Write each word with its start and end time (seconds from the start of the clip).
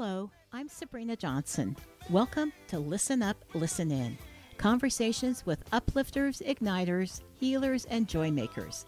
I'm 0.00 0.68
Sabrina 0.70 1.14
Johnson. 1.14 1.76
Welcome 2.08 2.54
to 2.68 2.78
Listen 2.78 3.22
Up, 3.22 3.36
Listen 3.52 3.92
In 3.92 4.16
conversations 4.56 5.44
with 5.44 5.62
uplifters, 5.72 6.40
igniters, 6.40 7.20
healers, 7.38 7.84
and 7.84 8.08
joy 8.08 8.30
makers. 8.30 8.86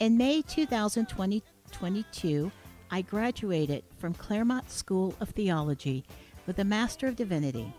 In 0.00 0.18
May 0.18 0.42
2022, 0.42 2.52
I 2.90 3.00
graduated 3.00 3.84
from 3.96 4.12
Claremont 4.12 4.70
School 4.70 5.14
of 5.20 5.30
Theology 5.30 6.04
with 6.46 6.58
a 6.58 6.64
Master 6.64 7.06
of 7.06 7.16
Divinity. 7.16 7.72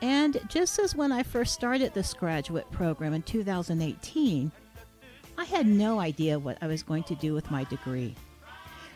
And 0.00 0.40
just 0.48 0.78
as 0.78 0.96
when 0.96 1.12
I 1.12 1.22
first 1.22 1.52
started 1.52 1.92
this 1.92 2.14
graduate 2.14 2.70
program 2.70 3.12
in 3.12 3.20
2018, 3.20 4.50
I 5.36 5.44
had 5.44 5.66
no 5.66 6.00
idea 6.00 6.38
what 6.38 6.56
I 6.62 6.68
was 6.68 6.82
going 6.82 7.02
to 7.02 7.14
do 7.16 7.34
with 7.34 7.50
my 7.50 7.64
degree. 7.64 8.16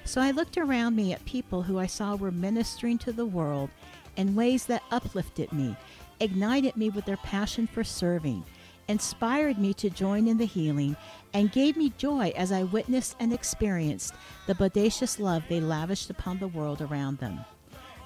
So 0.07 0.21
I 0.21 0.31
looked 0.31 0.57
around 0.57 0.95
me 0.95 1.13
at 1.13 1.25
people 1.25 1.63
who 1.63 1.81
I 1.81 1.87
saw 1.87 2.15
were 2.15 2.31
ministering 2.31 2.97
to 2.99 3.13
the 3.13 3.27
world 3.27 3.71
in 4.17 4.37
ways 4.37 4.65
that 4.67 4.85
uplifted 4.93 5.53
me, 5.53 5.77
ignited 6.21 6.77
me 6.77 6.91
with 6.91 7.05
their 7.07 7.17
passion 7.17 7.67
for 7.67 7.83
serving, 7.83 8.45
inspired 8.87 9.59
me 9.59 9.75
to 9.75 9.91
join 9.91 10.29
in 10.29 10.39
the 10.39 10.47
healing, 10.47 10.97
and 11.35 11.51
gave 11.51 11.77
me 11.77 11.93
joy 11.99 12.33
as 12.37 12.53
I 12.53 12.63
witnessed 12.63 13.17
and 13.19 13.33
experienced 13.33 14.15
the 14.47 14.55
bodacious 14.55 15.19
love 15.19 15.43
they 15.49 15.61
lavished 15.61 16.09
upon 16.09 16.39
the 16.39 16.49
world 16.49 16.81
around 16.81 17.19
them. 17.19 17.41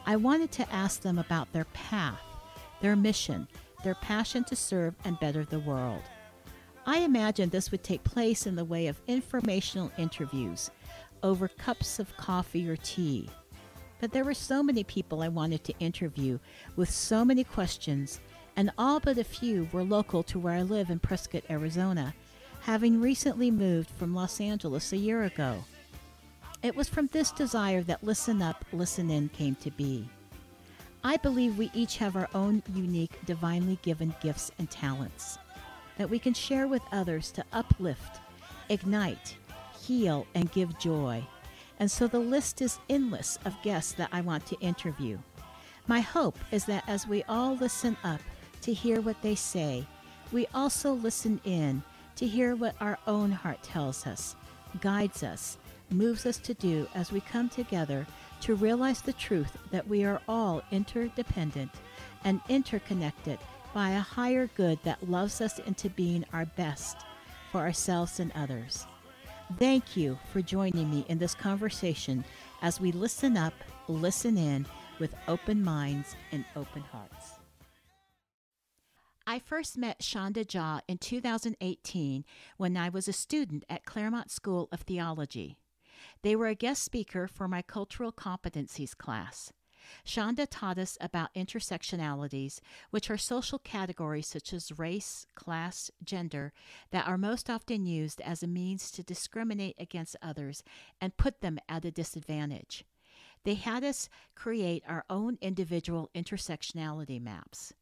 I 0.07 0.17
wanted 0.17 0.51
to 0.53 0.73
ask 0.73 1.03
them 1.03 1.19
about 1.19 1.53
their 1.53 1.67
path, 1.67 2.23
their 2.81 2.97
mission, 2.97 3.47
their 3.85 3.95
passion 3.95 4.45
to 4.45 4.57
serve 4.57 4.95
and 5.05 5.21
better 5.21 5.45
the 5.45 5.61
world. 5.61 6.03
I 6.87 7.01
imagined 7.01 7.53
this 7.53 7.71
would 7.71 7.85
take 7.85 8.05
place 8.05 8.47
in 8.47 8.57
the 8.57 8.65
way 8.65 8.87
of 8.87 9.03
informational 9.07 9.93
interviews 9.99 10.71
over 11.23 11.49
cups 11.49 11.99
of 11.99 12.17
coffee 12.17 12.69
or 12.69 12.77
tea. 12.77 13.29
But 14.01 14.13
there 14.13 14.25
were 14.25 14.35
so 14.35 14.63
many 14.63 14.85
people 14.85 15.23
I 15.23 15.29
wanted 15.29 15.65
to 15.65 15.79
interview 15.79 16.39
with 16.77 16.91
so 16.91 17.25
many 17.25 17.45
questions, 17.45 18.21
and 18.57 18.73
all 18.79 19.01
but 19.01 19.19
a 19.19 19.25
few 19.25 19.69
were 19.73 19.83
local 19.83 20.23
to 20.25 20.39
where 20.39 20.55
I 20.55 20.63
live 20.63 20.91
in 20.91 20.99
Prescott, 20.99 21.45
Arizona, 21.51 22.15
having 22.63 23.01
recently 23.01 23.51
moved 23.51 23.91
from 23.91 24.15
Los 24.15 24.41
Angeles 24.41 24.93
a 24.93 24.97
year 24.97 25.25
ago. 25.25 25.65
It 26.63 26.77
was 26.77 26.89
from 26.89 27.09
this 27.09 27.33
desire 27.33 27.83
that 27.85 28.05
Listen 28.05 28.43
Up, 28.43 28.65
Listen 28.73 29.11
In 29.11 29.29
came 29.31 29.55
to 29.57 29.71
be. 29.71 30.09
I 31.03 31.17
believe 31.17 31.57
we 31.57 31.71
each 31.73 31.97
have 31.97 32.17
our 32.17 32.29
own 32.35 32.63
unique, 32.75 33.25
divinely 33.25 33.79
given 33.83 34.15
gifts 34.21 34.51
and 34.59 34.71
talents 34.71 35.39
that 35.97 36.09
we 36.09 36.19
can 36.19 36.33
share 36.33 36.67
with 36.67 36.83
others 36.93 37.31
to 37.31 37.45
uplift, 37.53 38.21
ignite, 38.71 39.37
heal, 39.81 40.27
and 40.35 40.53
give 40.53 40.79
joy. 40.79 41.25
And 41.79 41.91
so 41.91 42.07
the 42.07 42.19
list 42.19 42.61
is 42.61 42.79
endless 42.89 43.39
of 43.45 43.63
guests 43.63 43.93
that 43.93 44.11
I 44.13 44.21
want 44.21 44.47
to 44.47 44.61
interview. 44.61 45.19
My 45.87 46.01
hope 46.01 46.39
is 46.53 46.65
that 46.67 46.85
as 46.87 47.07
we 47.07 47.23
all 47.25 47.57
listen 47.57 47.97
up 48.05 48.21
to 48.63 48.73
hear 48.73 49.01
what 49.01 49.21
they 49.23 49.35
say, 49.35 49.87
we 50.31 50.47
also 50.55 50.93
listen 50.93 51.41
in 51.45 51.83
to 52.17 52.27
hear 52.27 52.55
what 52.55 52.77
our 52.81 52.99
own 53.07 53.33
heart 53.33 53.63
tells 53.63 54.07
us, 54.07 54.37
guides 54.81 55.23
us, 55.23 55.59
moves 55.91 56.27
us 56.27 56.37
to 56.39 56.55
do 56.55 56.87
as 56.95 57.11
we 57.11 57.21
come 57.21 57.49
together 57.49 58.07
to 58.43 58.55
realize 58.55 59.03
the 59.03 59.13
truth 59.15 59.57
that 59.71 59.87
we 59.89 60.05
are 60.05 60.21
all 60.29 60.63
interdependent 60.71 61.71
and 62.25 62.41
interconnected 62.49 63.39
by 63.73 63.91
a 63.91 64.01
higher 64.01 64.49
good 64.57 64.79
that 64.85 65.11
loves 65.11 65.41
us 65.41 65.59
into 65.61 65.89
being 65.91 66.25
our 66.33 66.47
best 66.47 66.99
for 67.51 67.59
ourselves 67.61 68.21
and 68.21 68.33
others. 68.35 68.87
Thank 69.59 69.97
you 69.97 70.19
for 70.33 70.41
joining 70.41 70.89
me 70.89 71.05
in 71.09 71.19
this 71.19 71.35
conversation 71.35 72.25
as 72.63 72.81
we 72.81 72.93
listen 72.93 73.37
up, 73.37 73.53
listen 73.89 74.39
in 74.39 74.65
with 75.01 75.15
open 75.27 75.65
minds 75.65 76.15
and 76.31 76.45
open 76.55 76.83
hearts. 76.83 77.33
I 79.27 79.39
first 79.39 79.77
met 79.77 80.01
Sandhya 80.01 80.45
Jha 80.45 80.81
in 80.89 80.99
2018 80.99 82.25
when 82.57 82.77
I 82.77 82.89
was 82.89 83.09
a 83.09 83.13
student 83.13 83.65
at 83.69 83.85
Claremont 83.85 84.31
School 84.31 84.69
of 84.73 84.83
Theology. 84.83 85.59
They 86.23 86.37
were 86.37 86.47
a 86.47 86.55
guest 86.55 86.83
speaker 86.83 87.27
for 87.27 87.49
my 87.49 87.63
cultural 87.63 88.13
competencies 88.13 88.97
class. 88.97 89.53
Sandhya 90.05 90.47
taught 90.49 90.79
us 90.79 90.97
about 91.01 91.35
intersectionalities, 91.35 92.61
which 92.91 93.11
are 93.11 93.19
social 93.19 93.59
categories 93.59 94.27
such 94.27 94.53
as 94.53 94.79
race, 94.79 95.27
class, 95.35 95.91
gender, 96.03 96.53
that 96.91 97.07
are 97.07 97.19
most 97.19 97.51
often 97.51 97.87
used 97.87 98.21
as 98.21 98.43
a 98.43 98.47
means 98.47 98.91
to 98.91 99.03
discriminate 99.03 99.77
against 99.79 100.17
others 100.23 100.63
and 101.01 101.17
put 101.17 101.41
them 101.41 101.59
at 101.69 101.85
a 101.85 101.91
disadvantage. 101.91 102.85
They 103.45 103.55
had 103.55 103.85
us 103.85 104.09
create 104.35 104.83
our 104.87 105.05
own 105.09 105.39
individual 105.41 106.11
intersectionality 106.15 107.21
maps. 107.21 107.73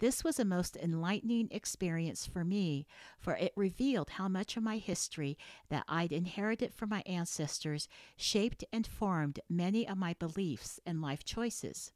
This 0.00 0.24
was 0.24 0.40
a 0.40 0.46
most 0.46 0.78
enlightening 0.78 1.48
experience 1.50 2.24
for 2.24 2.42
me, 2.42 2.86
for 3.18 3.36
it 3.36 3.52
revealed 3.54 4.08
how 4.12 4.28
much 4.28 4.56
of 4.56 4.62
my 4.62 4.78
history 4.78 5.36
that 5.68 5.84
I'd 5.86 6.10
inherited 6.10 6.72
from 6.72 6.88
my 6.88 7.02
ancestors 7.04 7.86
shaped 8.16 8.64
and 8.72 8.86
formed 8.86 9.40
many 9.50 9.86
of 9.86 9.98
my 9.98 10.14
beliefs 10.14 10.80
and 10.86 11.02
life 11.02 11.22
choices. 11.22 11.92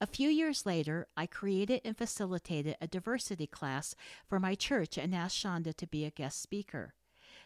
A 0.00 0.06
few 0.06 0.30
years 0.30 0.64
later, 0.64 1.08
I 1.14 1.26
created 1.26 1.82
and 1.84 1.94
facilitated 1.94 2.76
a 2.80 2.86
diversity 2.86 3.46
class 3.46 3.94
for 4.26 4.40
my 4.40 4.54
church 4.54 4.96
and 4.96 5.14
asked 5.14 5.44
Sandhya 5.44 5.74
to 5.74 5.86
be 5.86 6.06
a 6.06 6.10
guest 6.10 6.40
speaker. 6.40 6.94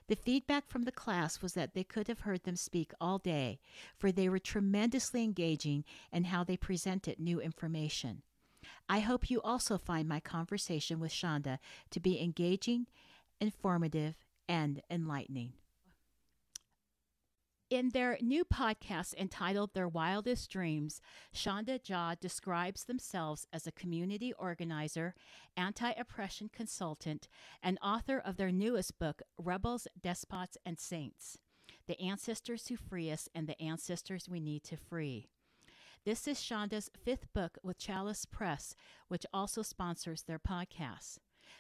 The 0.07 0.15
feedback 0.15 0.69
from 0.69 0.83
the 0.83 0.93
class 0.93 1.43
was 1.43 1.55
that 1.55 1.75
they 1.75 1.83
could 1.83 2.07
have 2.07 2.21
heard 2.21 2.45
them 2.45 2.55
speak 2.55 2.93
all 3.01 3.19
day, 3.19 3.59
for 3.99 4.13
they 4.13 4.29
were 4.29 4.39
tremendously 4.39 5.25
engaging 5.25 5.85
in 6.13 6.25
how 6.25 6.45
they 6.45 6.57
presented 6.57 7.19
new 7.19 7.41
information. 7.41 8.23
I 8.89 9.01
hope 9.01 9.31
you 9.31 9.41
also 9.41 9.79
find 9.79 10.09
my 10.09 10.21
conversation 10.21 11.01
with 11.01 11.13
Sandhya 11.13 11.59
to 11.91 12.01
be 12.01 12.21
engaging, 12.21 12.87
informative, 13.41 14.17
and 14.49 14.83
enlightening. 14.91 15.55
In 17.71 17.89
their 17.89 18.19
new 18.21 18.45
podcast 18.45 19.15
entitled 19.15 19.73
Their 19.73 19.89
Wildest 19.89 20.51
Dreams, 20.51 21.01
Sandhya 21.35 21.83
Jha 21.83 22.21
describes 22.21 22.85
themselves 22.85 23.47
as 23.53 23.67
a 23.67 23.73
community 23.73 24.33
organizer, 24.35 25.15
anti 25.57 25.91
oppression 25.93 26.51
consultant, 26.53 27.27
and 27.63 27.79
author 27.83 28.19
of 28.19 28.37
their 28.37 28.53
newest 28.53 28.99
book, 28.99 29.23
Rebels, 29.39 29.89
Despots, 30.01 30.59
and 30.65 30.79
Saints 30.79 31.39
The 31.89 32.01
Ancestors 32.01 32.69
Who 32.69 32.77
Free 32.77 33.11
Us 33.11 33.29
and 33.35 33.49
the 33.49 33.61
Ancestors 33.61 34.29
We 34.29 34.41
Need 34.41 34.63
to 34.65 34.77
Free. 34.77 35.31
This 36.07 36.29
is 36.29 36.37
Sandhya's 36.37 36.91
fifth 37.03 37.33
book 37.33 37.57
with 37.63 37.79
Chalice 37.79 38.27
Press, 38.27 38.77
which 39.09 39.25
also 39.33 39.63
sponsors 39.63 40.25
their 40.25 40.39
podcast. 40.39 41.17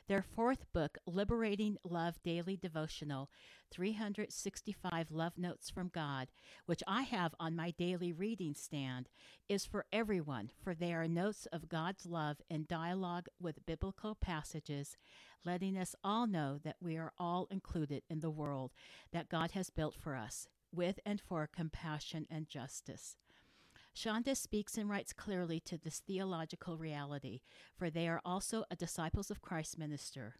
Their 0.06 0.20
fourth 0.20 0.70
book, 0.74 0.98
Liberating 1.06 1.78
Love 1.82 2.22
Daily 2.22 2.54
Devotional 2.54 3.30
365 3.70 5.10
Love 5.10 5.38
Notes 5.38 5.70
from 5.70 5.88
God, 5.88 6.28
which 6.66 6.82
I 6.86 7.02
have 7.04 7.34
on 7.40 7.56
my 7.56 7.70
daily 7.70 8.12
reading 8.12 8.54
stand, 8.54 9.08
is 9.48 9.64
for 9.64 9.86
everyone, 9.90 10.50
for 10.62 10.74
they 10.74 10.92
are 10.92 11.08
notes 11.08 11.46
of 11.50 11.70
God's 11.70 12.04
love 12.04 12.36
in 12.50 12.66
dialogue 12.68 13.28
with 13.40 13.64
biblical 13.64 14.14
passages, 14.14 14.98
letting 15.42 15.78
us 15.78 15.94
all 16.04 16.26
know 16.26 16.58
that 16.62 16.76
we 16.82 16.98
are 16.98 17.14
all 17.16 17.48
included 17.50 18.02
in 18.10 18.20
the 18.20 18.28
world 18.28 18.72
that 19.10 19.30
God 19.30 19.52
has 19.52 19.70
built 19.70 19.94
for 19.98 20.14
us, 20.14 20.48
with 20.70 21.00
and 21.06 21.18
for 21.18 21.48
compassion 21.50 22.26
and 22.30 22.46
justice. 22.46 23.16
Sandhya 23.96 24.36
speaks 24.36 24.76
and 24.76 24.90
writes 24.90 25.12
clearly 25.12 25.60
to 25.60 25.78
this 25.78 26.00
theological 26.00 26.76
reality, 26.76 27.40
for 27.76 27.90
they 27.90 28.08
are 28.08 28.20
also 28.24 28.64
a 28.70 28.76
Disciples 28.76 29.30
of 29.30 29.40
Christ 29.40 29.78
minister. 29.78 30.34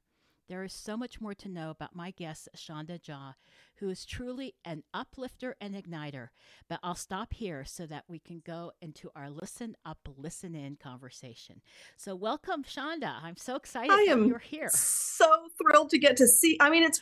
There 0.49 0.65
is 0.65 0.75
so 0.75 0.97
much 0.97 1.23
more 1.23 1.33
to 1.35 1.49
know 1.49 1.71
about 1.71 1.97
my 1.97 2.11
guest, 2.11 2.51
Sandhya 2.55 3.01
Jha, 3.01 3.35
who 3.77 3.89
is 3.89 4.05
truly 4.05 4.55
an 4.65 4.83
uplifter 4.93 5.57
and 5.59 5.75
igniter. 5.75 6.29
But 6.69 6.81
I'll 6.83 6.95
stop 6.95 7.33
here 7.33 7.65
so 7.65 7.87
that 7.87 8.05
we 8.09 8.19
can 8.19 8.43
go 8.45 8.73
into 8.83 9.11
our 9.17 9.31
listen 9.31 9.75
up, 9.87 10.07
listen 10.19 10.55
in 10.55 10.77
conversation. 10.77 11.63
So, 11.97 12.15
welcome, 12.15 12.63
Sandhya. 12.63 13.23
I'm 13.23 13.39
so 13.39 13.57
excited 13.57 13.91
I 13.91 14.03
am 14.03 14.27
you're 14.27 14.39
here. 14.39 14.69
So 14.69 15.27
thrilled 15.63 15.91
to 15.91 15.99
get 15.99 16.19
to 16.19 16.27
see. 16.27 16.59
I 16.61 16.69
mean, 16.69 16.83
it's 16.83 17.01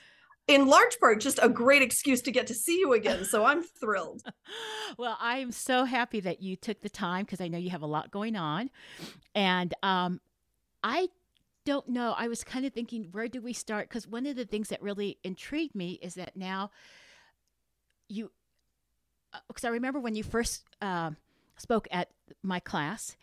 in 0.48 0.66
large 0.66 0.98
part 0.98 1.20
just 1.20 1.38
a 1.42 1.48
great 1.48 1.82
excuse 1.82 2.20
to 2.22 2.32
get 2.32 2.46
to 2.48 2.54
see 2.54 2.78
you 2.78 2.92
again. 2.92 3.24
So 3.24 3.44
I'm 3.44 3.62
thrilled. 3.62 4.22
well, 4.98 5.16
I 5.20 5.38
am 5.38 5.52
so 5.52 5.84
happy 5.84 6.20
that 6.20 6.42
you 6.42 6.56
took 6.56 6.80
the 6.80 6.88
time 6.88 7.24
because 7.24 7.40
I 7.40 7.48
know 7.48 7.58
you 7.58 7.70
have 7.70 7.82
a 7.82 7.86
lot 7.86 8.10
going 8.10 8.36
on. 8.36 8.70
And 9.34 9.72
um, 9.82 10.20
I 10.82 11.08
don't 11.64 11.88
know. 11.88 12.14
I 12.16 12.28
was 12.28 12.42
kind 12.42 12.66
of 12.66 12.72
thinking, 12.72 13.08
where 13.12 13.28
do 13.28 13.40
we 13.40 13.52
start? 13.52 13.88
Because 13.88 14.08
one 14.08 14.26
of 14.26 14.36
the 14.36 14.44
things 14.44 14.68
that 14.68 14.82
really 14.82 15.18
intrigued 15.22 15.74
me 15.74 15.98
is 16.02 16.14
that 16.14 16.36
now 16.36 16.70
you, 18.08 18.30
because 19.48 19.64
uh, 19.64 19.68
I 19.68 19.70
remember 19.70 20.00
when 20.00 20.14
you 20.14 20.24
first 20.24 20.64
uh, 20.80 21.12
spoke 21.56 21.86
at 21.90 22.08
my 22.42 22.58
class, 22.58 23.16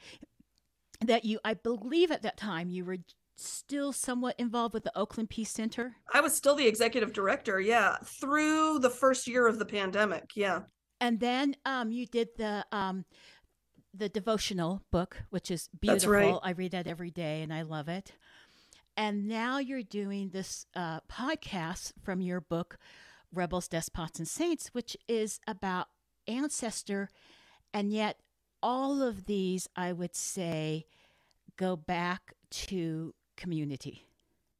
that 1.01 1.25
you, 1.25 1.39
I 1.43 1.53
believe 1.53 2.11
at 2.11 2.23
that 2.23 2.37
time, 2.37 2.69
you 2.69 2.85
were 2.85 2.97
still 3.39 3.91
somewhat 3.91 4.35
involved 4.39 4.73
with 4.73 4.83
the 4.83 4.97
Oakland 4.97 5.29
Peace 5.29 5.51
Center? 5.51 5.95
I 6.13 6.21
was 6.21 6.35
still 6.35 6.55
the 6.55 6.67
executive 6.67 7.13
director, 7.13 7.59
yeah, 7.59 7.97
through 8.03 8.79
the 8.79 8.89
first 8.89 9.27
year 9.27 9.47
of 9.47 9.59
the 9.59 9.65
pandemic, 9.65 10.31
yeah. 10.35 10.61
And 11.01 11.19
then 11.19 11.55
um, 11.65 11.91
you 11.91 12.05
did 12.05 12.29
the 12.37 12.65
um, 12.71 13.05
the 13.93 14.09
devotional 14.09 14.83
book, 14.91 15.17
which 15.29 15.49
is 15.49 15.69
beautiful. 15.79 16.11
right. 16.11 16.39
I 16.43 16.51
read 16.51 16.71
that 16.71 16.87
every 16.87 17.11
day 17.11 17.41
and 17.41 17.53
I 17.53 17.63
love 17.63 17.89
it. 17.89 18.11
And 18.95 19.27
now 19.27 19.59
you're 19.59 19.83
doing 19.83 20.29
this 20.29 20.65
uh, 20.75 20.99
podcast 21.09 21.93
from 22.03 22.21
your 22.21 22.41
book, 22.41 22.77
Rebels, 23.33 23.67
Despots, 23.67 24.19
and 24.19 24.27
Saints, 24.27 24.69
which 24.73 24.97
is 25.07 25.39
about 25.47 25.87
ancestor. 26.27 27.09
And 27.73 27.93
yet, 27.93 28.19
all 28.61 29.01
of 29.01 29.25
these, 29.25 29.67
I 29.75 29.93
would 29.93 30.15
say, 30.15 30.85
go 31.55 31.75
back 31.77 32.33
to 32.51 33.13
community. 33.39 34.05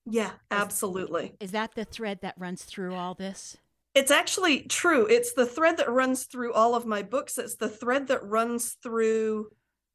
Yeah, 0.06 0.32
absolutely. 0.50 1.36
Is 1.40 1.52
that 1.52 1.76
the 1.76 1.86
thread 1.86 2.22
that 2.22 2.34
runs 2.38 2.64
through 2.64 2.96
all 2.96 3.14
this? 3.14 3.58
It's 3.94 4.10
actually 4.10 4.62
true. 4.62 5.06
It's 5.08 5.34
the 5.34 5.46
thread 5.46 5.78
that 5.78 5.90
runs 5.90 6.24
through 6.24 6.54
all 6.54 6.74
of 6.74 6.86
my 6.86 7.04
books. 7.04 7.38
It's 7.38 7.56
the 7.56 7.70
thread 7.70 8.08
that 8.08 8.24
runs 8.24 8.78
through 8.82 9.50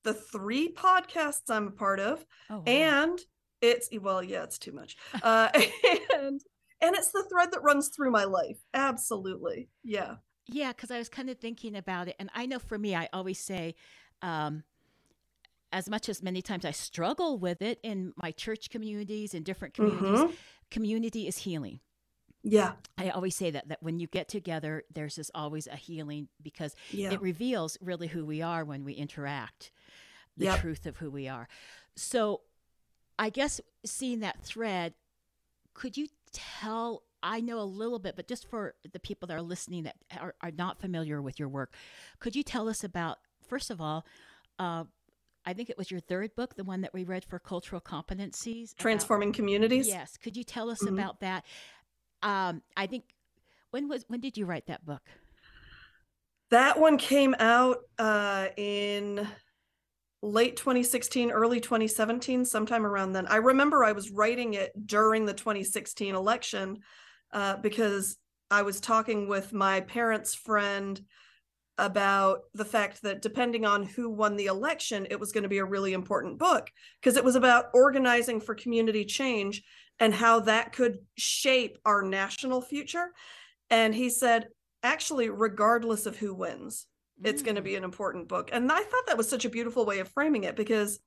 the 0.05 0.15
three 0.15 0.73
podcasts 0.73 1.49
I'm 1.49 1.69
a 1.69 1.71
part 1.73 1.99
of. 1.99 2.25
Oh, 2.51 2.59
wow. 2.59 2.63
And 2.67 3.19
it's 3.61 3.89
well, 4.01 4.23
yeah, 4.23 4.43
it's 4.43 4.59
too 4.59 4.73
much. 4.73 4.97
Uh 5.23 5.49
and 6.17 6.41
and 6.81 6.95
it's 6.95 7.13
the 7.13 7.25
thread 7.31 7.51
that 7.53 7.63
runs 7.63 7.89
through 7.89 8.11
my 8.11 8.25
life. 8.25 8.59
Absolutely. 8.75 9.71
Yeah. 9.83 10.17
Yeah, 10.47 10.73
because 10.73 10.91
I 10.91 10.99
was 10.99 11.09
kind 11.09 11.31
of 11.31 11.39
thinking 11.39 11.75
about 11.75 12.09
it. 12.09 12.17
And 12.19 12.31
I 12.35 12.45
know 12.45 12.59
for 12.59 12.79
me, 12.79 12.95
I 12.95 13.09
always 13.15 13.41
say, 13.41 13.75
um, 14.21 14.63
as 15.75 15.91
much 15.91 16.09
as 16.09 16.23
many 16.23 16.41
times 16.41 16.65
I 16.65 16.71
struggle 16.71 17.37
with 17.37 17.61
it 17.61 17.81
in 17.83 18.13
my 18.17 18.31
church 18.31 18.71
communities 18.71 19.35
and 19.35 19.45
different 19.45 19.75
communities, 19.75 20.21
Mhm. 20.21 20.37
community 20.71 21.27
is 21.27 21.39
healing. 21.39 21.81
Yeah. 22.45 22.77
I 22.97 23.11
always 23.11 23.35
say 23.35 23.51
that, 23.51 23.69
that 23.69 23.83
when 23.83 23.99
you 23.99 24.07
get 24.07 24.29
together, 24.29 24.85
there's 24.93 25.17
just 25.17 25.33
always 25.35 25.67
a 25.67 25.75
healing 25.75 26.29
because 26.41 26.77
Yeah. 26.93 27.11
it 27.13 27.21
reveals 27.21 27.77
really 27.81 28.07
who 28.07 28.25
we 28.25 28.41
are 28.41 28.65
when 28.65 28.85
we 28.85 28.93
interact, 28.93 29.73
the 30.37 30.45
Yep. 30.45 30.61
truth 30.61 30.87
of 30.87 30.99
who 30.99 31.11
we 31.11 31.27
are. 31.27 31.49
So 31.97 32.43
I 33.19 33.31
guess 33.31 33.61
seeing 33.85 34.21
that 34.21 34.45
thread, 34.45 34.95
could 35.75 35.97
you 35.97 36.07
tell? 36.33 37.03
I 37.21 37.41
know 37.41 37.59
a 37.59 37.65
little 37.65 37.99
bit, 37.99 38.15
but 38.15 38.29
just 38.29 38.47
for 38.47 38.77
the 38.93 39.01
people 39.01 39.27
that 39.27 39.35
are 39.35 39.43
listening 39.43 39.85
that 39.85 39.97
are, 40.21 40.37
are 40.41 40.51
not 40.53 40.79
familiar 40.79 41.21
with 41.21 41.41
your 41.41 41.49
work, 41.49 41.75
could 42.21 42.37
you 42.37 42.43
tell 42.45 42.69
us 42.69 42.85
about, 42.85 43.19
first 43.43 43.71
of 43.71 43.81
all, 43.81 44.05
uh, 44.59 44.85
I 45.47 45.53
think 45.53 45.71
it 45.71 45.77
was 45.79 45.91
your 45.91 46.01
third 46.01 46.35
book, 46.35 46.57
the 46.57 46.65
one 46.65 46.81
that 46.83 46.95
we 46.95 47.05
read 47.05 47.25
for 47.25 47.39
cultural 47.39 47.81
competencies. 47.81 48.73
about- 48.73 48.79
Transforming 48.81 49.33
communities. 49.33 49.87
Yes. 49.87 50.17
Could 50.17 50.37
you 50.37 50.45
tell 50.45 50.71
us 50.71 50.83
Mhm. 50.83 50.93
about 50.95 51.21
that? 51.21 51.45
Um, 52.23 52.63
I 52.77 52.87
think 52.87 53.15
when 53.71 53.89
was 53.89 54.05
when 54.09 54.21
did 54.21 54.37
you 54.39 54.47
write 54.47 54.67
that 54.67 54.85
book? 54.85 55.03
That 56.51 56.79
one 56.79 56.97
came 56.99 57.35
out 57.39 57.79
uh 57.99 58.49
in 58.57 59.29
late 60.23 60.57
2016, 60.57 61.31
early 61.31 61.61
2017, 61.61 62.47
sometime 62.47 62.87
around 62.87 63.13
then. 63.13 63.27
I 63.27 63.37
remember 63.37 63.85
I 63.85 63.93
was 63.93 64.11
writing 64.11 64.55
it 64.55 64.87
during 64.87 65.27
the 65.27 65.35
2016 65.35 66.15
election 66.15 66.83
uh, 67.33 67.57
because 67.59 68.17
I 68.51 68.63
was 68.63 68.81
talking 68.81 69.29
with 69.29 69.53
my 69.53 69.81
parents' 69.83 70.35
friend 70.35 71.05
about 71.79 72.41
the 72.55 72.65
fact 72.65 73.03
that 73.03 73.23
depending 73.23 73.65
on 73.65 73.83
who 73.83 74.09
won 74.09 74.37
the 74.37 74.47
election, 74.47 75.07
it 75.11 75.19
was 75.19 75.33
going 75.33 75.43
to 75.43 75.49
be 75.49 75.59
a 75.59 75.65
really 75.65 75.93
important 75.93 76.39
book 76.39 76.71
because 77.01 77.17
it 77.17 77.25
was 77.25 77.37
about 77.37 77.67
organizing 77.75 78.41
for 78.41 78.55
community 78.55 79.05
change 79.05 79.63
and 79.99 80.15
how 80.15 80.41
that 80.41 80.73
could 80.73 80.99
shape 81.17 81.79
our 81.85 82.03
national 82.03 82.61
future. 82.61 83.13
And 83.71 83.95
he 83.95 84.11
said, 84.11 84.49
actually, 84.83 85.31
regardless 85.31 86.07
of 86.07 86.17
who 86.17 86.35
wins, 86.35 86.87
it's 87.23 87.43
going 87.43 87.55
to 87.57 87.63
Mm. 87.63 87.65
be 87.65 87.77
an 87.77 87.85
important 87.85 88.29
book. 88.29 88.51
And 88.53 88.71
I 88.71 88.83
thought 88.83 89.07
that 89.07 89.17
was 89.17 89.29
such 89.29 89.45
a 89.45 89.51
beautiful 89.51 89.87
way 89.87 90.01
of 90.01 90.09
framing 90.09 90.45
it 90.45 90.57
because 90.57 91.01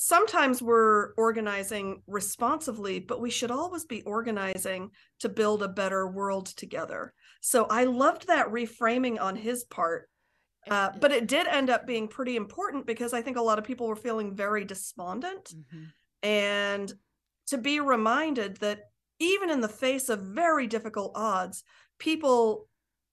sometimes 0.00 0.62
we're 0.62 1.12
organizing 1.14 2.02
responsively, 2.06 3.00
but 3.00 3.20
we 3.20 3.30
should 3.30 3.50
always 3.50 3.84
be 3.84 4.00
organizing 4.02 4.92
to 5.18 5.28
build 5.28 5.60
a 5.60 5.68
better 5.68 6.06
world 6.06 6.46
together. 6.46 7.12
So 7.40 7.64
I 7.64 7.82
loved 7.82 8.28
that 8.28 8.46
reframing 8.46 9.20
on 9.20 9.34
his 9.34 9.64
part. 9.64 10.08
Uh, 10.70 10.90
but 11.00 11.10
it 11.10 11.26
did 11.26 11.48
end 11.48 11.68
up 11.68 11.84
being 11.84 12.06
pretty 12.06 12.36
important 12.36 12.86
because 12.86 13.12
I 13.12 13.22
think 13.22 13.36
a 13.36 13.42
lot 13.42 13.58
of 13.58 13.64
people 13.64 13.88
were 13.88 13.96
feeling 13.96 14.36
very 14.36 14.64
despondent 14.64 15.54
Mhm. 15.54 15.92
and 16.22 16.92
to 17.48 17.58
be 17.58 17.80
reminded 17.80 18.58
that 18.58 18.92
even 19.18 19.50
in 19.50 19.60
the 19.60 19.68
face 19.68 20.08
of 20.08 20.20
very 20.20 20.68
difficult 20.68 21.12
odds, 21.16 21.64
people 21.98 22.67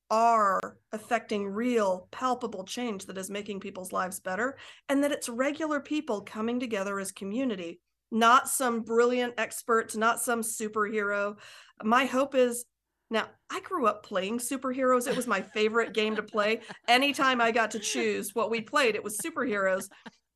are 0.10 0.78
affecting 0.92 1.48
real, 1.48 2.08
palpable 2.12 2.64
change 2.64 3.06
that 3.06 3.18
is 3.18 3.30
making 3.30 3.60
people's 3.60 3.92
lives 3.92 4.20
better, 4.20 4.58
and 4.90 5.04
that 5.04 5.12
it's 5.12 5.30
regular 5.30 5.80
people 5.80 6.22
coming 6.22 6.60
together 6.60 7.00
as 7.00 7.12
community, 7.12 7.80
not 8.12 8.48
some 8.48 8.82
brilliant 8.82 9.34
experts, 9.38 9.96
not 9.96 10.22
some 10.22 10.42
superhero. 10.42 11.36
My 11.84 12.06
hope 12.06 12.36
is 12.36 12.66
now, 13.10 13.28
I 13.52 13.60
grew 13.60 13.86
up 13.86 14.04
playing 14.04 14.40
superheroes. 14.40 15.08
It 15.08 15.16
was 15.16 15.28
my 15.28 15.42
favorite 15.42 15.94
game 15.94 16.16
to 16.16 16.24
play. 16.24 16.62
Anytime 16.88 17.40
I 17.40 17.52
got 17.52 17.72
to 17.72 17.80
choose 17.80 18.34
what 18.34 18.50
we 18.50 18.62
played, 18.62 18.96
it 18.96 19.04
was 19.04 19.20
superheroes. 19.20 19.90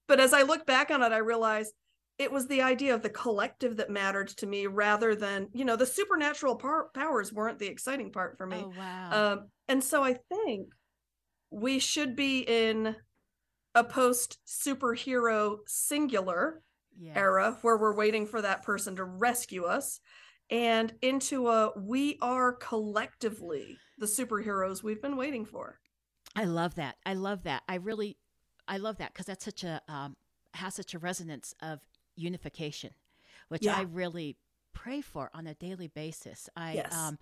But 0.07 0.19
as 0.19 0.33
I 0.33 0.43
look 0.43 0.65
back 0.65 0.91
on 0.91 1.01
it, 1.01 1.11
I 1.11 1.17
realized 1.17 1.73
it 2.19 2.31
was 2.31 2.47
the 2.47 2.61
idea 2.61 2.93
of 2.93 3.01
the 3.01 3.09
collective 3.09 3.77
that 3.77 3.89
mattered 3.89 4.27
to 4.27 4.45
me 4.45 4.67
rather 4.67 5.15
than 5.15 5.47
you 5.53 5.65
know 5.65 5.75
the 5.75 5.85
supernatural 5.85 6.55
par- 6.55 6.89
powers 6.93 7.33
weren't 7.33 7.59
the 7.59 7.67
exciting 7.67 8.11
part 8.11 8.37
for 8.37 8.45
me 8.45 8.63
Oh 8.63 8.73
wow. 8.77 9.33
um, 9.33 9.47
and 9.67 9.83
so 9.83 10.03
i 10.03 10.13
think 10.29 10.67
we 11.49 11.79
should 11.79 12.15
be 12.15 12.39
in 12.41 12.95
a 13.73 13.83
post 13.83 14.37
superhero 14.45 15.57
singular 15.65 16.61
yes. 16.99 17.17
era 17.17 17.57
where 17.61 17.77
we're 17.77 17.95
waiting 17.95 18.27
for 18.27 18.41
that 18.41 18.63
person 18.63 18.95
to 18.97 19.03
rescue 19.03 19.63
us 19.63 19.99
and 20.51 20.93
into 21.01 21.47
a 21.47 21.71
we 21.79 22.17
are 22.21 22.53
collectively 22.53 23.77
the 23.97 24.05
superheroes 24.05 24.83
we've 24.83 25.01
been 25.01 25.17
waiting 25.17 25.45
for 25.45 25.79
I 26.35 26.45
love 26.45 26.75
that. 26.75 26.95
I 27.05 27.13
love 27.13 27.43
that. 27.43 27.63
I 27.67 27.75
really, 27.75 28.17
I 28.67 28.77
love 28.77 28.97
that 28.97 29.13
because 29.13 29.25
that's 29.25 29.45
such 29.45 29.63
a 29.63 29.81
um, 29.87 30.15
has 30.53 30.75
such 30.75 30.93
a 30.93 30.99
resonance 30.99 31.53
of 31.61 31.79
unification, 32.19 32.91
which 33.47 33.65
Yeah. 33.65 33.77
I 33.77 33.81
really 33.83 34.37
pray 34.73 35.01
for 35.01 35.29
on 35.33 35.47
a 35.47 35.53
daily 35.55 35.87
basis. 35.87 36.49
I 36.55 36.73
Yes. 36.75 36.93
um, 36.93 37.17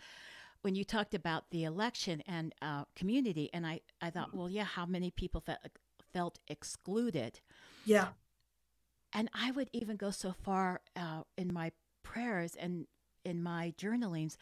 when 0.62 0.76
you 0.76 0.84
talked 0.84 1.14
about 1.14 1.50
the 1.52 1.64
election 1.64 2.22
and 2.28 2.54
uh, 2.62 2.84
community, 2.96 3.50
and 3.54 3.66
I 3.66 3.82
I 4.02 4.10
thought, 4.10 4.34
well, 4.34 4.50
yeah, 4.50 4.64
how 4.66 4.86
many 4.86 5.12
people 5.12 5.42
felt 5.42 5.60
felt 6.14 6.40
excluded, 6.48 7.40
yeah 7.86 8.10
and 9.14 9.30
I 9.34 9.52
would 9.52 9.70
even 9.72 9.96
go 9.98 10.12
so 10.12 10.34
far 10.34 10.82
uh, 10.96 11.24
in 11.38 11.54
my 11.54 11.72
prayers 12.04 12.56
and 12.56 12.88
in 13.24 13.42
my 13.42 13.74
journalings. 13.78 14.38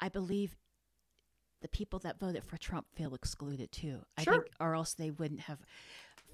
I 0.00 0.08
believe 0.08 0.56
the 1.62 1.68
people 1.68 1.98
that 2.00 2.18
voted 2.18 2.42
for 2.44 2.56
Trump 2.56 2.86
feel 2.94 3.14
excluded 3.14 3.70
too. 3.70 4.00
I 4.16 4.24
Sure. 4.24 4.34
think, 4.34 4.46
or 4.58 4.74
else 4.74 4.94
they 4.94 5.10
wouldn't 5.10 5.40
have 5.42 5.58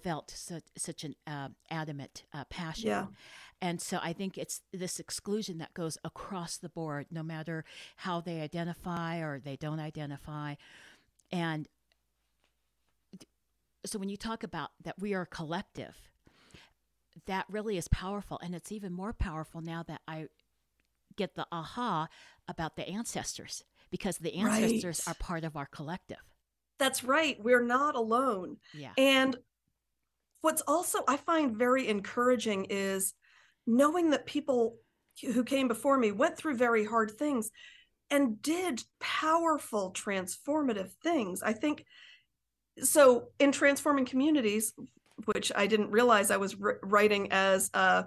felt 0.06 0.30
such 0.30 0.62
such 0.76 1.02
an 1.02 1.14
uh, 1.26 1.48
adamant 1.68 2.22
uh, 2.32 2.44
passion. 2.44 2.86
Yeah. 2.88 3.06
And 3.60 3.80
so 3.80 3.98
I 4.00 4.12
think 4.12 4.38
it's 4.38 4.60
this 4.72 5.00
exclusion 5.00 5.58
that 5.58 5.74
goes 5.74 5.98
across 6.04 6.58
the 6.58 6.68
board, 6.68 7.06
no 7.10 7.24
matter 7.24 7.64
how 7.96 8.20
they 8.20 8.40
identify 8.40 9.18
or 9.18 9.40
they 9.40 9.56
don't 9.56 9.80
identify. 9.80 10.54
And 11.32 11.66
so 13.84 13.98
when 13.98 14.08
you 14.08 14.16
talk 14.16 14.44
about 14.44 14.70
that 14.84 14.94
we 15.00 15.12
are 15.14 15.26
collective, 15.26 15.96
that 17.26 17.46
really 17.48 17.76
is 17.76 17.88
powerful. 17.88 18.38
And 18.42 18.54
it's 18.54 18.70
even 18.70 18.92
more 18.92 19.12
powerful 19.12 19.60
now 19.60 19.82
that 19.88 20.02
I 20.06 20.26
get 21.16 21.34
the 21.34 21.46
aha 21.50 22.06
about 22.46 22.76
the 22.76 22.88
ancestors 22.88 23.64
because 23.90 24.18
the 24.18 24.34
ancestors 24.34 25.02
Right. 25.06 25.12
are 25.12 25.18
part 25.18 25.42
of 25.44 25.56
our 25.56 25.66
collective. 25.66 26.22
that's 26.78 27.02
right 27.02 27.42
we're 27.42 27.64
not 27.64 27.94
alone 27.94 28.58
Yeah. 28.74 28.92
And 28.98 29.36
what's 30.40 30.62
also 30.62 31.00
I 31.08 31.16
find 31.16 31.56
very 31.56 31.88
encouraging 31.88 32.66
is 32.70 33.14
knowing 33.66 34.10
that 34.10 34.26
people 34.26 34.76
who 35.22 35.44
came 35.44 35.68
before 35.68 35.98
me 35.98 36.12
went 36.12 36.36
through 36.36 36.56
very 36.56 36.84
hard 36.84 37.10
things 37.12 37.50
and 38.10 38.40
did 38.40 38.82
powerful 39.00 39.92
transformative 39.92 40.90
things. 41.02 41.42
I 41.42 41.52
think 41.52 41.84
so 42.82 43.28
in 43.38 43.52
transforming 43.52 44.04
communities 44.04 44.74
which 45.24 45.50
I 45.54 45.66
didn't 45.66 45.90
realize 45.90 46.30
I 46.30 46.36
was 46.36 46.56
writing 46.82 47.28
as 47.32 47.70
a 47.74 48.06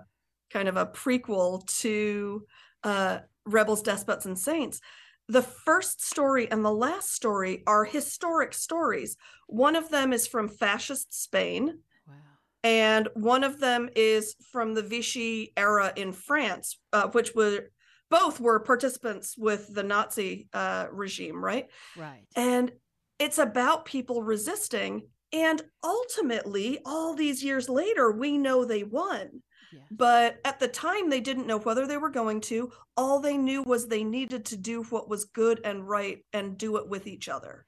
kind 0.51 0.67
of 0.67 0.77
a 0.77 0.85
prequel 0.85 1.65
to 1.79 2.45
uh, 2.83 3.19
Rebels, 3.45 3.81
Despots, 3.81 4.25
and 4.25 4.37
Saints. 4.37 4.79
The 5.27 5.41
first 5.41 6.05
story 6.05 6.49
and 6.49 6.63
the 6.63 6.71
last 6.71 7.13
story 7.13 7.63
are 7.67 7.83
historic 7.83 8.53
stories. 8.53 9.17
One 9.47 9.75
of 9.75 9.89
them 9.89 10.13
is 10.13 10.27
from 10.27 10.47
fascist 10.47 11.19
Spain. 11.19 11.79
And 12.63 13.07
one 13.13 13.43
of 13.43 13.59
them 13.59 13.89
is 13.95 14.35
from 14.51 14.73
the 14.73 14.83
Vichy 14.83 15.53
era 15.55 15.93
in 15.95 16.11
France, 16.13 16.77
uh, 16.93 17.07
which 17.09 17.33
were 17.35 17.69
both 18.09 18.39
were 18.39 18.59
participants 18.59 19.35
with 19.37 19.73
the 19.73 19.83
Nazi 19.83 20.49
uh, 20.53 20.87
regime, 20.91 21.43
right? 21.43 21.67
Right. 21.95 22.25
And 22.35 22.71
it's 23.19 23.37
about 23.37 23.85
people 23.85 24.23
resisting 24.23 25.03
And 25.31 25.61
ultimately, 25.83 26.79
all 26.85 27.13
these 27.13 27.43
years 27.43 27.69
later, 27.69 28.11
we 28.11 28.37
know 28.37 28.65
they 28.65 28.83
won. 28.83 29.43
But 29.91 30.39
at 30.43 30.59
the 30.59 30.67
time, 30.67 31.09
they 31.09 31.19
didn't 31.21 31.45
know 31.45 31.59
whether 31.59 31.85
they 31.85 31.97
were 31.97 32.09
going 32.09 32.41
to. 32.41 32.71
All 32.97 33.19
they 33.19 33.37
knew 33.37 33.61
was 33.61 33.87
they 33.87 34.03
needed 34.03 34.45
to 34.45 34.57
do 34.57 34.81
what 34.83 35.07
was 35.07 35.25
good 35.25 35.61
and 35.63 35.87
right 35.87 36.25
and 36.33 36.57
do 36.57 36.77
it 36.77 36.89
with 36.89 37.05
each 37.05 37.29
other. 37.29 37.65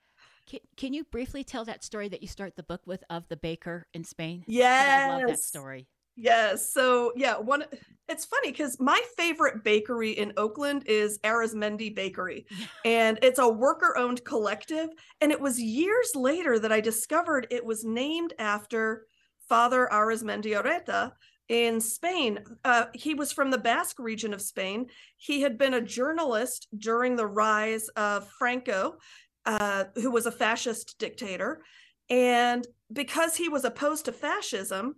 Can, 0.48 0.60
can 0.78 0.94
you 0.94 1.04
briefly 1.06 1.44
tell 1.44 1.66
that 1.66 1.84
story 1.84 2.10
that 2.10 2.22
you 2.22 2.28
start 2.28 2.56
the 2.56 2.64
book 2.64 2.82
with 2.86 3.04
of 3.10 3.28
the 3.28 3.38
baker 3.38 3.88
in 3.94 4.04
Spain? 4.04 4.44
Yes. 4.48 5.10
I 5.10 5.18
love 5.18 5.28
that 5.28 5.40
story. 5.40 5.88
Yes. 6.16 6.74
So 6.74 7.14
yeah, 7.16 7.38
one 7.38 7.64
it's 8.10 8.26
funny 8.26 8.52
because 8.52 8.80
my 8.80 9.02
favorite 9.18 9.64
bakery 9.64 10.12
in 10.12 10.34
Oakland 10.36 10.84
is 10.86 11.20
Arizmendi 11.20 11.96
Bakery. 11.96 12.46
And 12.86 13.18
it's 13.22 13.40
a 13.40 13.48
worker-owned 13.48 14.24
collective. 14.26 14.90
And 15.22 15.32
it 15.32 15.40
was 15.40 15.60
years 15.60 16.12
later 16.16 16.60
that 16.60 16.72
I 16.72 16.82
discovered 16.82 17.48
it 17.50 17.66
was 17.66 17.86
named 17.86 18.34
after 18.38 19.06
Father 19.48 19.88
Arizmendiarrieta 19.92 21.12
in 21.48 21.80
Spain. 21.82 22.40
Uh, 22.64 22.86
he 22.94 23.14
was 23.14 23.32
from 23.32 23.52
the 23.52 23.58
Basque 23.58 24.00
region 24.00 24.34
of 24.34 24.42
Spain. 24.42 24.88
He 25.18 25.42
had 25.42 25.58
been 25.58 25.74
a 25.74 25.82
journalist 25.82 26.68
during 26.78 27.16
the 27.16 27.28
rise 27.28 27.88
of 27.90 28.28
Franco, 28.40 28.98
uh, 29.46 29.86
who 29.96 30.12
was 30.12 30.26
a 30.26 30.32
fascist 30.32 30.98
dictator. 31.00 31.62
And 32.10 32.66
because 32.92 33.36
he 33.36 33.50
was 33.50 33.64
opposed 33.64 34.06
to 34.06 34.12
fascism, 34.12 34.96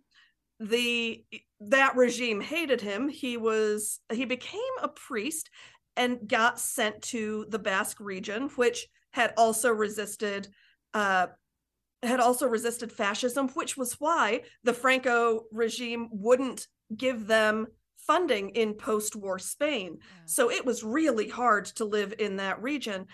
the 0.60 1.24
that 1.60 1.96
regime 1.96 2.42
hated 2.42 2.82
him. 2.82 3.10
He 3.10 3.38
was 3.38 4.00
he 4.12 4.26
became 4.26 4.62
a 4.82 4.88
priest 4.88 5.50
and 5.96 6.28
got 6.28 6.60
sent 6.60 7.02
to 7.02 7.46
the 7.50 7.60
basque 7.60 8.00
region 8.00 8.50
which 8.56 8.88
had 9.12 9.34
also 9.38 9.70
resisted 9.70 10.48
uh 10.94 11.28
had 12.02 12.20
also 12.20 12.48
resisted 12.48 12.92
fascism 12.92 13.48
which 13.50 13.78
was 13.78 13.94
why 14.00 14.42
the 14.64 14.74
franco 14.74 15.44
regime 15.52 16.10
wouldn't 16.12 16.68
give 16.96 17.28
them 17.28 17.68
funding 18.06 18.50
in 18.50 18.74
post-war 18.74 19.40
spain. 19.40 19.98
So 20.26 20.52
it 20.52 20.66
was 20.66 20.84
really 20.84 21.30
hard 21.30 21.66
to 21.78 21.86
live 21.86 22.14
in 22.20 22.38
that 22.38 22.62
region 22.62 23.08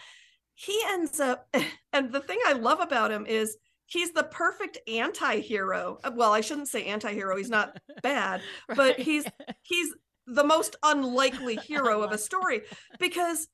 he 0.60 0.78
ends 0.89 1.20
up 1.20 1.48
and 1.94 2.12
the 2.12 2.20
thing 2.20 2.38
i 2.46 2.54
love 2.54 2.80
about 2.80 3.12
him 3.12 3.25
is 3.25 3.58
he's 3.86 4.12
the 4.12 4.24
perfect 4.25 4.78
anti-hero. 4.88 6.00
Uh, 6.04 6.12
well 6.13 6.34
i 6.34 6.42
shouldn't 6.42 6.68
say 6.68 6.86
anti-hero 6.86 7.36
he's 7.38 7.50
not 7.50 7.80
bad 8.04 8.42
but 8.75 9.00
he's 9.00 9.25
he's 9.62 9.94
the 10.28 10.44
most 10.44 10.75
unlikely 10.84 11.56
hero 11.68 12.01
of 12.01 12.12
a 12.12 12.18
story 12.18 12.62
because 13.00 13.48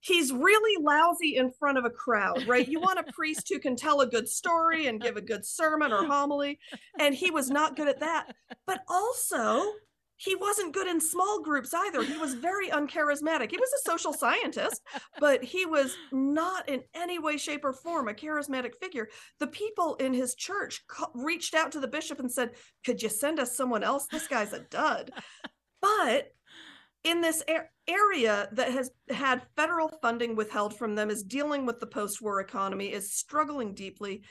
he's 0.00 0.32
really 0.32 0.82
lousy 0.82 1.36
in 1.36 1.50
front 1.50 1.78
of 1.78 1.84
a 1.84 1.90
crowd 1.90 2.46
right? 2.48 2.66
You 2.66 2.80
want 2.80 2.98
a 2.98 3.12
priest 3.12 3.48
who 3.48 3.58
can 3.58 3.76
tell 3.76 4.00
a 4.00 4.06
good 4.06 4.28
story 4.28 4.86
and 4.86 5.00
give 5.00 5.16
a 5.16 5.20
good 5.20 5.44
sermon 5.44 5.92
or 5.92 6.06
homily 6.06 6.58
and 6.98 7.14
he 7.14 7.30
was 7.30 7.50
not 7.50 7.76
good 7.76 7.88
at 7.88 8.00
that. 8.00 8.34
But 8.66 8.80
also 8.88 9.62
he 10.22 10.36
wasn't 10.36 10.74
good 10.74 10.86
in 10.86 11.00
small 11.00 11.42
groups 11.42 11.74
either. 11.74 12.02
He 12.02 12.16
was 12.16 12.34
very 12.34 12.68
uncharismatic. 12.68 13.50
He 13.50 13.58
was 13.58 13.72
a 13.72 13.90
social 13.90 14.12
scientist 14.12 14.82
but 15.18 15.42
he 15.42 15.66
was 15.66 15.96
not 16.10 16.68
in 16.68 16.82
any 16.94 17.18
way 17.18 17.36
shape 17.36 17.64
or 17.64 17.72
form 17.72 18.08
a 18.08 18.14
charismatic 18.14 18.74
figure. 18.80 19.08
The 19.38 19.46
people 19.46 19.96
in 19.96 20.12
his 20.12 20.34
church 20.34 20.84
ca- 20.86 21.10
reached 21.14 21.54
out 21.54 21.72
to 21.72 21.80
the 21.80 21.88
bishop 21.88 22.18
and 22.18 22.30
said 22.30 22.50
could 22.84 23.02
you 23.02 23.08
send 23.08 23.38
us 23.38 23.56
someone 23.56 23.82
else? 23.82 24.06
This 24.10 24.28
guy's 24.28 24.52
a 24.52 24.60
dud. 24.60 25.10
But 25.80 26.28
in 27.04 27.20
this 27.20 27.42
area 27.88 28.48
that 28.52 28.70
has 28.72 28.90
had 29.10 29.42
federal 29.56 29.88
funding 30.00 30.36
withheld 30.36 30.76
from 30.76 30.94
them 30.94 31.10
is 31.10 31.24
dealing 31.24 31.66
with 31.66 31.80
the 31.80 31.86
post-war 31.86 32.40
economy 32.40 32.92
is 32.92 33.12
struggling 33.12 33.74
deeply 33.74 34.22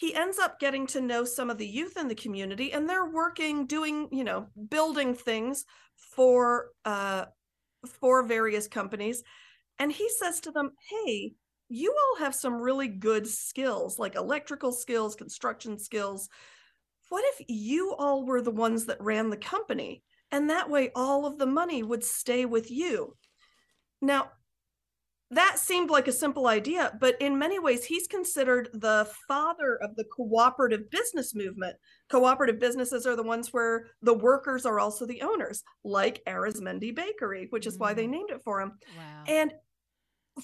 he 0.00 0.14
ends 0.14 0.38
up 0.38 0.58
getting 0.58 0.86
to 0.86 1.00
know 1.02 1.26
some 1.26 1.50
of 1.50 1.58
the 1.58 1.66
youth 1.66 1.98
in 1.98 2.08
the 2.08 2.14
community 2.14 2.72
and 2.72 2.88
they're 2.88 3.10
working 3.10 3.66
doing 3.66 4.08
you 4.10 4.24
know 4.24 4.46
building 4.70 5.14
things 5.14 5.66
for 6.14 6.68
uh 6.86 7.26
for 8.00 8.22
various 8.22 8.66
companies. 8.66 9.22
And 9.78 9.92
he 9.92 10.08
says 10.18 10.40
to 10.40 10.52
them 10.52 10.70
hey 10.88 11.34
you 11.68 11.94
all 11.94 12.24
have 12.24 12.34
some 12.34 12.62
really 12.62 12.88
good 12.88 13.28
skills 13.28 13.98
like 13.98 14.14
electrical 14.14 14.72
skills 14.72 15.14
construction 15.14 15.78
skills. 15.78 16.30
What 17.10 17.24
if 17.34 17.44
you 17.48 17.94
all 17.98 18.24
were 18.24 18.40
the 18.40 18.50
ones 18.50 18.86
that 18.86 19.02
ran 19.02 19.28
the 19.28 19.36
company? 19.36 20.02
And 20.32 20.48
that 20.48 20.70
way 20.70 20.92
all 20.96 21.26
of 21.26 21.36
the 21.36 21.46
money 21.46 21.82
would 21.82 22.04
stay 22.04 22.46
with 22.46 22.70
you. 22.70 23.16
Now 24.00 24.30
that 25.32 25.58
seemed 25.58 25.90
like 25.90 26.08
a 26.08 26.12
simple 26.12 26.48
idea, 26.48 26.96
but 27.00 27.16
in 27.20 27.38
many 27.38 27.58
ways, 27.58 27.84
he's 27.84 28.06
considered 28.08 28.68
the 28.72 29.08
father 29.28 29.76
of 29.82 29.94
the 29.96 30.04
cooperative 30.04 30.90
business 30.90 31.34
movement. 31.34 31.76
Cooperative 32.08 32.58
businesses 32.58 33.06
are 33.06 33.14
the 33.14 33.22
ones 33.22 33.52
where 33.52 33.86
the 34.02 34.14
workers 34.14 34.66
are 34.66 34.80
also 34.80 35.06
the 35.06 35.22
owners, 35.22 35.62
like 35.84 36.22
Arizmendi 36.26 36.94
Bakery, 36.94 37.46
which 37.50 37.66
is 37.66 37.78
why 37.78 37.94
they 37.94 38.06
Mm. 38.06 38.10
named 38.10 38.30
it 38.30 38.42
for 38.42 38.60
him. 38.60 38.72
Wow. 38.96 39.24
And 39.28 39.52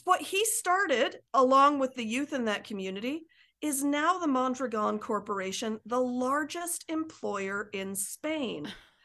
what 0.04 0.20
he 0.20 0.44
started, 0.44 1.20
along 1.34 1.78
with 1.78 1.94
the 1.94 2.04
youth 2.04 2.32
in 2.32 2.44
that 2.44 2.64
community, 2.64 3.26
is 3.60 3.82
now 3.82 4.18
the 4.18 4.26
Mondragon 4.28 4.98
Corporation, 4.98 5.80
the 5.86 6.00
largest 6.00 6.84
employer 6.88 7.70
in 7.72 7.94
Spain. 7.94 8.72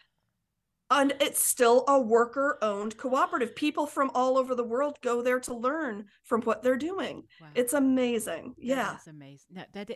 And 0.92 1.14
it's 1.22 1.44
still 1.44 1.86
a 1.88 2.00
worker 2.00 2.58
owned 2.62 2.98
cooperative. 2.98 3.56
People 3.56 3.88
from 3.88 4.12
all 4.14 4.38
over 4.38 4.54
the 4.56 4.64
world 4.64 4.98
go 5.02 5.22
there 5.22 5.40
to 5.42 5.54
learn 5.54 6.06
from 6.24 6.42
what 6.42 6.62
they're 6.62 6.76
doing. 6.78 7.24
wow. 7.40 7.48
It's 7.56 7.74
amazing. 7.74 8.56
That 8.58 8.64
Yeah. 8.66 8.96
is 8.98 9.08
amazing. 9.08 9.48
No, 9.56 9.64
that 9.74 9.90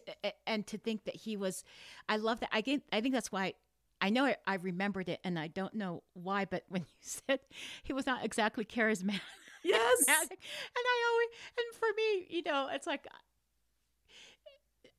and 0.48 0.66
to 0.68 0.78
think 0.78 1.04
that 1.06 1.16
he 1.16 1.36
was, 1.38 1.64
I 2.08 2.16
love 2.18 2.40
that. 2.40 2.50
I 2.54 2.62
think 2.62 2.84
I 2.92 3.02
think 3.02 3.14
that's 3.14 3.32
why 3.32 3.54
I 4.02 4.10
know 4.10 4.26
I, 4.26 4.36
I 4.48 4.56
remembered 4.56 5.10
it, 5.10 5.20
and 5.24 5.38
I 5.38 5.48
don't 5.48 5.74
know 5.74 6.04
why. 6.14 6.46
But 6.46 6.64
when 6.70 6.82
you 6.82 6.88
said 7.02 7.40
he 7.84 7.94
was 7.94 8.06
not 8.06 8.24
exactly 8.26 8.64
charismatic, 8.76 9.20
Yes. 9.64 10.06
and 10.08 10.30
I 10.78 11.10
always 11.12 11.30
and 11.58 11.76
for 11.78 11.88
me, 11.98 12.28
you 12.30 12.44
know, 12.44 12.70
it's 12.72 12.88
like 12.88 13.06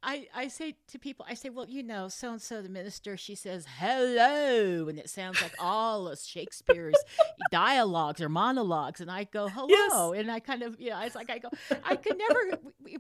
I 0.09 0.29
I 0.35 0.47
say 0.49 0.77
to 0.89 0.99
people, 1.01 1.27
I 1.29 1.35
say, 1.35 1.51
well, 1.51 1.69
you 1.69 1.83
know, 1.83 2.07
so 2.09 2.31
and 2.31 2.41
so 2.41 2.63
the 2.63 2.69
minister, 2.69 3.17
she 3.17 3.35
says 3.35 3.67
hello, 3.79 4.89
and 4.89 4.99
it 5.01 5.11
sounds 5.11 5.41
like 5.43 5.53
all 5.59 6.07
of 6.07 6.21
Shakespeare's 6.21 6.95
dialogues 7.51 8.21
or 8.21 8.29
monologues, 8.29 9.01
and 9.01 9.11
I 9.11 9.25
go 9.25 9.51
hello, 9.51 10.13
and 10.13 10.31
I 10.31 10.39
kind 10.39 10.63
of, 10.63 10.81
you 10.81 10.91
know, 10.91 11.01
it's 11.03 11.17
like 11.17 11.29
I 11.29 11.39
go, 11.39 11.51
I 11.83 11.97
could 11.97 12.17
never 12.17 12.39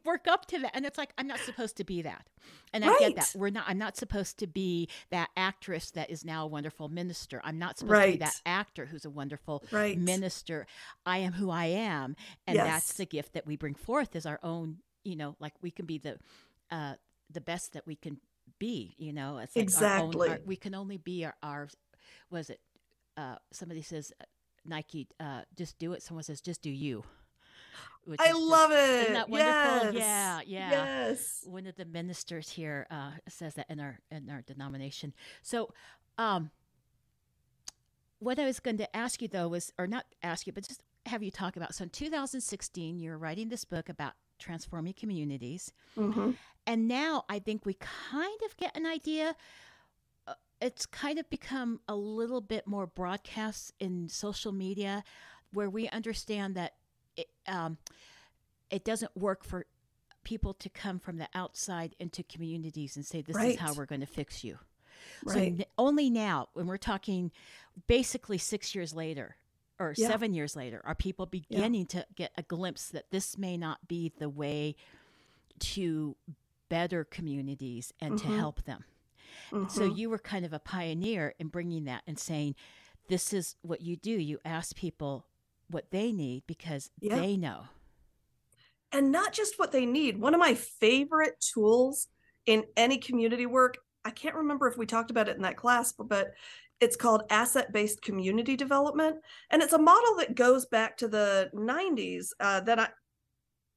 work 0.04 0.26
up 0.28 0.46
to 0.46 0.58
that, 0.58 0.72
and 0.74 0.84
it's 0.84 0.98
like 0.98 1.10
I'm 1.16 1.28
not 1.28 1.38
supposed 1.38 1.76
to 1.76 1.84
be 1.84 2.02
that, 2.02 2.26
and 2.72 2.84
I 2.84 2.88
get 2.98 3.14
that 3.16 3.38
we're 3.38 3.50
not. 3.50 3.64
I'm 3.68 3.78
not 3.78 3.96
supposed 3.96 4.38
to 4.38 4.48
be 4.48 4.88
that 5.10 5.30
actress 5.36 5.92
that 5.92 6.10
is 6.10 6.24
now 6.24 6.42
a 6.44 6.48
wonderful 6.48 6.88
minister. 6.88 7.40
I'm 7.44 7.58
not 7.58 7.78
supposed 7.78 8.00
to 8.02 8.06
be 8.14 8.18
that 8.18 8.40
actor 8.44 8.86
who's 8.86 9.04
a 9.04 9.10
wonderful 9.10 9.62
Right. 9.70 9.96
minister. 9.96 10.66
I 11.06 11.18
am 11.18 11.34
who 11.34 11.50
I 11.50 11.66
am, 11.66 12.16
and 12.48 12.56
that's 12.66 12.94
the 12.94 13.06
gift 13.06 13.32
that 13.34 13.46
we 13.46 13.54
bring 13.56 13.74
forth 13.76 14.16
is 14.16 14.26
our 14.26 14.40
own. 14.42 14.78
You 15.04 15.14
know, 15.14 15.36
like 15.38 15.52
we 15.62 15.70
can 15.70 15.86
be 15.86 15.98
the 15.98 16.18
uh, 16.70 16.94
the 17.30 17.40
best 17.40 17.72
that 17.72 17.86
we 17.86 17.96
can 17.96 18.18
be. 18.58 18.94
You 18.98 19.12
know, 19.12 19.38
it's 19.38 19.56
like 19.56 19.82
our 19.82 19.98
own. 20.00 20.06
Exactly. 20.08 20.28
Our, 20.30 20.38
we 20.44 20.56
can 20.56 20.74
only 20.74 20.96
be 20.96 21.24
our. 21.24 21.34
our 21.42 21.68
was 22.30 22.50
it? 22.50 22.60
Uh, 23.16 23.36
somebody 23.52 23.82
says 23.82 24.12
uh, 24.20 24.24
Nike. 24.64 25.08
Uh, 25.18 25.42
just 25.56 25.78
do 25.78 25.92
it. 25.92 26.02
Someone 26.02 26.24
says 26.24 26.40
just 26.40 26.62
do 26.62 26.70
you. 26.70 27.04
which 28.04 28.20
I 28.20 28.24
is 28.24 28.30
just- 28.30 28.42
love 28.42 28.70
it. 28.72 29.00
Isn't 29.02 29.14
that 29.14 29.28
wonderful? 29.28 29.94
Yes. 29.94 29.94
Yeah, 29.94 30.40
yeah. 30.46 30.70
Yes. 30.70 31.44
One 31.46 31.66
of 31.66 31.76
the 31.76 31.84
ministers 31.84 32.50
here 32.50 32.86
uh, 32.90 33.12
says 33.28 33.54
that 33.54 33.66
in 33.68 33.80
our 33.80 33.98
in 34.10 34.30
our 34.30 34.42
denomination. 34.42 35.14
So, 35.42 35.72
um, 36.18 36.50
what 38.18 38.38
I 38.38 38.44
was 38.44 38.60
going 38.60 38.78
to 38.78 38.96
ask 38.96 39.20
you 39.20 39.28
though 39.28 39.48
was, 39.48 39.72
or 39.78 39.86
not 39.86 40.06
ask 40.22 40.46
you, 40.46 40.52
but 40.52 40.66
just 40.66 40.82
have 41.06 41.22
you 41.22 41.30
talk 41.30 41.56
about. 41.56 41.74
So, 41.74 41.84
in 41.84 41.90
2016, 41.90 42.98
you're 42.98 43.18
writing 43.18 43.48
this 43.48 43.64
book 43.64 43.88
about 43.88 44.12
transforming 44.38 44.94
communities, 44.94 45.72
hmm 45.96 46.30
and 46.66 46.88
now 46.88 47.24
I 47.28 47.38
think 47.38 47.64
we 47.64 47.74
kind 47.74 48.40
of 48.44 48.56
get 48.56 48.76
an 48.76 48.86
idea. 48.86 49.36
uh, 50.26 50.34
It's 50.60 50.84
kind 50.86 51.18
of 51.18 51.28
become 51.30 51.80
a 51.86 51.94
little 51.94 52.40
bit 52.40 52.66
more 52.66 52.86
broadcast 52.86 53.72
in 53.78 54.08
social 54.08 54.52
media, 54.52 55.04
where 55.52 55.70
we 55.70 55.88
understand 55.88 56.54
that 56.56 56.74
it, 57.16 57.28
um, 57.46 57.78
it 58.70 58.84
doesn't 58.84 59.16
work 59.16 59.44
for 59.44 59.66
people 60.24 60.54
to 60.54 60.68
come 60.68 60.98
from 60.98 61.18
the 61.18 61.28
outside 61.34 61.94
into 62.00 62.22
communities 62.24 62.96
and 62.96 63.06
say, 63.06 63.22
"This 63.22 63.36
is 63.36 63.56
how 63.60 63.72
we're 63.74 63.86
going 63.86 64.00
to 64.00 64.06
fix 64.06 64.42
you." 64.42 64.58
So 65.28 65.38
Right. 65.38 65.52
n- 65.52 65.64
only 65.78 66.10
now, 66.10 66.48
when 66.54 66.66
we're 66.66 66.78
talking, 66.78 67.30
basically 67.86 68.38
six 68.38 68.74
years 68.74 68.92
later 68.92 69.36
or 69.78 69.94
Yeah. 69.96 70.08
seven 70.08 70.34
years 70.34 70.56
later, 70.56 70.80
are 70.84 70.94
people 70.94 71.26
beginning 71.26 71.86
to 71.86 72.06
get 72.14 72.32
a 72.36 72.42
glimpse 72.42 72.88
that 72.88 73.10
this 73.10 73.36
may 73.36 73.56
not 73.56 73.86
be 73.88 74.12
the 74.18 74.28
way 74.28 74.74
to 75.58 76.16
better 76.68 77.04
communities 77.04 77.92
and 78.00 78.18
to 78.18 78.26
Mhm. 78.26 78.36
help 78.38 78.64
them. 78.64 78.84
And 79.52 79.70
So 79.70 79.84
you 79.84 80.10
were 80.10 80.18
kind 80.18 80.44
of 80.44 80.52
a 80.52 80.58
pioneer 80.58 81.34
in 81.38 81.48
bringing 81.48 81.84
that 81.84 82.02
and 82.06 82.18
saying, 82.18 82.56
"This 83.08 83.32
is 83.32 83.56
what 83.62 83.80
you 83.82 83.96
do. 83.96 84.10
You 84.12 84.40
ask 84.44 84.74
people 84.74 85.26
what 85.68 85.90
they 85.90 86.12
need 86.12 86.46
because 86.46 86.90
Yeah. 87.00 87.16
they 87.16 87.36
know." 87.36 87.68
and 88.92 89.10
not 89.10 89.32
just 89.32 89.58
what 89.58 89.72
they 89.72 89.84
need. 89.84 90.18
One 90.18 90.32
of 90.32 90.38
my 90.38 90.54
favorite 90.54 91.38
tools 91.40 92.08
in 92.46 92.64
any 92.76 92.98
community 92.98 93.44
work. 93.44 93.78
I 94.04 94.10
can't 94.10 94.36
remember 94.36 94.68
if 94.68 94.78
we 94.78 94.86
talked 94.86 95.10
about 95.10 95.28
it 95.28 95.36
in 95.36 95.42
that 95.42 95.56
class, 95.56 95.92
but 95.92 96.32
it's 96.80 96.96
called 96.96 97.22
asset 97.30 97.72
based 97.72 98.02
community 98.02 98.56
development. 98.56 99.16
And 99.50 99.62
it's 99.62 99.72
a 99.72 99.78
model 99.78 100.16
that 100.18 100.34
goes 100.34 100.66
back 100.66 100.96
to 100.98 101.08
the 101.08 101.50
90s 101.54 102.28
uh, 102.40 102.60
that 102.60 102.78
I, 102.78 102.88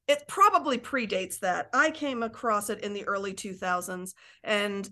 it 0.06 0.24
probably 0.28 0.78
predates 0.78 1.38
that. 1.40 1.70
I 1.72 1.90
came 1.90 2.22
across 2.22 2.68
it 2.68 2.80
in 2.80 2.92
the 2.92 3.06
early 3.06 3.32
2000s. 3.32 4.12
And 4.44 4.88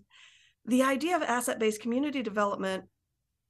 the 0.65 0.83
idea 0.83 1.17
of 1.17 1.23
asset 1.23 1.59
based 1.59 1.81
community 1.81 2.23
development 2.23 2.85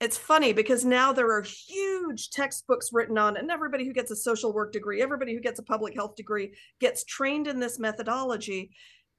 it's 0.00 0.16
funny 0.16 0.52
because 0.52 0.84
now 0.84 1.12
there 1.12 1.32
are 1.32 1.42
huge 1.42 2.30
textbooks 2.30 2.90
written 2.92 3.18
on 3.18 3.36
it, 3.36 3.40
and 3.40 3.50
everybody 3.50 3.84
who 3.84 3.92
gets 3.92 4.12
a 4.12 4.16
social 4.16 4.52
work 4.52 4.72
degree 4.72 5.02
everybody 5.02 5.34
who 5.34 5.40
gets 5.40 5.58
a 5.58 5.64
public 5.64 5.94
health 5.94 6.14
degree 6.14 6.54
gets 6.80 7.04
trained 7.04 7.48
in 7.48 7.58
this 7.58 7.78
methodology 7.78 8.70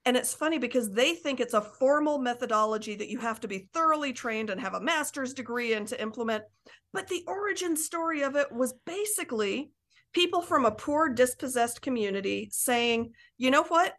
and 0.09 0.17
it's 0.17 0.33
funny 0.33 0.57
because 0.57 0.91
they 0.91 1.13
think 1.13 1.39
it's 1.39 1.53
a 1.53 1.61
formal 1.61 2.17
methodology 2.17 2.95
that 2.95 3.09
you 3.09 3.19
have 3.19 3.39
to 3.41 3.47
be 3.47 3.69
thoroughly 3.73 4.11
trained 4.11 4.49
and 4.49 4.59
have 4.59 4.73
a 4.73 4.81
master's 4.81 5.33
degree 5.33 5.73
in 5.73 5.85
to 5.85 6.01
implement 6.01 6.43
but 6.93 7.07
the 7.07 7.23
origin 7.27 7.75
story 7.75 8.23
of 8.23 8.35
it 8.35 8.51
was 8.51 8.73
basically 8.85 9.71
people 10.13 10.41
from 10.41 10.65
a 10.65 10.71
poor 10.71 11.09
dispossessed 11.09 11.81
community 11.81 12.49
saying, 12.51 13.11
you 13.37 13.51
know 13.51 13.63
what? 13.63 13.93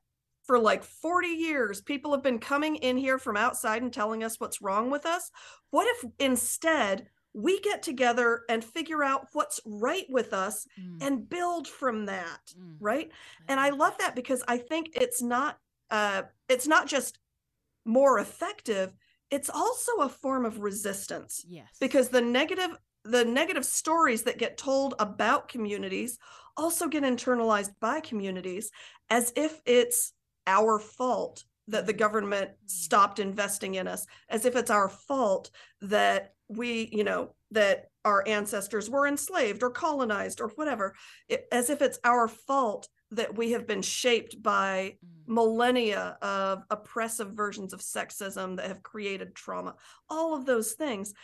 For 0.46 0.58
like 0.58 0.82
40 0.82 1.28
years, 1.28 1.80
people 1.80 2.12
have 2.12 2.22
been 2.22 2.40
coming 2.40 2.76
in 2.76 2.96
here 2.96 3.18
from 3.18 3.36
outside 3.36 3.82
and 3.82 3.92
telling 3.92 4.24
us 4.24 4.40
what's 4.40 4.60
wrong 4.60 4.90
with 4.90 5.06
us. 5.06 5.30
What 5.70 5.86
if 5.86 6.10
instead 6.18 7.06
we 7.32 7.60
get 7.60 7.84
together 7.84 8.42
and 8.48 8.64
figure 8.64 9.04
out 9.04 9.28
what's 9.32 9.60
right 9.64 10.06
with 10.08 10.32
us 10.32 10.66
mm. 10.80 11.00
and 11.00 11.28
build 11.28 11.68
from 11.68 12.06
that, 12.06 12.40
mm. 12.58 12.74
right? 12.80 13.12
And 13.46 13.60
I 13.60 13.70
love 13.70 13.96
that 13.98 14.16
because 14.16 14.42
I 14.48 14.58
think 14.58 14.88
it's 14.94 15.22
not 15.22 15.58
uh 15.90 16.22
it's 16.48 16.66
not 16.66 16.86
just 16.86 17.18
more 17.84 18.18
effective, 18.18 18.92
it's 19.30 19.50
also 19.50 19.92
a 20.00 20.08
form 20.08 20.44
of 20.44 20.60
resistance. 20.60 21.44
Yes. 21.48 21.68
Because 21.80 22.08
the 22.08 22.20
negative 22.20 22.76
the 23.04 23.24
negative 23.24 23.64
stories 23.64 24.24
that 24.24 24.38
get 24.38 24.58
told 24.58 24.94
about 24.98 25.48
communities 25.48 26.18
also 26.56 26.86
get 26.86 27.02
internalized 27.02 27.70
by 27.80 28.00
communities 28.00 28.70
as 29.08 29.32
if 29.36 29.60
it's 29.64 30.12
our 30.46 30.78
fault 30.78 31.44
that 31.68 31.86
the 31.86 31.92
government 31.92 32.50
mm-hmm. 32.50 32.66
stopped 32.66 33.18
investing 33.18 33.76
in 33.76 33.86
us 33.86 34.06
as 34.28 34.44
if 34.44 34.56
it's 34.56 34.70
our 34.70 34.88
fault 34.88 35.50
that 35.80 36.34
we 36.48 36.90
you 36.92 37.04
know 37.04 37.34
that 37.52 37.86
our 38.04 38.26
ancestors 38.26 38.90
were 38.90 39.06
enslaved 39.06 39.62
or 39.62 39.70
colonized 39.70 40.40
or 40.40 40.48
whatever 40.56 40.94
it, 41.28 41.46
as 41.52 41.70
if 41.70 41.80
it's 41.80 41.98
our 42.04 42.28
fault 42.28 42.88
that 43.12 43.36
we 43.36 43.52
have 43.52 43.66
been 43.66 43.82
shaped 43.82 44.42
by 44.42 44.96
mm. 45.04 45.08
millennia 45.26 46.16
of 46.22 46.62
oppressive 46.70 47.32
versions 47.32 47.72
of 47.72 47.80
sexism 47.80 48.56
that 48.56 48.68
have 48.68 48.82
created 48.82 49.34
trauma 49.34 49.74
all 50.08 50.34
of 50.34 50.46
those 50.46 50.72
things 50.72 51.14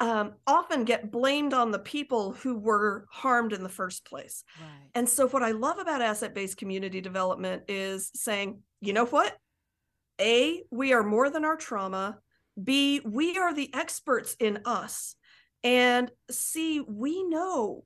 um, 0.00 0.34
often 0.46 0.84
get 0.84 1.10
blamed 1.10 1.54
on 1.54 1.70
the 1.70 1.78
people 1.78 2.32
who 2.32 2.58
were 2.58 3.06
harmed 3.10 3.52
in 3.52 3.62
the 3.62 3.68
first 3.68 4.04
place. 4.04 4.42
Right. 4.60 4.90
And 4.94 5.08
so, 5.08 5.28
what 5.28 5.42
I 5.42 5.52
love 5.52 5.78
about 5.78 6.02
asset 6.02 6.34
based 6.34 6.56
community 6.56 7.00
development 7.00 7.62
is 7.68 8.10
saying, 8.14 8.60
you 8.80 8.92
know 8.92 9.06
what? 9.06 9.36
A, 10.20 10.62
we 10.70 10.92
are 10.92 11.02
more 11.02 11.30
than 11.30 11.44
our 11.44 11.56
trauma. 11.56 12.18
B, 12.62 13.00
we 13.04 13.36
are 13.38 13.54
the 13.54 13.72
experts 13.74 14.36
in 14.38 14.60
us. 14.64 15.16
And 15.62 16.10
C, 16.30 16.80
we 16.80 17.24
know 17.24 17.84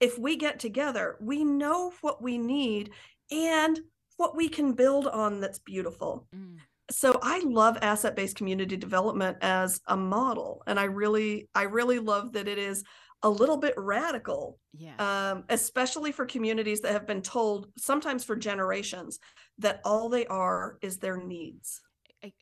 if 0.00 0.18
we 0.18 0.36
get 0.36 0.58
together, 0.58 1.16
we 1.20 1.44
know 1.44 1.92
what 2.00 2.22
we 2.22 2.38
need 2.38 2.90
and 3.30 3.80
what 4.16 4.36
we 4.36 4.48
can 4.48 4.72
build 4.72 5.06
on 5.06 5.40
that's 5.40 5.58
beautiful. 5.58 6.26
Mm. 6.34 6.56
So 6.90 7.18
i 7.22 7.40
love 7.46 7.78
asset-based 7.80 8.36
community 8.36 8.76
development 8.76 9.38
as 9.40 9.80
a 9.86 9.96
model 9.96 10.62
and 10.66 10.78
i 10.78 10.84
really 10.84 11.48
i 11.54 11.62
really 11.62 11.98
love 11.98 12.34
that 12.34 12.46
it 12.46 12.58
is 12.58 12.84
a 13.22 13.28
little 13.30 13.56
bit 13.56 13.72
radical 13.78 14.58
yeah 14.76 14.96
um, 14.98 15.44
especially 15.48 16.12
for 16.12 16.26
communities 16.26 16.82
that 16.82 16.92
have 16.92 17.06
been 17.06 17.22
told 17.22 17.68
sometimes 17.78 18.22
for 18.22 18.36
generations 18.36 19.18
that 19.56 19.80
all 19.82 20.10
they 20.10 20.26
are 20.26 20.76
is 20.82 20.98
their 20.98 21.16
needs. 21.16 21.80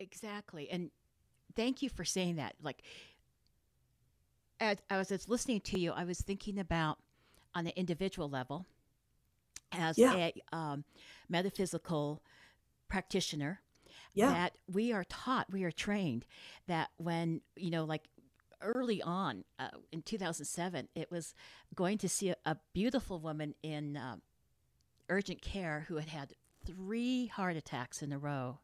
Exactly 0.01 0.69
and 0.71 0.91
thank 1.55 1.81
you 1.81 1.89
for 1.89 2.05
saying 2.05 2.37
that 2.37 2.57
like 2.61 2.83
as 4.59 4.79
i 4.91 4.97
was 4.97 5.29
listening 5.29 5.61
to 5.61 5.79
you 5.79 5.93
i 5.93 6.03
was 6.03 6.21
thinking 6.21 6.59
about 6.59 6.99
on 7.55 7.67
an 7.67 7.73
individual 7.77 8.29
level 8.29 8.67
as 9.73 9.99
yeah. 9.99 10.15
a 10.15 10.35
um, 10.53 10.85
metaphysical 11.29 12.23
practitioner 12.89 13.61
yeah. 14.15 14.31
that 14.31 14.53
we 14.71 14.93
are 14.93 15.05
taught, 15.05 15.51
we 15.51 15.65
are 15.65 15.71
trained 15.71 16.27
that 16.67 16.91
when, 16.99 17.41
you 17.57 17.71
know, 17.71 17.85
like 17.85 18.03
early 18.61 19.03
on 19.03 19.45
uh, 19.59 19.69
in 19.91 20.03
2007, 20.03 20.89
it 20.95 21.11
was 21.11 21.35
going 21.75 21.99
to 21.99 22.09
see 22.09 22.31
a, 22.31 22.37
a 22.45 22.57
beautiful 22.73 23.19
woman 23.19 23.55
in 23.63 23.97
uh, 23.97 24.17
urgent 25.09 25.43
care 25.43 25.87
who 25.89 25.97
had 25.97 26.09
had 26.09 26.35
three 26.65 27.27
heart 27.27 27.57
attacks 27.57 28.03
in 28.03 28.13
a 28.13 28.19
row. 28.19 28.59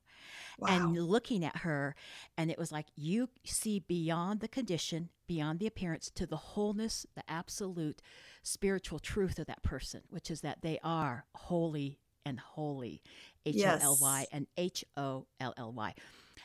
Wow. 0.58 0.68
And 0.70 0.98
looking 0.98 1.44
at 1.44 1.58
her, 1.58 1.94
and 2.36 2.50
it 2.50 2.58
was 2.58 2.72
like 2.72 2.86
you 2.96 3.28
see 3.44 3.78
beyond 3.78 4.40
the 4.40 4.48
condition, 4.48 5.10
beyond 5.26 5.60
the 5.60 5.66
appearance, 5.66 6.10
to 6.16 6.26
the 6.26 6.36
wholeness, 6.36 7.06
the 7.14 7.22
absolute 7.28 8.02
spiritual 8.42 8.98
truth 8.98 9.38
of 9.38 9.46
that 9.46 9.62
person, 9.62 10.02
which 10.10 10.30
is 10.30 10.40
that 10.40 10.62
they 10.62 10.78
are 10.82 11.26
holy 11.34 11.98
and 12.24 12.40
holy. 12.40 13.02
H 13.46 13.62
O 13.64 13.78
L 13.80 13.98
Y 14.00 14.26
and 14.32 14.46
H 14.56 14.84
O 14.96 15.26
L 15.40 15.54
L 15.56 15.72
Y. 15.72 15.94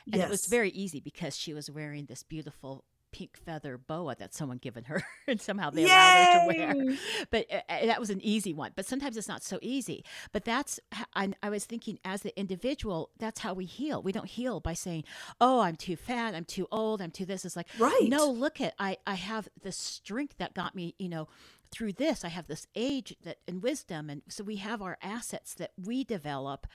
And 0.06 0.16
yes. 0.16 0.26
it 0.26 0.30
was 0.30 0.46
very 0.46 0.70
easy 0.70 1.00
because 1.00 1.36
she 1.36 1.54
was 1.54 1.70
wearing 1.70 2.06
this 2.06 2.22
beautiful 2.22 2.84
pink 3.14 3.36
feather 3.36 3.78
boa 3.78 4.16
that 4.16 4.34
someone 4.34 4.58
given 4.58 4.82
her 4.82 5.00
and 5.28 5.40
somehow 5.40 5.70
they 5.70 5.82
Yay! 5.82 5.86
allowed 5.88 6.50
her 6.50 6.74
to 6.74 6.74
wear. 6.74 6.96
But 7.30 7.46
uh, 7.48 7.86
that 7.86 8.00
was 8.00 8.10
an 8.10 8.20
easy 8.20 8.52
one 8.52 8.72
but 8.74 8.86
sometimes 8.86 9.16
it's 9.16 9.28
not 9.28 9.44
so 9.44 9.60
easy. 9.62 10.04
But 10.32 10.44
that's 10.44 10.80
I, 11.14 11.32
I, 11.40 11.48
was 11.48 11.64
thinking 11.64 12.00
as 12.04 12.22
the 12.22 12.36
individual 12.36 13.10
that's 13.16 13.38
how 13.38 13.54
we 13.54 13.66
heal. 13.66 14.02
We 14.02 14.10
don't 14.10 14.28
heal 14.28 14.58
by 14.58 14.74
saying 14.74 15.04
oh 15.40 15.60
i'm 15.60 15.76
too 15.76 15.94
fat 15.94 16.34
i'm 16.34 16.44
too 16.44 16.66
old 16.72 17.00
i'm 17.00 17.12
too 17.12 17.24
this. 17.24 17.44
It's 17.44 17.54
like 17.54 17.68
right. 17.78 18.08
no 18.08 18.28
look 18.28 18.60
at 18.60 18.74
i 18.80 18.96
i 19.06 19.14
have 19.14 19.48
the 19.62 19.70
strength 19.70 20.38
that 20.38 20.52
got 20.52 20.74
me 20.74 20.96
you 20.98 21.08
know 21.08 21.28
through 21.70 21.92
this. 21.92 22.24
I 22.24 22.28
have 22.28 22.48
this 22.48 22.66
age 22.74 23.16
that 23.22 23.38
and 23.46 23.62
wisdom 23.62 24.10
and 24.10 24.22
so 24.28 24.42
we 24.42 24.56
have 24.56 24.82
our 24.82 24.98
assets 25.00 25.54
that 25.54 25.70
we 25.80 26.02
develop 26.02 26.66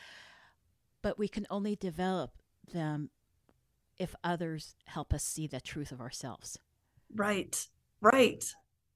but 1.01 1.19
we 1.19 1.27
can 1.27 1.45
only 1.49 1.75
develop 1.75 2.31
them 2.73 3.09
if 3.99 4.15
others 4.23 4.75
help 4.85 5.13
us 5.13 5.23
see 5.23 5.47
the 5.47 5.61
truth 5.61 5.91
of 5.91 6.01
ourselves. 6.01 6.57
Right 7.13 7.67
right 8.01 8.43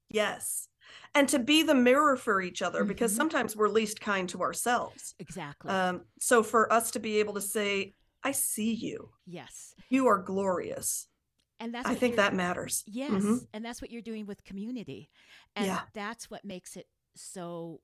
yes. 0.08 0.68
And 1.14 1.28
to 1.30 1.38
be 1.38 1.62
the 1.62 1.74
mirror 1.74 2.16
for 2.16 2.40
each 2.40 2.62
other 2.62 2.80
mm-hmm. 2.80 2.88
because 2.88 3.14
sometimes 3.14 3.56
we're 3.56 3.68
least 3.68 4.00
kind 4.00 4.28
to 4.30 4.42
ourselves. 4.42 5.14
Exactly. 5.18 5.70
Um, 5.70 6.02
so 6.20 6.42
for 6.42 6.72
us 6.72 6.90
to 6.92 7.00
be 7.00 7.18
able 7.18 7.34
to 7.34 7.40
say 7.40 7.94
i 8.22 8.32
see 8.32 8.72
you. 8.72 9.10
Yes. 9.26 9.74
You 9.90 10.06
are 10.06 10.18
glorious. 10.18 11.06
And 11.60 11.74
that's 11.74 11.88
i 11.88 11.94
think 11.94 12.16
that 12.16 12.34
matters. 12.34 12.82
Yes 12.86 13.10
mm-hmm. 13.10 13.36
and 13.52 13.64
that's 13.64 13.80
what 13.80 13.90
you're 13.90 14.02
doing 14.02 14.26
with 14.26 14.44
community. 14.44 15.10
And 15.56 15.66
yeah. 15.66 15.80
that's 15.92 16.30
what 16.30 16.44
makes 16.44 16.76
it 16.76 16.86
so 17.16 17.80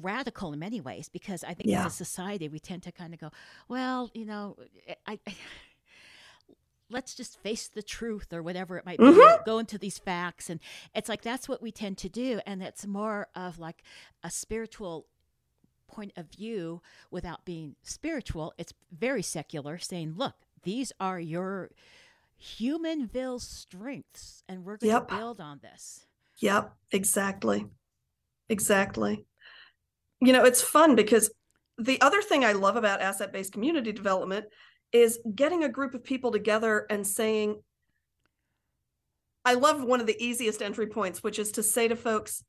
radical 0.00 0.52
in 0.52 0.58
many 0.58 0.80
ways 0.80 1.08
because 1.08 1.44
i 1.44 1.54
think 1.54 1.68
yeah. 1.68 1.84
as 1.84 1.92
a 1.92 1.96
society 1.96 2.48
we 2.48 2.58
tend 2.58 2.82
to 2.82 2.92
kind 2.92 3.12
of 3.12 3.20
go 3.20 3.30
well 3.68 4.10
you 4.14 4.24
know 4.24 4.56
I, 5.06 5.18
I 5.26 5.34
let's 6.90 7.14
just 7.14 7.40
face 7.42 7.68
the 7.68 7.82
truth 7.82 8.32
or 8.32 8.42
whatever 8.42 8.78
it 8.78 8.86
might 8.86 8.98
be 8.98 9.04
mm-hmm. 9.04 9.44
go 9.44 9.58
into 9.58 9.78
these 9.78 9.98
facts 9.98 10.48
and 10.48 10.60
it's 10.94 11.08
like 11.08 11.22
that's 11.22 11.48
what 11.48 11.62
we 11.62 11.70
tend 11.70 11.98
to 11.98 12.08
do 12.08 12.40
and 12.46 12.62
it's 12.62 12.86
more 12.86 13.28
of 13.34 13.58
like 13.58 13.82
a 14.22 14.30
spiritual 14.30 15.06
point 15.86 16.12
of 16.16 16.26
view 16.30 16.80
without 17.10 17.44
being 17.44 17.74
spiritual 17.82 18.52
it's 18.58 18.72
very 18.90 19.22
secular 19.22 19.78
saying 19.78 20.14
look 20.16 20.34
these 20.62 20.92
are 21.00 21.20
your 21.20 21.70
humanville 22.40 23.40
strengths 23.40 24.42
and 24.48 24.64
we're 24.64 24.76
going 24.76 24.92
yep. 24.92 25.08
to 25.08 25.16
build 25.16 25.40
on 25.40 25.60
this 25.62 26.06
yep 26.38 26.72
exactly 26.92 27.66
exactly 28.48 29.26
you 30.20 30.32
know 30.32 30.44
it's 30.44 30.62
fun 30.62 30.94
because 30.94 31.30
the 31.78 32.00
other 32.00 32.22
thing 32.22 32.44
i 32.44 32.52
love 32.52 32.76
about 32.76 33.00
asset 33.00 33.32
based 33.32 33.52
community 33.52 33.92
development 33.92 34.46
is 34.92 35.18
getting 35.34 35.64
a 35.64 35.68
group 35.68 35.94
of 35.94 36.02
people 36.04 36.32
together 36.32 36.86
and 36.90 37.06
saying 37.06 37.60
i 39.44 39.54
love 39.54 39.82
one 39.82 40.00
of 40.00 40.06
the 40.06 40.24
easiest 40.24 40.62
entry 40.62 40.86
points 40.86 41.22
which 41.22 41.38
is 41.38 41.52
to 41.52 41.62
say 41.62 41.88
to 41.88 41.96
folks 41.96 42.42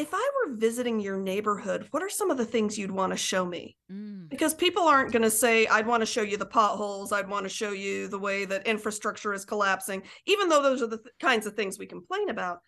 if 0.00 0.14
I 0.14 0.30
were 0.46 0.56
visiting 0.56 0.98
your 0.98 1.18
neighborhood, 1.18 1.86
what 1.90 2.02
are 2.02 2.08
some 2.08 2.30
of 2.30 2.38
the 2.38 2.46
things 2.46 2.78
you'd 2.78 2.90
want 2.90 3.12
to 3.12 3.18
show 3.18 3.44
me? 3.44 3.76
Mm. 3.92 4.30
Because 4.30 4.54
people 4.54 4.84
aren't 4.84 5.12
going 5.12 5.22
to 5.22 5.30
say, 5.30 5.66
I'd 5.66 5.86
want 5.86 6.00
to 6.00 6.06
show 6.06 6.22
you 6.22 6.38
the 6.38 6.46
potholes. 6.46 7.12
I'd 7.12 7.28
want 7.28 7.44
to 7.44 7.50
show 7.50 7.72
you 7.72 8.08
the 8.08 8.18
way 8.18 8.46
that 8.46 8.66
infrastructure 8.66 9.34
is 9.34 9.44
collapsing, 9.44 10.02
even 10.24 10.48
though 10.48 10.62
those 10.62 10.80
are 10.80 10.86
the 10.86 10.96
th- 10.96 11.14
kinds 11.20 11.44
of 11.44 11.52
things 11.52 11.78
we 11.78 11.86
complain 11.86 12.30
about. 12.30 12.60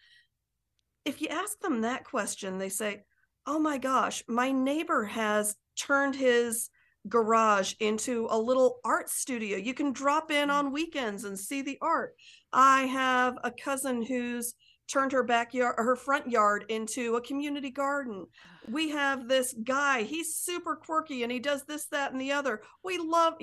If 1.06 1.22
you 1.22 1.28
ask 1.28 1.58
them 1.60 1.80
that 1.80 2.04
question, 2.04 2.58
they 2.58 2.68
say, 2.68 3.02
Oh 3.46 3.58
my 3.58 3.78
gosh, 3.78 4.22
my 4.28 4.52
neighbor 4.52 5.04
has 5.04 5.56
turned 5.76 6.14
his 6.14 6.70
garage 7.08 7.74
into 7.80 8.28
a 8.30 8.38
little 8.38 8.78
art 8.84 9.08
studio. 9.08 9.56
You 9.58 9.74
can 9.74 9.92
drop 9.92 10.30
in 10.30 10.48
mm. 10.48 10.52
on 10.52 10.72
weekends 10.72 11.24
and 11.24 11.38
see 11.38 11.62
the 11.62 11.78
art. 11.80 12.14
I 12.52 12.82
have 12.82 13.38
a 13.42 13.50
cousin 13.50 14.02
who's 14.02 14.54
turned 14.88 15.12
her 15.12 15.22
backyard 15.22 15.74
her 15.78 15.96
front 15.96 16.28
yard 16.28 16.66
into 16.68 17.16
a 17.16 17.22
community 17.22 17.70
garden 17.70 18.26
we 18.70 18.90
have 18.90 19.28
this 19.28 19.54
guy 19.64 20.02
he's 20.02 20.36
super 20.36 20.76
quirky 20.76 21.22
and 21.22 21.32
he 21.32 21.38
does 21.38 21.64
this 21.64 21.86
that 21.86 22.12
and 22.12 22.20
the 22.20 22.32
other. 22.32 22.62
We 22.84 22.98
love 22.98 23.34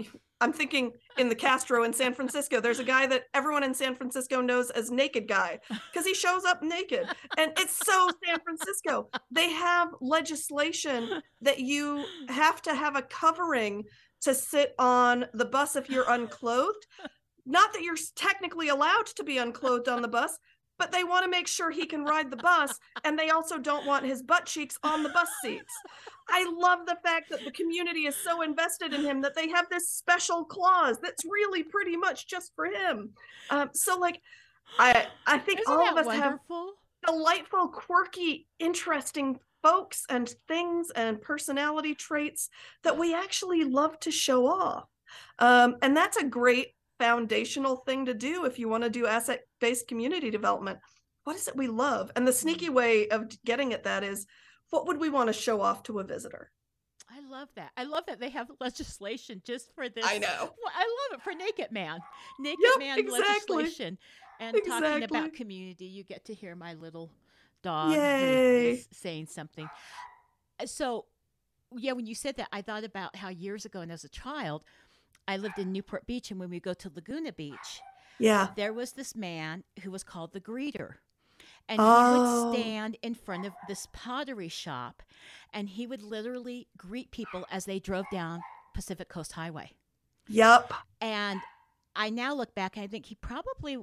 i'm 0.41 0.53
thinking 0.53 0.91
in 1.17 1.27
the 1.27 1.35
castro 1.35 1.83
in 1.83 1.91
san 1.91 2.13
francisco 2.13 2.61
there's 2.61 2.79
a 2.79 2.83
guy 2.83 3.05
that 3.05 3.25
everyone 3.33 3.63
in 3.63 3.73
san 3.73 3.95
francisco 3.95 4.39
knows 4.39 4.69
as 4.69 4.89
naked 4.89 5.27
guy 5.27 5.59
because 5.69 6.05
he 6.05 6.13
shows 6.13 6.45
up 6.45 6.63
naked. 6.63 7.05
And 7.37 7.51
it's 7.57 7.85
so 7.85 8.09
san 8.25 8.39
francisco. 8.39 9.09
They 9.31 9.49
have 9.51 9.89
legislation 10.01 11.21
that 11.41 11.59
you 11.59 12.05
have 12.29 12.61
to 12.63 12.73
have 12.73 12.95
a 12.95 13.01
covering 13.01 13.83
to 14.21 14.33
sit 14.33 14.75
on 14.77 15.25
the 15.33 15.45
bus 15.45 15.75
if 15.75 15.89
you're 15.89 16.09
unclothed. 16.09 16.85
Not 17.45 17.73
that 17.73 17.81
you're 17.81 17.95
technically 18.15 18.69
allowed 18.69 19.07
to 19.15 19.23
be 19.23 19.37
unclothed 19.37 19.87
on 19.87 20.01
the 20.01 20.07
bus 20.07 20.37
but 20.79 20.91
they 20.91 21.03
want 21.03 21.23
to 21.25 21.29
make 21.29 21.47
sure 21.47 21.69
he 21.69 21.85
can 21.85 22.03
ride 22.03 22.31
the 22.31 22.37
bus 22.37 22.79
and 23.03 23.19
they 23.19 23.29
also 23.29 23.59
don't 23.59 23.85
want 23.85 24.05
his 24.05 24.23
butt 24.23 24.45
cheeks 24.45 24.79
on 24.83 25.03
the 25.03 25.09
bus 25.09 25.27
seats. 25.43 25.73
I 26.29 26.49
love 26.57 26.79
the 26.85 26.97
fact 27.03 27.29
that 27.29 27.43
the 27.43 27.51
community 27.51 28.05
is 28.05 28.15
so 28.15 28.41
invested 28.41 28.93
in 28.93 29.01
him 29.01 29.21
that 29.21 29.35
they 29.35 29.49
have 29.49 29.69
this 29.69 29.89
special 29.89 30.45
clause 30.45 30.97
that's 31.01 31.25
really 31.25 31.63
pretty 31.63 31.97
much 31.97 32.27
just 32.27 32.53
for 32.55 32.65
him. 32.65 33.11
Um, 33.49 33.69
so 33.73 33.97
like 33.99 34.21
I 34.77 35.07
I 35.27 35.37
think 35.39 35.59
Isn't 35.59 35.73
all 35.73 35.89
of 35.89 35.97
us 35.97 36.05
wonderful? 36.05 36.73
have 37.05 37.13
delightful, 37.13 37.67
quirky, 37.69 38.47
interesting 38.59 39.39
folks 39.61 40.05
and 40.09 40.33
things 40.47 40.89
and 40.95 41.21
personality 41.21 41.95
traits 41.95 42.49
that 42.83 42.97
we 42.97 43.13
actually 43.13 43.63
love 43.63 43.99
to 44.01 44.11
show 44.11 44.47
off. 44.47 44.85
Um, 45.39 45.77
and 45.81 45.95
that's 45.97 46.17
a 46.17 46.23
great 46.23 46.67
foundational 46.99 47.77
thing 47.77 48.05
to 48.05 48.13
do 48.13 48.45
if 48.45 48.59
you 48.59 48.69
want 48.69 48.83
to 48.83 48.89
do 48.89 49.07
asset 49.07 49.41
based 49.59 49.87
community 49.87 50.29
development. 50.29 50.79
What 51.23 51.35
is 51.35 51.47
it 51.47 51.55
we 51.55 51.67
love? 51.67 52.11
And 52.15 52.27
the 52.27 52.33
sneaky 52.33 52.69
mm. 52.69 52.73
way 52.73 53.07
of 53.09 53.29
getting 53.45 53.73
at 53.73 53.83
that 53.83 54.03
is 54.03 54.27
what 54.69 54.85
would 54.87 54.99
we 54.99 55.09
want 55.09 55.27
to 55.27 55.33
show 55.33 55.61
off 55.61 55.83
to 55.83 55.99
a 55.99 56.03
visitor? 56.03 56.51
I 57.11 57.21
love 57.27 57.49
that. 57.55 57.71
I 57.75 57.83
love 57.83 58.03
that 58.07 58.19
they 58.19 58.29
have 58.29 58.51
legislation 58.59 59.41
just 59.45 59.73
for 59.73 59.89
this. 59.89 60.05
I 60.05 60.19
know. 60.19 60.27
Well, 60.39 60.73
I 60.75 60.81
love 60.81 61.19
it 61.19 61.23
for 61.23 61.33
Naked 61.33 61.71
Man. 61.71 61.99
Naked 62.39 62.59
yep, 62.61 62.79
Man 62.79 62.99
exactly. 62.99 63.57
legislation. 63.57 63.97
And 64.39 64.55
exactly. 64.55 64.89
talking 64.89 65.03
about 65.03 65.33
community, 65.33 65.85
you 65.85 66.03
get 66.03 66.25
to 66.25 66.33
hear 66.33 66.55
my 66.55 66.75
little 66.75 67.11
dog 67.61 67.93
saying 68.91 69.27
something. 69.27 69.67
Uh, 70.59 70.65
so, 70.65 71.05
yeah, 71.75 71.91
when 71.91 72.05
you 72.05 72.15
said 72.15 72.37
that, 72.37 72.47
I 72.51 72.61
thought 72.61 72.83
about 72.83 73.15
how 73.15 73.29
years 73.29 73.65
ago 73.65 73.81
and 73.81 73.91
as 73.91 74.03
a 74.03 74.09
child, 74.09 74.63
I 75.29 75.37
lived 75.37 75.59
in 75.59 75.71
Newport 75.71 76.07
Beach, 76.07 76.31
and 76.31 76.39
when 76.39 76.49
we 76.49 76.59
go 76.59 76.73
to 76.73 76.91
Laguna 76.93 77.31
Beach, 77.31 77.81
yeah, 78.17 78.47
there 78.55 78.73
was 78.73 78.93
this 78.93 79.15
man 79.15 79.63
who 79.83 79.91
was 79.91 80.03
called 80.03 80.33
the 80.33 80.41
greeter. 80.41 80.95
And 81.69 81.79
oh. 81.79 82.13
he 82.13 82.19
would 82.19 82.27
oh. 82.27 82.53
stand 82.53 82.97
in 83.03 83.13
front 83.13 83.45
of 83.45 83.53
this 83.67 83.87
pottery 83.93 84.49
shop 84.49 85.03
and 85.53 85.69
he 85.69 85.85
would 85.85 86.01
literally 86.01 86.67
greet 86.75 87.11
people 87.11 87.45
as 87.51 87.65
they 87.65 87.77
drove 87.77 88.05
down 88.11 88.41
Pacific 88.73 89.07
Coast 89.07 89.33
Highway. 89.33 89.73
Yep. 90.27 90.73
And 90.99 91.39
I 91.95 92.09
now 92.09 92.33
look 92.33 92.55
back, 92.55 92.75
and 92.75 92.83
I 92.83 92.87
think 92.87 93.05
he 93.05 93.15
probably 93.15 93.77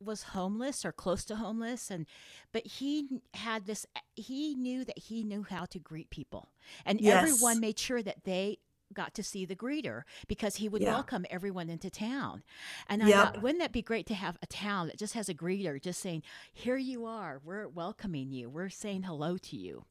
was 0.00 0.22
homeless 0.22 0.84
or 0.84 0.92
close 0.92 1.24
to 1.24 1.36
homeless 1.36 1.90
and 1.90 2.04
but 2.52 2.66
he 2.66 3.08
had 3.32 3.64
this 3.64 3.86
he 4.14 4.54
knew 4.54 4.84
that 4.84 4.98
he 4.98 5.24
knew 5.24 5.42
how 5.42 5.64
to 5.64 5.78
greet 5.78 6.10
people 6.10 6.50
and 6.84 7.00
yes. 7.00 7.16
everyone 7.22 7.60
made 7.60 7.78
sure 7.78 8.02
that 8.02 8.24
they 8.24 8.58
got 8.92 9.14
to 9.14 9.22
see 9.22 9.44
the 9.44 9.56
greeter 9.56 10.02
because 10.28 10.56
he 10.56 10.68
would 10.68 10.82
yeah. 10.82 10.92
welcome 10.92 11.26
everyone 11.30 11.68
into 11.68 11.90
town. 11.90 12.42
And 12.88 13.02
I 13.02 13.10
thought, 13.10 13.42
wouldn't 13.42 13.60
that 13.60 13.72
be 13.72 13.82
great 13.82 14.06
to 14.06 14.14
have 14.14 14.38
a 14.42 14.46
town 14.46 14.88
that 14.88 14.98
just 14.98 15.14
has 15.14 15.28
a 15.28 15.34
greeter 15.34 15.80
just 15.80 16.00
saying, 16.00 16.22
Here 16.52 16.76
you 16.76 17.06
are, 17.06 17.40
we're 17.44 17.68
welcoming 17.68 18.32
you, 18.32 18.48
we're 18.48 18.68
saying 18.68 19.02
hello 19.02 19.36
to 19.38 19.56
you. 19.56 19.84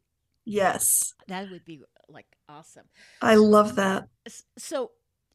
Yes. 0.45 1.13
That 1.27 1.49
would 1.49 1.65
be 1.65 1.81
like 2.07 2.27
awesome. 2.47 2.85
I 3.21 3.35
love 3.35 3.75
that. 3.75 4.07
So, 4.57 4.91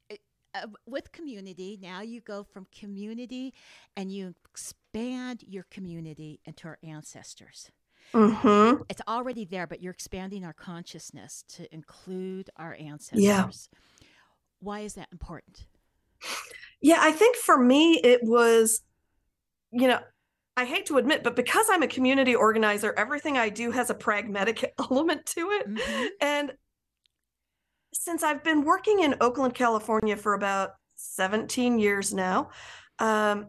eh, 0.09 0.17
uh, 0.55 0.67
with 0.87 1.11
community, 1.13 1.79
now 1.83 2.01
you 2.01 2.21
go 2.21 2.45
from 2.45 2.67
community 2.77 3.53
and 3.97 4.13
you 4.13 4.35
expand 4.49 5.43
your 5.47 5.65
community 5.65 6.41
into 6.45 6.69
our 6.69 6.79
ancestors. 6.83 7.71
Mm-hmm. 8.15 8.83
It's 8.89 9.01
already 9.07 9.45
there, 9.45 9.67
but 9.67 9.81
you're 9.81 9.93
expanding 9.93 10.45
our 10.45 10.53
consciousness 10.53 11.45
to 11.51 11.73
include 11.75 12.51
our 12.57 12.77
ancestors. 12.79 13.23
Yeah. 13.23 13.49
Why 14.61 14.81
is 14.81 14.95
that 14.95 15.09
important? 15.13 15.67
Yeah, 16.83 16.99
I 17.01 17.13
think 17.13 17.37
for 17.37 17.59
me, 17.59 18.01
it 18.03 18.21
was, 18.23 18.83
you 19.71 19.87
know, 19.89 20.01
I 20.57 20.65
hate 20.65 20.87
to 20.87 20.99
admit, 20.99 21.23
but 21.23 21.37
because 21.37 21.67
I'm 21.71 21.83
a 21.83 21.89
community 21.89 22.35
organizer, 22.35 22.93
everything 22.97 23.39
I 23.39 23.49
do 23.49 23.71
has 23.71 23.91
a 23.91 23.95
pragmatic 23.95 24.75
element 24.91 25.27
to 25.27 25.51
it. 25.51 25.69
Mm-hmm. 25.69 26.07
And 26.21 26.53
since 27.95 28.23
I've 28.23 28.45
been 28.45 28.65
working 28.65 29.01
in 29.01 29.17
Oakland, 29.21 29.55
California 29.55 30.17
for 30.17 30.35
about 30.35 30.73
17 30.97 31.79
years 31.79 32.13
now, 32.13 32.51
um, 32.99 33.47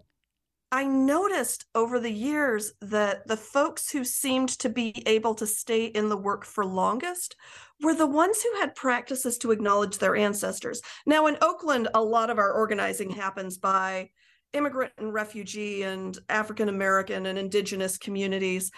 I 0.72 0.86
noticed 0.86 1.66
over 1.76 2.00
the 2.00 2.12
years 2.12 2.72
that 2.82 3.28
the 3.28 3.36
folks 3.36 3.92
who 3.92 4.06
seemed 4.06 4.50
to 4.60 4.70
be 4.70 5.04
able 5.06 5.36
to 5.36 5.46
stay 5.46 5.86
in 5.86 6.08
the 6.08 6.18
work 6.18 6.46
for 6.46 6.66
longest 6.66 7.36
were 7.82 7.94
the 7.94 8.08
ones 8.08 8.42
who 8.42 8.60
had 8.60 8.74
practices 8.76 9.38
to 9.40 9.52
acknowledge 9.52 9.98
their 9.98 10.16
ancestors. 10.16 10.82
Now, 11.06 11.28
in 11.28 11.38
Oakland, 11.42 11.90
a 11.94 12.02
lot 12.02 12.30
of 12.30 12.40
our 12.40 12.54
organizing 12.54 13.10
happens 13.10 13.58
by 13.58 14.12
immigrant 14.54 14.94
and 14.98 15.14
refugee 15.14 15.84
and 15.84 16.18
African 16.30 16.70
American 16.70 17.26
and 17.26 17.38
indigenous 17.38 17.98
communities. 17.98 18.72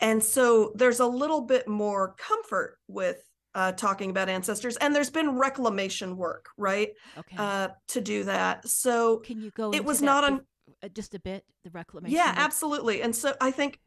And 0.00 0.22
so 0.22 0.72
there's 0.76 1.00
a 1.00 1.06
little 1.06 1.40
bit 1.40 1.66
more 1.66 2.14
comfort 2.16 2.78
with 2.86 3.20
uh, 3.54 3.72
talking 3.72 4.10
about 4.10 4.28
ancestors, 4.28 4.76
and 4.76 4.94
there's 4.94 5.10
been 5.10 5.36
reclamation 5.36 6.16
work, 6.16 6.46
right? 6.56 6.90
Okay. 7.16 7.36
Uh, 7.36 7.68
to 7.88 8.00
do 8.00 8.22
that. 8.24 8.68
So 8.68 9.18
can 9.18 9.40
you 9.40 9.50
go? 9.50 9.72
It 9.72 9.84
was 9.84 10.00
not 10.00 10.22
on 10.22 10.42
just 10.94 11.14
a 11.14 11.20
bit 11.20 11.44
the 11.64 11.70
reclamation 11.70 12.14
yeah 12.16 12.34
absolutely. 12.36 13.02
And 13.02 13.14
so 13.14 13.34
i 13.40 13.50
think 13.50 13.80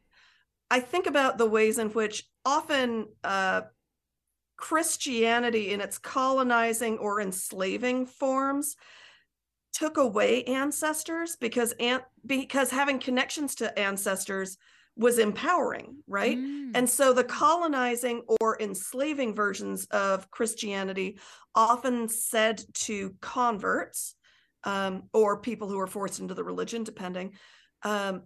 i 0.69 0.79
think 0.79 1.07
about 1.07 1.37
the 1.37 1.45
ways 1.45 1.77
in 1.77 1.89
which 1.89 2.23
often 2.45 3.07
uh, 3.23 3.61
christianity 4.57 5.71
in 5.71 5.81
its 5.81 5.97
colonizing 5.97 6.97
or 6.97 7.21
enslaving 7.21 8.05
forms 8.05 8.75
took 9.73 9.97
away 9.97 10.43
ancestors 10.43 11.37
because 11.39 11.73
an- 11.79 12.03
because 12.25 12.69
having 12.69 12.99
connections 12.99 13.55
to 13.55 13.79
ancestors 13.79 14.57
was 14.97 15.17
empowering 15.17 15.95
right? 16.07 16.37
Mm. 16.37 16.71
and 16.75 16.89
so 16.89 17.13
the 17.13 17.23
colonizing 17.23 18.23
or 18.41 18.61
enslaving 18.61 19.33
versions 19.33 19.85
of 19.85 20.29
christianity 20.29 21.17
often 21.55 22.07
said 22.09 22.61
to 22.73 23.15
converts 23.21 24.15
um, 24.63 25.03
or 25.13 25.37
people 25.37 25.67
who 25.67 25.79
are 25.79 25.87
forced 25.87 26.19
into 26.19 26.33
the 26.33 26.43
religion, 26.43 26.83
depending. 26.83 27.33
Um, 27.83 28.23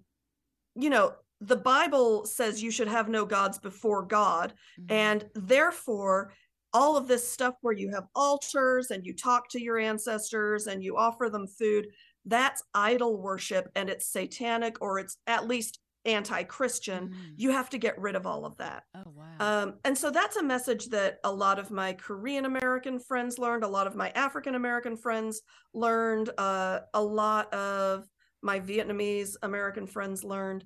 you 0.75 0.89
know, 0.89 1.13
the 1.41 1.55
Bible 1.55 2.25
says 2.25 2.63
you 2.63 2.71
should 2.71 2.87
have 2.87 3.09
no 3.09 3.25
gods 3.25 3.57
before 3.57 4.03
God, 4.03 4.53
mm-hmm. 4.79 4.91
and 4.93 5.25
therefore, 5.33 6.33
all 6.73 6.97
of 6.97 7.07
this 7.07 7.27
stuff 7.27 7.55
where 7.61 7.73
you 7.73 7.89
have 7.91 8.07
altars 8.15 8.91
and 8.91 9.05
you 9.05 9.13
talk 9.13 9.47
to 9.49 9.61
your 9.61 9.77
ancestors 9.77 10.67
and 10.67 10.83
you 10.83 10.97
offer 10.97 11.29
them 11.29 11.47
food, 11.47 11.87
that's 12.25 12.63
idol 12.73 13.21
worship 13.21 13.69
and 13.75 13.89
it's 13.89 14.07
satanic 14.07 14.81
or 14.81 14.99
it's 14.99 15.17
at 15.25 15.47
least 15.47 15.79
anti-christian 16.05 17.09
mm. 17.09 17.33
you 17.35 17.51
have 17.51 17.69
to 17.69 17.77
get 17.77 17.99
rid 17.99 18.15
of 18.15 18.25
all 18.25 18.45
of 18.45 18.57
that. 18.57 18.83
Oh 18.95 19.11
wow. 19.13 19.35
Um, 19.39 19.73
and 19.83 19.97
so 19.97 20.11
that's 20.11 20.37
a 20.37 20.43
message 20.43 20.87
that 20.87 21.19
a 21.23 21.31
lot 21.31 21.59
of 21.59 21.71
my 21.71 21.93
korean 21.93 22.45
american 22.45 22.99
friends 22.99 23.37
learned 23.39 23.63
a 23.63 23.67
lot 23.67 23.87
of 23.87 23.95
my 23.95 24.09
african 24.11 24.55
american 24.55 24.97
friends 24.97 25.41
learned 25.73 26.29
uh, 26.37 26.79
a 26.93 27.01
lot 27.01 27.53
of 27.53 28.05
my 28.41 28.59
vietnamese 28.59 29.35
american 29.41 29.87
friends 29.87 30.23
learned. 30.23 30.63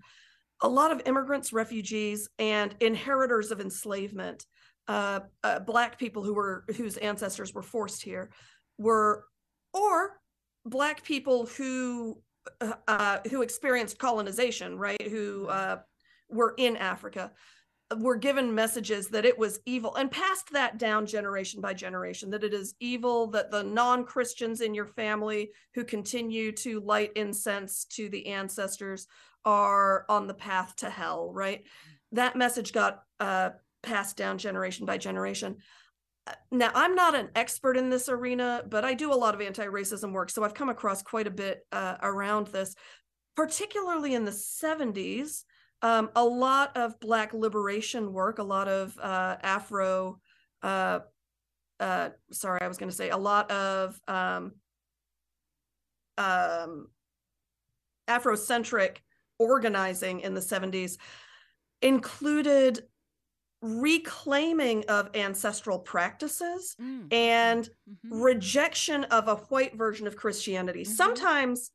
A 0.62 0.68
lot 0.68 0.92
of 0.92 1.02
immigrants 1.06 1.54
refugees 1.54 2.28
and 2.38 2.76
inheritors 2.82 3.50
of 3.52 3.62
enslavement 3.62 4.46
uh, 4.90 5.20
uh, 5.44 5.60
black 5.60 6.00
people 6.00 6.24
who 6.24 6.34
were 6.34 6.66
whose 6.76 6.98
ancestors 6.98 7.54
were 7.54 7.62
forced 7.62 8.02
here 8.02 8.32
were 8.80 9.24
or 9.74 10.20
black 10.66 11.04
people 11.04 11.46
who 11.46 12.20
uh, 12.88 13.20
who 13.30 13.42
experienced 13.42 14.00
colonization, 14.00 14.78
right? 14.78 15.02
Who 15.02 15.48
uh, 15.48 15.80
were 16.30 16.54
in 16.58 16.78
Africa, 16.78 17.32
were 17.98 18.16
given 18.16 18.54
messages 18.54 19.08
that 19.10 19.26
it 19.26 19.38
was 19.38 19.60
evil 19.66 19.96
and 19.96 20.12
passed 20.12 20.52
that 20.52 20.78
down 20.78 21.06
generation 21.06 21.60
by 21.60 21.74
generation 21.74 22.30
that 22.30 22.44
it 22.44 22.54
is 22.54 22.76
evil 22.80 23.28
that 23.28 23.50
the 23.50 23.64
non-christians 23.64 24.62
in 24.62 24.76
your 24.76 24.86
family 24.86 25.50
who 25.74 25.84
continue 25.84 26.52
to 26.52 26.82
light 26.82 27.12
incense 27.16 27.86
to 27.86 28.08
the 28.10 28.28
ancestors 28.28 29.08
are 29.44 30.06
on 30.08 30.28
the 30.28 30.34
path 30.34 30.76
to 30.76 30.90
hell 30.90 31.32
right? 31.34 31.64
That 32.12 32.36
message 32.36 32.74
got 32.74 33.02
uh, 33.20 33.52
passed 33.82 34.18
down 34.18 34.38
generation 34.38 34.86
by 34.86 34.98
generation 34.98 35.58
now 36.52 36.72
I'm 36.74 36.96
not 36.96 37.16
an 37.16 37.30
expert 37.36 37.78
in 37.78 37.90
this 37.90 38.10
arena, 38.10 38.64
but 38.68 38.86
I 38.86 38.94
do 38.94 39.14
a 39.14 39.16
lot 39.16 39.36
of 39.36 39.42
anti-racism 39.42 40.12
work, 40.12 40.30
so 40.30 40.44
I've 40.44 40.54
come 40.54 40.70
across 40.70 41.02
quite 41.02 41.28
a 41.28 41.32
bit 41.32 41.66
uh, 41.72 41.96
around 42.02 42.48
this, 42.48 42.76
particularly 43.36 44.14
in 44.14 44.26
the 44.26 44.32
70s. 44.32 45.44
Um, 45.82 46.10
a 46.16 46.24
lot 46.24 46.76
of 46.76 47.00
Black 47.00 47.34
liberation 47.34 48.12
work, 48.12 48.40
a 48.40 48.44
lot 48.44 48.68
of 48.68 48.98
uh, 49.00 49.38
Afro, 49.42 50.20
uh, 50.62 51.00
uh, 51.80 52.10
sorry, 52.32 52.62
I 52.62 52.68
was 52.68 52.78
going 52.78 52.90
to 52.90 52.96
say 52.96 53.10
a 53.10 53.18
lot 53.18 53.50
of 53.50 54.00
um, 54.08 54.54
um, 56.18 56.88
Afrocentric 58.10 58.98
organizing 59.38 60.20
in 60.20 60.34
the 60.34 60.42
70s 60.42 60.98
included 61.82 62.84
reclaiming 63.62 64.86
of 64.88 65.10
ancestral 65.16 65.80
practices 65.80 66.76
mm. 66.82 67.12
and 67.14 67.66
mm-hmm. 67.66 68.22
rejection 68.22 69.04
of 69.06 69.28
a 69.28 69.36
white 69.36 69.76
version 69.76 70.08
of 70.08 70.16
Christianity. 70.16 70.84
Mm-hmm. 70.84 70.94
Sometimes 70.94 71.72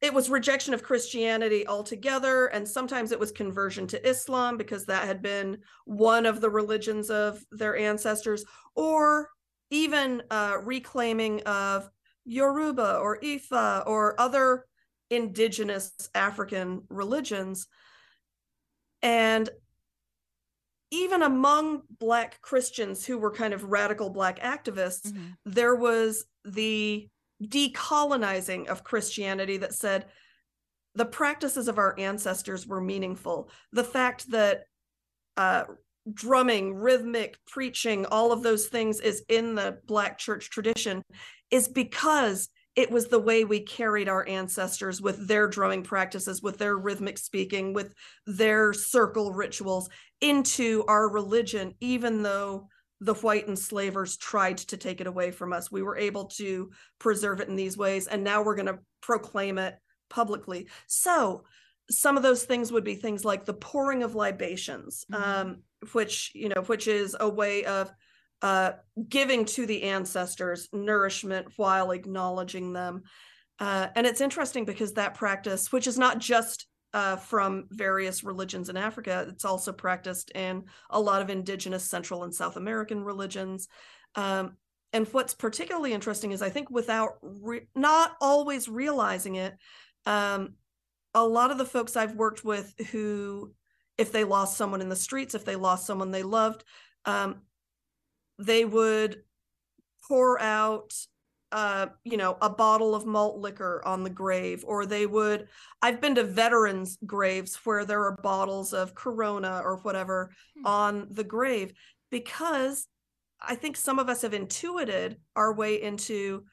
it 0.00 0.12
was 0.12 0.28
rejection 0.28 0.74
of 0.74 0.82
Christianity 0.82 1.66
altogether, 1.66 2.46
and 2.46 2.66
sometimes 2.66 3.12
it 3.12 3.20
was 3.20 3.30
conversion 3.30 3.86
to 3.88 4.08
Islam 4.08 4.56
because 4.56 4.86
that 4.86 5.06
had 5.06 5.22
been 5.22 5.58
one 5.84 6.26
of 6.26 6.40
the 6.40 6.50
religions 6.50 7.08
of 7.08 7.44
their 7.52 7.76
ancestors, 7.76 8.44
or 8.74 9.28
even 9.70 10.22
uh, 10.30 10.56
reclaiming 10.64 11.40
of 11.42 11.88
Yoruba 12.24 12.98
or 12.98 13.18
Ifa 13.20 13.86
or 13.86 14.20
other 14.20 14.66
indigenous 15.10 15.92
African 16.14 16.82
religions. 16.88 17.68
And 19.02 19.48
even 20.92 21.22
among 21.22 21.82
Black 21.98 22.40
Christians 22.42 23.04
who 23.04 23.16
were 23.16 23.32
kind 23.32 23.54
of 23.54 23.64
radical 23.64 24.10
Black 24.10 24.38
activists, 24.40 25.10
mm-hmm. 25.10 25.28
there 25.46 25.74
was 25.74 26.26
the 26.44 27.08
decolonizing 27.42 28.66
of 28.66 28.84
Christianity 28.84 29.56
that 29.56 29.74
said 29.74 30.04
the 30.94 31.06
practices 31.06 31.66
of 31.66 31.78
our 31.78 31.98
ancestors 31.98 32.66
were 32.66 32.80
meaningful. 32.80 33.50
The 33.72 33.84
fact 33.84 34.30
that 34.32 34.64
uh, 35.38 35.64
drumming, 36.12 36.74
rhythmic 36.74 37.38
preaching, 37.46 38.04
all 38.04 38.30
of 38.30 38.42
those 38.42 38.66
things 38.66 39.00
is 39.00 39.24
in 39.30 39.54
the 39.54 39.78
Black 39.86 40.18
church 40.18 40.50
tradition 40.50 41.02
is 41.50 41.68
because 41.68 42.50
it 42.74 42.90
was 42.90 43.08
the 43.08 43.18
way 43.18 43.44
we 43.44 43.60
carried 43.60 44.08
our 44.08 44.26
ancestors 44.26 45.00
with 45.00 45.28
their 45.28 45.46
drumming 45.46 45.82
practices, 45.82 46.42
with 46.42 46.58
their 46.58 46.76
rhythmic 46.76 47.18
speaking, 47.18 47.74
with 47.74 47.94
their 48.26 48.72
circle 48.72 49.32
rituals 49.32 49.90
into 50.20 50.84
our 50.88 51.10
religion, 51.10 51.74
even 51.80 52.22
though 52.22 52.68
the 53.00 53.14
white 53.14 53.48
enslavers 53.48 54.16
tried 54.16 54.56
to 54.56 54.76
take 54.76 55.00
it 55.00 55.06
away 55.06 55.32
from 55.32 55.52
us. 55.52 55.70
We 55.70 55.82
were 55.82 55.98
able 55.98 56.26
to 56.36 56.70
preserve 56.98 57.40
it 57.40 57.48
in 57.48 57.56
these 57.56 57.76
ways, 57.76 58.06
and 58.06 58.24
now 58.24 58.42
we're 58.42 58.54
going 58.54 58.66
to 58.66 58.78
proclaim 59.02 59.58
it 59.58 59.76
publicly. 60.08 60.68
So, 60.86 61.44
some 61.90 62.16
of 62.16 62.22
those 62.22 62.44
things 62.44 62.70
would 62.70 62.84
be 62.84 62.94
things 62.94 63.24
like 63.24 63.44
the 63.44 63.52
pouring 63.52 64.02
of 64.02 64.14
libations, 64.14 65.04
mm-hmm. 65.12 65.22
um, 65.22 65.56
which 65.92 66.30
you 66.34 66.48
know, 66.48 66.62
which 66.62 66.86
is 66.86 67.16
a 67.18 67.28
way 67.28 67.64
of 67.64 67.92
uh, 68.42 68.72
giving 69.08 69.44
to 69.44 69.66
the 69.66 69.84
ancestors 69.84 70.68
nourishment 70.72 71.46
while 71.56 71.92
acknowledging 71.92 72.72
them. 72.72 73.02
Uh, 73.58 73.86
and 73.94 74.06
it's 74.06 74.20
interesting 74.20 74.64
because 74.64 74.94
that 74.94 75.14
practice, 75.14 75.70
which 75.70 75.86
is 75.86 75.96
not 75.96 76.18
just 76.18 76.66
uh, 76.92 77.16
from 77.16 77.66
various 77.70 78.24
religions 78.24 78.68
in 78.68 78.76
Africa, 78.76 79.26
it's 79.28 79.44
also 79.44 79.72
practiced 79.72 80.30
in 80.34 80.64
a 80.90 81.00
lot 81.00 81.22
of 81.22 81.30
indigenous 81.30 81.88
Central 81.88 82.24
and 82.24 82.34
South 82.34 82.56
American 82.56 83.04
religions. 83.04 83.68
Um, 84.16 84.56
and 84.92 85.06
what's 85.12 85.32
particularly 85.32 85.92
interesting 85.92 86.32
is 86.32 86.42
I 86.42 86.50
think 86.50 86.68
without 86.70 87.12
re- 87.22 87.68
not 87.74 88.12
always 88.20 88.68
realizing 88.68 89.36
it, 89.36 89.54
um, 90.04 90.54
a 91.14 91.24
lot 91.24 91.50
of 91.50 91.58
the 91.58 91.64
folks 91.64 91.96
I've 91.96 92.16
worked 92.16 92.44
with 92.44 92.74
who, 92.90 93.52
if 93.96 94.12
they 94.12 94.24
lost 94.24 94.56
someone 94.56 94.80
in 94.80 94.88
the 94.88 94.96
streets, 94.96 95.34
if 95.34 95.44
they 95.44 95.56
lost 95.56 95.86
someone 95.86 96.10
they 96.10 96.22
loved, 96.22 96.64
um, 97.04 97.42
they 98.44 98.64
would 98.64 99.22
pour 100.06 100.40
out 100.40 100.92
uh, 101.52 101.88
you 102.02 102.16
know, 102.16 102.38
a 102.40 102.48
bottle 102.48 102.94
of 102.94 103.04
malt 103.04 103.38
liquor 103.38 103.82
on 103.84 104.02
the 104.02 104.10
grave, 104.10 104.64
or 104.66 104.86
they 104.86 105.04
would. 105.04 105.48
I've 105.82 106.00
been 106.00 106.14
to 106.14 106.24
veterans' 106.24 106.96
graves 107.04 107.56
where 107.64 107.84
there 107.84 108.02
are 108.04 108.16
bottles 108.22 108.72
of 108.72 108.94
Corona 108.94 109.60
or 109.62 109.76
whatever 109.82 110.32
hmm. 110.56 110.66
on 110.66 111.08
the 111.10 111.24
grave 111.24 111.74
because 112.10 112.88
I 113.38 113.54
think 113.54 113.76
some 113.76 113.98
of 113.98 114.08
us 114.08 114.22
have 114.22 114.32
intuited 114.32 115.18
our 115.36 115.52
way 115.52 115.82
into 115.82 116.44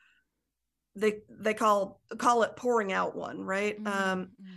they 0.96 1.20
they 1.30 1.54
call 1.54 2.02
call 2.18 2.44
it 2.44 2.58
pouring 2.58 2.92
out 2.92 3.16
one, 3.16 3.42
right? 3.42 3.82
Mm-hmm. 3.82 3.88
Um, 3.88 4.30
mm. 4.42 4.56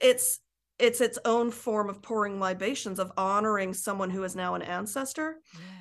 it's 0.00 0.38
it's 0.78 1.00
its 1.00 1.18
own 1.24 1.50
form 1.50 1.88
of 1.88 2.00
pouring 2.00 2.38
libations 2.38 3.00
of 3.00 3.10
honoring 3.16 3.74
someone 3.74 4.10
who 4.10 4.22
is 4.22 4.36
now 4.36 4.54
an 4.54 4.62
ancestor. 4.62 5.40
Yeah 5.52 5.73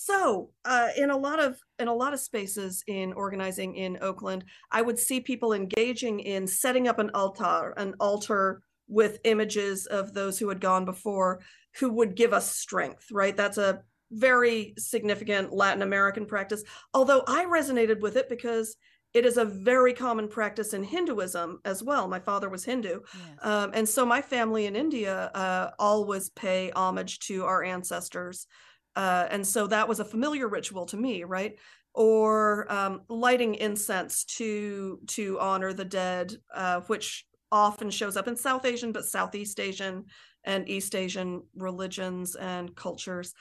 so 0.00 0.48
uh, 0.64 0.88
in 0.96 1.10
a 1.10 1.16
lot 1.16 1.38
of 1.38 1.60
in 1.78 1.86
a 1.86 1.94
lot 1.94 2.14
of 2.14 2.20
spaces 2.20 2.82
in 2.86 3.12
organizing 3.12 3.74
in 3.74 3.98
oakland 4.00 4.42
i 4.70 4.80
would 4.80 4.98
see 4.98 5.20
people 5.20 5.52
engaging 5.52 6.20
in 6.20 6.46
setting 6.46 6.88
up 6.88 6.98
an 6.98 7.10
altar 7.12 7.74
an 7.76 7.94
altar 8.00 8.62
with 8.88 9.18
images 9.24 9.84
of 9.86 10.14
those 10.14 10.38
who 10.38 10.48
had 10.48 10.58
gone 10.58 10.86
before 10.86 11.40
who 11.78 11.90
would 11.92 12.14
give 12.14 12.32
us 12.32 12.50
strength 12.50 13.08
right 13.12 13.36
that's 13.36 13.58
a 13.58 13.82
very 14.10 14.72
significant 14.78 15.52
latin 15.52 15.82
american 15.82 16.24
practice 16.24 16.64
although 16.94 17.22
i 17.28 17.44
resonated 17.44 18.00
with 18.00 18.16
it 18.16 18.28
because 18.30 18.76
it 19.12 19.26
is 19.26 19.36
a 19.36 19.44
very 19.44 19.92
common 19.92 20.28
practice 20.28 20.72
in 20.72 20.82
hinduism 20.82 21.60
as 21.66 21.82
well 21.82 22.08
my 22.08 22.18
father 22.18 22.48
was 22.48 22.64
hindu 22.64 23.00
yes. 23.00 23.38
um, 23.42 23.70
and 23.74 23.86
so 23.86 24.06
my 24.06 24.22
family 24.22 24.64
in 24.64 24.74
india 24.74 25.30
uh, 25.34 25.70
always 25.78 26.30
pay 26.30 26.72
homage 26.74 27.18
to 27.18 27.44
our 27.44 27.62
ancestors 27.62 28.46
uh, 28.96 29.26
and 29.30 29.46
so 29.46 29.66
that 29.66 29.88
was 29.88 30.00
a 30.00 30.04
familiar 30.04 30.48
ritual 30.48 30.86
to 30.86 30.96
me, 30.96 31.24
right? 31.24 31.56
Or 31.94 32.70
um, 32.70 33.02
lighting 33.08 33.54
incense 33.54 34.24
to 34.36 35.00
to 35.08 35.38
honor 35.40 35.72
the 35.72 35.84
dead, 35.84 36.36
uh, 36.54 36.80
which 36.86 37.26
often 37.52 37.90
shows 37.90 38.16
up 38.16 38.28
in 38.28 38.36
South 38.36 38.64
Asian, 38.64 38.92
but 38.92 39.04
Southeast 39.04 39.58
Asian 39.58 40.04
and 40.44 40.68
East 40.68 40.94
Asian 40.94 41.42
religions 41.56 42.36
and 42.36 42.74
cultures. 42.74 43.34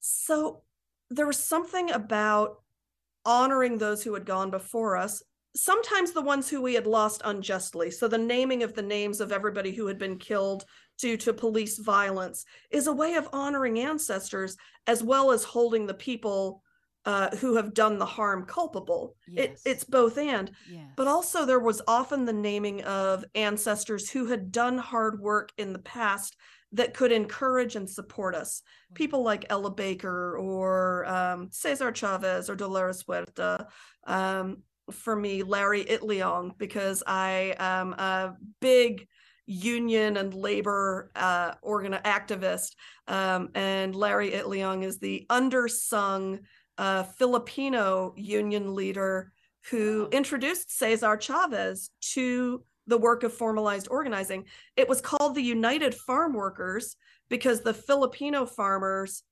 So 0.00 0.62
there 1.10 1.26
was 1.26 1.38
something 1.38 1.90
about 1.90 2.56
honoring 3.24 3.78
those 3.78 4.02
who 4.02 4.14
had 4.14 4.26
gone 4.26 4.50
before 4.50 4.96
us, 4.96 5.22
sometimes 5.56 6.12
the 6.12 6.20
ones 6.20 6.48
who 6.48 6.60
we 6.60 6.74
had 6.74 6.86
lost 6.86 7.22
unjustly. 7.24 7.90
So 7.90 8.08
the 8.08 8.18
naming 8.18 8.62
of 8.62 8.74
the 8.74 8.82
names 8.82 9.20
of 9.20 9.32
everybody 9.32 9.72
who 9.72 9.86
had 9.86 9.98
been 9.98 10.18
killed 10.18 10.64
due 10.98 11.16
to 11.18 11.32
police 11.32 11.78
violence 11.78 12.44
is 12.70 12.86
a 12.86 12.92
way 12.92 13.14
of 13.14 13.28
honoring 13.32 13.78
ancestors 13.78 14.56
as 14.86 15.02
well 15.02 15.30
as 15.30 15.44
holding 15.44 15.86
the 15.86 15.94
people 15.94 16.62
uh, 17.06 17.34
who 17.36 17.56
have 17.56 17.74
done 17.74 17.98
the 17.98 18.06
harm 18.06 18.46
culpable. 18.46 19.14
Yes. 19.28 19.62
It, 19.64 19.70
it's 19.70 19.84
both 19.84 20.16
and. 20.16 20.50
Yes. 20.70 20.86
But 20.96 21.06
also, 21.06 21.44
there 21.44 21.60
was 21.60 21.82
often 21.86 22.24
the 22.24 22.32
naming 22.32 22.82
of 22.82 23.24
ancestors 23.34 24.08
who 24.08 24.26
had 24.26 24.50
done 24.50 24.78
hard 24.78 25.20
work 25.20 25.52
in 25.58 25.72
the 25.72 25.80
past 25.80 26.36
that 26.72 26.94
could 26.94 27.12
encourage 27.12 27.76
and 27.76 27.88
support 27.88 28.34
us. 28.34 28.62
People 28.94 29.22
like 29.22 29.46
Ella 29.48 29.70
Baker 29.70 30.36
or 30.38 31.06
um, 31.06 31.48
Cesar 31.52 31.92
Chavez 31.92 32.48
or 32.48 32.56
Dolores 32.56 33.02
Huerta. 33.02 33.66
Um, 34.06 34.62
for 34.90 35.14
me, 35.14 35.42
Larry 35.42 35.84
Itliong, 35.84 36.58
because 36.58 37.02
I 37.06 37.54
am 37.58 37.92
a 37.92 38.34
big 38.60 39.06
union 39.46 40.16
and 40.16 40.34
labor 40.34 41.10
uh, 41.14 41.52
organ 41.62 41.92
activist. 42.04 42.74
Um, 43.08 43.50
and 43.54 43.94
Larry 43.94 44.30
Itliong 44.30 44.84
is 44.84 44.98
the 44.98 45.26
undersung 45.30 46.40
uh, 46.78 47.04
Filipino 47.04 48.14
union 48.16 48.74
leader 48.74 49.32
who 49.70 50.08
introduced 50.12 50.76
Cesar 50.76 51.16
Chavez 51.16 51.90
to 52.12 52.62
the 52.86 52.98
work 52.98 53.22
of 53.22 53.32
formalized 53.32 53.88
organizing. 53.90 54.44
It 54.76 54.88
was 54.88 55.00
called 55.00 55.34
the 55.34 55.42
United 55.42 55.94
Farm 55.94 56.34
Workers 56.34 56.96
because 57.30 57.60
the 57.60 57.72
Filipino 57.72 58.44
farmers 58.44 59.22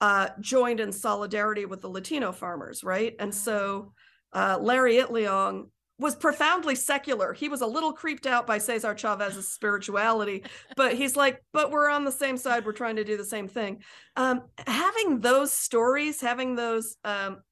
uh, 0.00 0.28
joined 0.40 0.80
in 0.80 0.92
solidarity 0.92 1.66
with 1.66 1.80
the 1.80 1.88
Latino 1.88 2.32
farmers, 2.32 2.82
right? 2.82 3.14
And 3.18 3.34
so 3.34 3.92
uh, 4.32 4.58
Larry 4.60 4.96
Itliong 4.96 5.68
was 5.98 6.16
profoundly 6.16 6.74
secular. 6.74 7.32
He 7.32 7.48
was 7.48 7.60
a 7.60 7.66
little 7.66 7.92
creeped 7.92 8.26
out 8.26 8.46
by 8.46 8.58
Cesar 8.58 8.94
Chavez's 8.94 9.48
spirituality, 9.48 10.44
but 10.76 10.94
he's 10.94 11.16
like, 11.16 11.42
but 11.52 11.70
we're 11.70 11.88
on 11.88 12.04
the 12.04 12.12
same 12.12 12.36
side. 12.36 12.66
We're 12.66 12.72
trying 12.72 12.96
to 12.96 13.04
do 13.04 13.16
the 13.16 13.24
same 13.24 13.48
thing. 13.48 13.82
Um, 14.16 14.42
having 14.66 15.20
those 15.20 15.52
stories, 15.52 16.20
having 16.20 16.56
those, 16.56 16.96
um, 17.04 17.42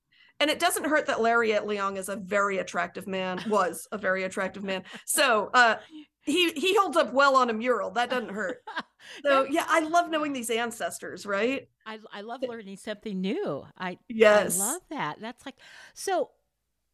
and 0.41 0.51
it 0.51 0.59
doesn't 0.59 0.87
hurt 0.87 1.07
that 1.07 1.21
Larry 1.21 1.51
Itliong 1.51 1.97
is 1.97 2.09
a 2.09 2.17
very 2.17 2.59
attractive 2.59 3.07
man, 3.07 3.41
was 3.49 3.87
a 3.93 3.99
very 3.99 4.25
attractive 4.25 4.65
man. 4.65 4.83
So 5.07 5.51
uh, 5.55 5.77
he 6.25 6.51
he 6.53 6.77
holds 6.77 6.97
up 6.97 7.13
well 7.13 7.37
on 7.37 7.49
a 7.49 7.53
mural. 7.53 7.93
That 7.93 8.11
doesn't 8.11 8.31
hurt. 8.31 8.59
So 9.27 9.45
yeah, 9.51 9.67
I 9.69 9.81
love 9.81 10.11
knowing 10.11 10.33
these 10.33 10.49
ancestors, 10.49 11.27
right? 11.27 11.69
I 11.85 11.99
I 12.13 12.21
love 12.21 12.41
learning 12.47 12.77
something 12.77 13.21
new. 13.21 13.65
I 13.77 13.99
yes, 14.09 14.61
I 14.61 14.65
love 14.65 14.83
that. 14.91 15.17
That's 15.21 15.45
like 15.45 15.57
so 15.93 16.31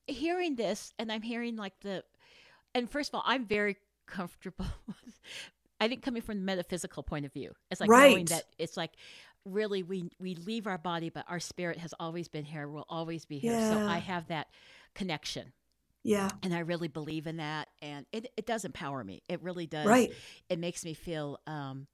hearing 0.09 0.57
this 0.57 0.93
and 0.99 1.13
I'm 1.13 1.23
hearing 1.23 1.57
like 1.57 1.79
the 1.81 2.05
and 2.75 2.91
first 2.91 3.11
of 3.11 3.17
all, 3.17 3.23
I'm 3.27 3.47
very 3.47 3.77
comfortable 4.07 4.67
I 5.81 5.89
think 5.89 6.03
coming 6.03 6.23
from 6.23 6.39
the 6.39 6.45
metaphysical 6.45 7.03
point 7.03 7.25
of 7.25 7.33
view. 7.33 7.53
It's 7.71 7.81
like 7.81 7.91
right. 7.91 8.11
knowing 8.11 8.25
that 8.27 8.45
it's 8.59 8.77
like 8.77 8.93
really 9.45 9.83
we 9.83 10.11
we 10.19 10.35
leave 10.35 10.67
our 10.67 10.79
body 10.79 11.09
but 11.09 11.25
our 11.29 11.41
spirit 11.41 11.79
has 11.79 11.95
always 12.01 12.29
been 12.29 12.45
here, 12.45 12.69
will 12.69 12.87
always 12.89 13.25
be 13.25 13.39
here. 13.39 13.53
Yeah. 13.53 13.71
So 13.71 13.93
I 13.93 13.99
have 13.99 14.29
that 14.29 14.49
connection. 14.95 15.53
Yeah. 16.05 16.31
And 16.43 16.55
I 16.55 16.61
really 16.61 16.89
believe 16.89 17.27
in 17.27 17.37
that 17.37 17.69
and 17.81 18.07
it 18.13 18.33
it 18.37 18.47
does 18.47 18.65
empower 18.65 19.05
me. 19.05 19.23
It 19.29 19.43
really 19.43 19.67
does. 19.67 19.87
Right. 19.87 20.13
It 20.49 20.59
makes 20.59 20.85
me 20.85 20.95
feel 20.95 21.39
um 21.47 21.87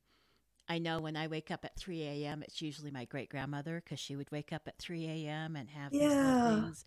I 0.69 0.79
know 0.79 1.01
when 1.01 1.17
I 1.17 1.27
wake 1.27 1.51
up 1.51 1.65
at 1.67 1.77
3 1.77 2.03
a.m., 2.03 2.43
it's 2.43 2.63
usually 2.63 2.91
my 2.91 3.05
great 3.05 3.29
grandmother 3.29 3.83
because 3.85 4.01
she 4.01 4.17
would 4.17 4.31
wake 4.31 4.51
up 4.51 4.63
at 4.67 4.79
3 4.79 5.05
a.m. 5.07 5.57
and 5.57 5.69
have 5.69 5.93
Yeah. 5.93 6.09
little 6.09 6.63
things. 6.63 6.85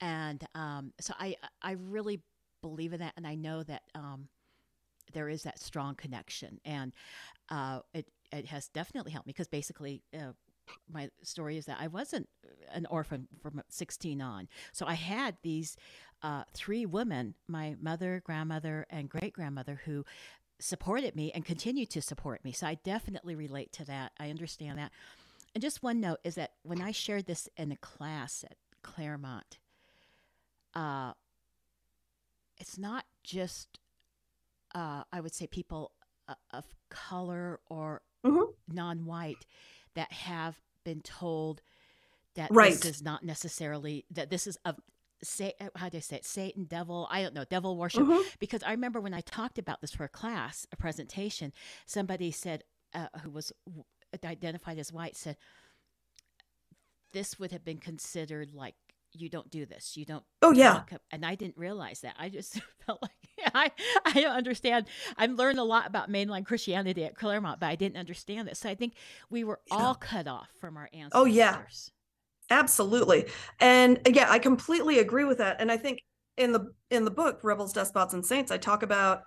And 0.00 0.44
um, 0.54 0.92
so 1.00 1.14
I, 1.18 1.36
I 1.62 1.72
really 1.72 2.20
believe 2.62 2.92
in 2.92 3.00
that. 3.00 3.14
And 3.16 3.26
I 3.26 3.34
know 3.34 3.62
that 3.62 3.82
um, 3.94 4.28
there 5.12 5.28
is 5.28 5.42
that 5.42 5.58
strong 5.58 5.94
connection. 5.94 6.60
And 6.64 6.92
uh, 7.50 7.80
it, 7.92 8.06
it 8.32 8.46
has 8.46 8.68
definitely 8.68 9.12
helped 9.12 9.26
me 9.26 9.32
because 9.32 9.48
basically, 9.48 10.02
uh, 10.14 10.32
my 10.90 11.10
story 11.22 11.58
is 11.58 11.66
that 11.66 11.78
I 11.78 11.88
wasn't 11.88 12.28
an 12.72 12.86
orphan 12.86 13.28
from 13.42 13.60
16 13.68 14.22
on. 14.22 14.48
So 14.72 14.86
I 14.86 14.94
had 14.94 15.36
these 15.42 15.76
uh, 16.22 16.44
three 16.54 16.86
women 16.86 17.34
my 17.48 17.76
mother, 17.80 18.22
grandmother, 18.24 18.86
and 18.88 19.10
great 19.10 19.34
grandmother 19.34 19.82
who 19.84 20.04
supported 20.60 21.14
me 21.14 21.32
and 21.32 21.44
continue 21.44 21.86
to 21.86 22.00
support 22.00 22.44
me. 22.44 22.52
So 22.52 22.66
I 22.66 22.78
definitely 22.82 23.34
relate 23.34 23.72
to 23.72 23.84
that. 23.84 24.12
I 24.18 24.30
understand 24.30 24.78
that. 24.78 24.92
And 25.54 25.62
just 25.62 25.82
one 25.82 26.00
note 26.00 26.18
is 26.24 26.34
that 26.36 26.52
when 26.62 26.80
I 26.80 26.92
shared 26.92 27.26
this 27.26 27.48
in 27.56 27.70
a 27.70 27.76
class 27.76 28.44
at 28.48 28.56
Claremont, 28.82 29.58
uh, 30.74 31.12
it's 32.58 32.78
not 32.78 33.04
just, 33.22 33.78
uh, 34.74 35.04
I 35.12 35.20
would 35.20 35.34
say, 35.34 35.46
people 35.46 35.92
uh, 36.28 36.34
of 36.52 36.64
color 36.88 37.60
or 37.68 38.02
Mhm. 38.24 38.54
non 38.68 39.04
white 39.04 39.44
that 39.94 40.10
have 40.12 40.60
been 40.84 41.02
told 41.02 41.60
that 42.34 42.50
Right. 42.50 42.72
this 42.72 42.84
is 42.84 43.02
not 43.02 43.22
necessarily, 43.22 44.06
that 44.10 44.30
this 44.30 44.46
is 44.46 44.56
of, 44.64 44.80
say, 45.22 45.52
how 45.76 45.88
do 45.90 45.98
I 45.98 46.00
say 46.00 46.16
it? 46.16 46.24
Satan, 46.24 46.64
devil, 46.64 47.06
I 47.10 47.22
don't 47.22 47.34
know, 47.34 47.44
devil 47.44 47.76
worship. 47.76 48.04
Mhm. 48.06 48.38
Because 48.38 48.62
I 48.62 48.70
remember 48.70 49.00
when 49.00 49.12
I 49.14 49.20
talked 49.20 49.58
about 49.58 49.80
this 49.82 49.92
for 49.94 50.04
a 50.04 50.08
class, 50.08 50.66
a 50.72 50.76
presentation, 50.76 51.52
somebody 51.86 52.30
said, 52.30 52.64
uh, 52.94 53.08
who 53.22 53.30
was 53.30 53.52
identified 54.24 54.78
as 54.78 54.92
white, 54.92 55.14
said, 55.16 55.36
this 57.12 57.38
would 57.38 57.52
have 57.52 57.64
been 57.64 57.78
considered 57.78 58.52
like 58.54 58.74
you 59.14 59.28
don't 59.28 59.50
do 59.50 59.64
this 59.66 59.96
you 59.96 60.04
don't 60.04 60.24
Oh 60.42 60.52
yeah. 60.52 60.82
and 61.10 61.24
i 61.24 61.34
didn't 61.34 61.56
realize 61.56 62.00
that 62.00 62.14
i 62.18 62.28
just 62.28 62.60
felt 62.86 63.00
like 63.02 63.12
i 63.54 63.70
i 64.04 64.12
don't 64.12 64.36
understand 64.36 64.86
i'm 65.16 65.36
learning 65.36 65.58
a 65.58 65.64
lot 65.64 65.86
about 65.86 66.10
mainline 66.10 66.44
christianity 66.44 67.04
at 67.04 67.14
claremont 67.16 67.60
but 67.60 67.66
i 67.66 67.76
didn't 67.76 67.96
understand 67.96 68.48
this 68.48 68.58
so 68.60 68.68
i 68.68 68.74
think 68.74 68.94
we 69.30 69.44
were 69.44 69.60
Yeah. 69.70 69.76
all 69.76 69.94
cut 69.94 70.26
off 70.26 70.48
from 70.60 70.76
our 70.76 70.88
ancestors 70.92 71.12
Oh, 71.14 71.24
yeah. 71.26 71.58
Absolutely. 72.50 73.26
And 73.60 74.00
yeah, 74.06 74.30
I 74.30 74.38
completely 74.38 74.98
agree 74.98 75.24
with 75.24 75.38
that. 75.38 75.56
And 75.60 75.70
I 75.72 75.76
think 75.76 76.00
in 76.36 76.52
the 76.52 76.72
in 76.90 77.04
the 77.04 77.10
book 77.10 77.40
Rebels, 77.42 77.72
Despots 77.72 78.12
and 78.14 78.24
Saints, 78.24 78.50
I 78.50 78.58
talk 78.58 78.82
about 78.82 79.22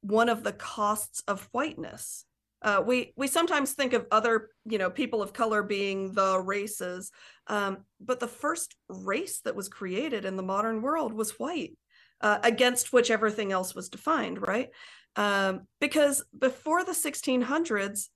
one 0.00 0.28
of 0.28 0.42
the 0.42 0.52
costs 0.52 1.22
of 1.28 1.48
whiteness. 1.52 2.24
Uh, 2.62 2.82
we 2.84 3.12
we 3.16 3.26
sometimes 3.26 3.72
think 3.72 3.92
of 3.92 4.06
other 4.10 4.50
you 4.64 4.78
know 4.78 4.90
people 4.90 5.22
of 5.22 5.32
color 5.32 5.62
being 5.62 6.12
the 6.12 6.40
races, 6.40 7.10
um, 7.46 7.78
but 8.00 8.20
the 8.20 8.28
first 8.28 8.74
race 8.88 9.40
that 9.42 9.56
was 9.56 9.68
created 9.68 10.24
in 10.24 10.36
the 10.36 10.42
modern 10.42 10.82
world 10.82 11.12
was 11.12 11.38
white, 11.38 11.76
uh, 12.20 12.38
against 12.42 12.92
which 12.92 13.10
everything 13.10 13.52
else 13.52 13.74
was 13.74 13.88
defined, 13.88 14.40
right? 14.46 14.70
Um, 15.16 15.66
because 15.80 16.24
before 16.38 16.84
the 16.84 16.94
1600s, 16.94 18.08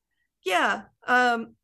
yeah, 0.45 0.83
um, 1.07 1.55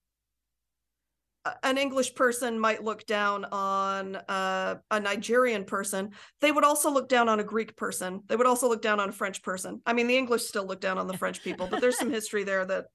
an 1.62 1.78
English 1.78 2.14
person 2.14 2.58
might 2.58 2.82
look 2.82 3.06
down 3.06 3.44
on 3.46 4.16
uh, 4.16 4.76
a 4.90 5.00
Nigerian 5.00 5.64
person. 5.64 6.10
They 6.40 6.52
would 6.52 6.64
also 6.64 6.90
look 6.90 7.08
down 7.08 7.28
on 7.28 7.40
a 7.40 7.44
Greek 7.44 7.76
person. 7.76 8.22
They 8.26 8.36
would 8.36 8.46
also 8.46 8.68
look 8.68 8.82
down 8.82 9.00
on 9.00 9.08
a 9.08 9.12
French 9.12 9.42
person. 9.42 9.80
I 9.86 9.92
mean, 9.92 10.06
the 10.06 10.16
English 10.16 10.44
still 10.44 10.66
look 10.66 10.80
down 10.80 10.98
on 10.98 11.06
the 11.06 11.16
French 11.16 11.42
people, 11.42 11.66
but 11.66 11.80
there's 11.80 11.98
some 11.98 12.10
history 12.10 12.44
there 12.44 12.64
that 12.66 12.86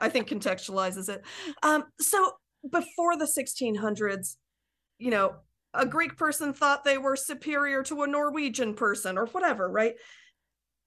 I 0.00 0.08
think 0.08 0.28
contextualizes 0.28 1.08
it. 1.08 1.22
Um, 1.62 1.84
so 2.00 2.32
before 2.70 3.16
the 3.16 3.26
1600s, 3.26 4.36
you 4.98 5.10
know, 5.10 5.36
a 5.74 5.86
Greek 5.86 6.16
person 6.16 6.52
thought 6.52 6.84
they 6.84 6.98
were 6.98 7.16
superior 7.16 7.82
to 7.84 8.02
a 8.02 8.06
Norwegian 8.06 8.74
person 8.74 9.18
or 9.18 9.26
whatever, 9.26 9.68
right? 9.68 9.94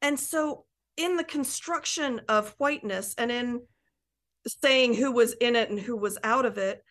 And 0.01 0.19
so 0.19 0.65
in 0.95 1.17
the 1.17 1.23
construction 1.23 2.21
of 2.27 2.55
whiteness 2.57 3.13
and 3.17 3.31
in 3.31 3.61
saying 4.63 4.93
who 4.93 5.11
was 5.11 5.33
in 5.33 5.55
it 5.55 5.69
and 5.69 5.79
who 5.79 5.97
was 5.97 6.17
out 6.23 6.45
of 6.45 6.57
it, 6.57 6.83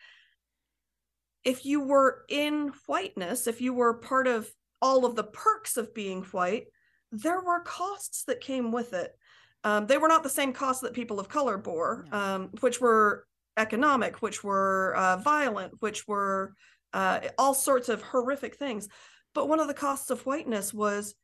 if 1.46 1.64
you 1.64 1.80
were 1.80 2.24
in 2.28 2.72
whiteness, 2.86 3.46
if 3.46 3.60
you 3.60 3.72
were 3.72 3.94
part 3.94 4.26
of 4.26 4.50
all 4.82 5.06
of 5.06 5.14
the 5.14 5.22
perks 5.24 5.76
of 5.76 5.94
being 5.94 6.22
white, 6.24 6.66
there 7.12 7.40
were 7.40 7.60
costs 7.60 8.24
that 8.24 8.40
came 8.40 8.72
with 8.72 8.92
it. 8.92 9.16
Um, 9.62 9.86
they 9.86 9.96
were 9.96 10.08
not 10.08 10.24
the 10.24 10.28
same 10.28 10.52
costs 10.52 10.82
that 10.82 10.92
people 10.92 11.20
of 11.20 11.28
color 11.28 11.56
bore, 11.56 12.04
No. 12.10 12.18
um, 12.18 12.50
which 12.60 12.80
were 12.80 13.26
economic, 13.56 14.20
which 14.22 14.42
were 14.42 14.94
uh, 14.96 15.18
violent, 15.18 15.74
which 15.78 16.06
were 16.08 16.54
uh, 16.92 17.20
all 17.38 17.54
sorts 17.54 17.88
of 17.88 18.02
horrific 18.02 18.56
things. 18.56 18.88
But 19.32 19.48
one 19.48 19.60
of 19.60 19.68
the 19.68 19.74
costs 19.74 20.10
of 20.10 20.26
whiteness 20.26 20.74
was 20.74 21.14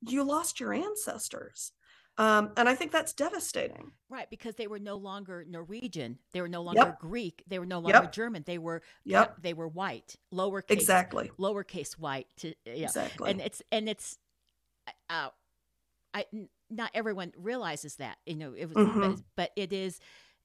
you 0.00 0.24
lost 0.24 0.58
your 0.58 0.72
ancestors. 0.72 1.72
Um, 2.18 2.50
and 2.56 2.68
I 2.68 2.74
think 2.74 2.90
that's 2.92 3.12
devastating. 3.12 3.92
right 4.10 4.28
because 4.28 4.56
they 4.56 4.66
were 4.66 4.78
no 4.80 4.96
longer 4.96 5.44
norwegian 5.48 6.18
they 6.32 6.40
were 6.40 6.48
no 6.48 6.62
longer 6.62 6.80
Yep. 6.80 6.98
greek 6.98 7.42
they 7.46 7.58
were 7.58 7.66
no 7.66 7.78
longer 7.78 8.00
Yep. 8.02 8.12
german 8.12 8.42
they 8.46 8.58
were 8.58 8.82
Yep. 9.04 9.40
they 9.42 9.54
were 9.54 9.68
white 9.68 10.16
lowercase 10.32 10.70
Exactly. 10.70 11.30
lowercase 11.38 11.92
white 11.98 12.26
to 12.38 12.54
yeah 12.64 12.84
Exactly. 12.86 13.30
and 13.30 13.40
it's 13.40 13.62
and 13.70 13.88
it's 13.88 14.18
uh 15.10 15.28
i 16.14 16.24
n- 16.32 16.48
not 16.70 16.90
everyone 16.94 17.32
realizes 17.36 17.96
that 17.96 18.16
you 18.26 18.34
know 18.36 18.52
it 18.54 18.64
was 18.66 18.74
but, 18.74 18.86
Mhm. 18.86 19.04
it's- 19.12 19.22
but 19.36 19.52
it 19.56 19.72
is 19.72 20.00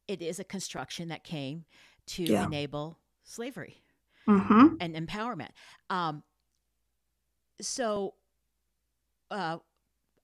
it 0.08 0.22
is 0.22 0.40
a 0.40 0.44
construction 0.44 1.08
that 1.08 1.24
came 1.24 1.66
to 2.08 2.24
Yeah. 2.24 2.46
enable 2.46 3.00
slavery 3.24 3.82
mm-hmm. 4.28 4.76
and 4.82 4.96
empowerment 4.96 5.52
um 5.90 6.24
so 7.62 8.16
uh 9.32 9.58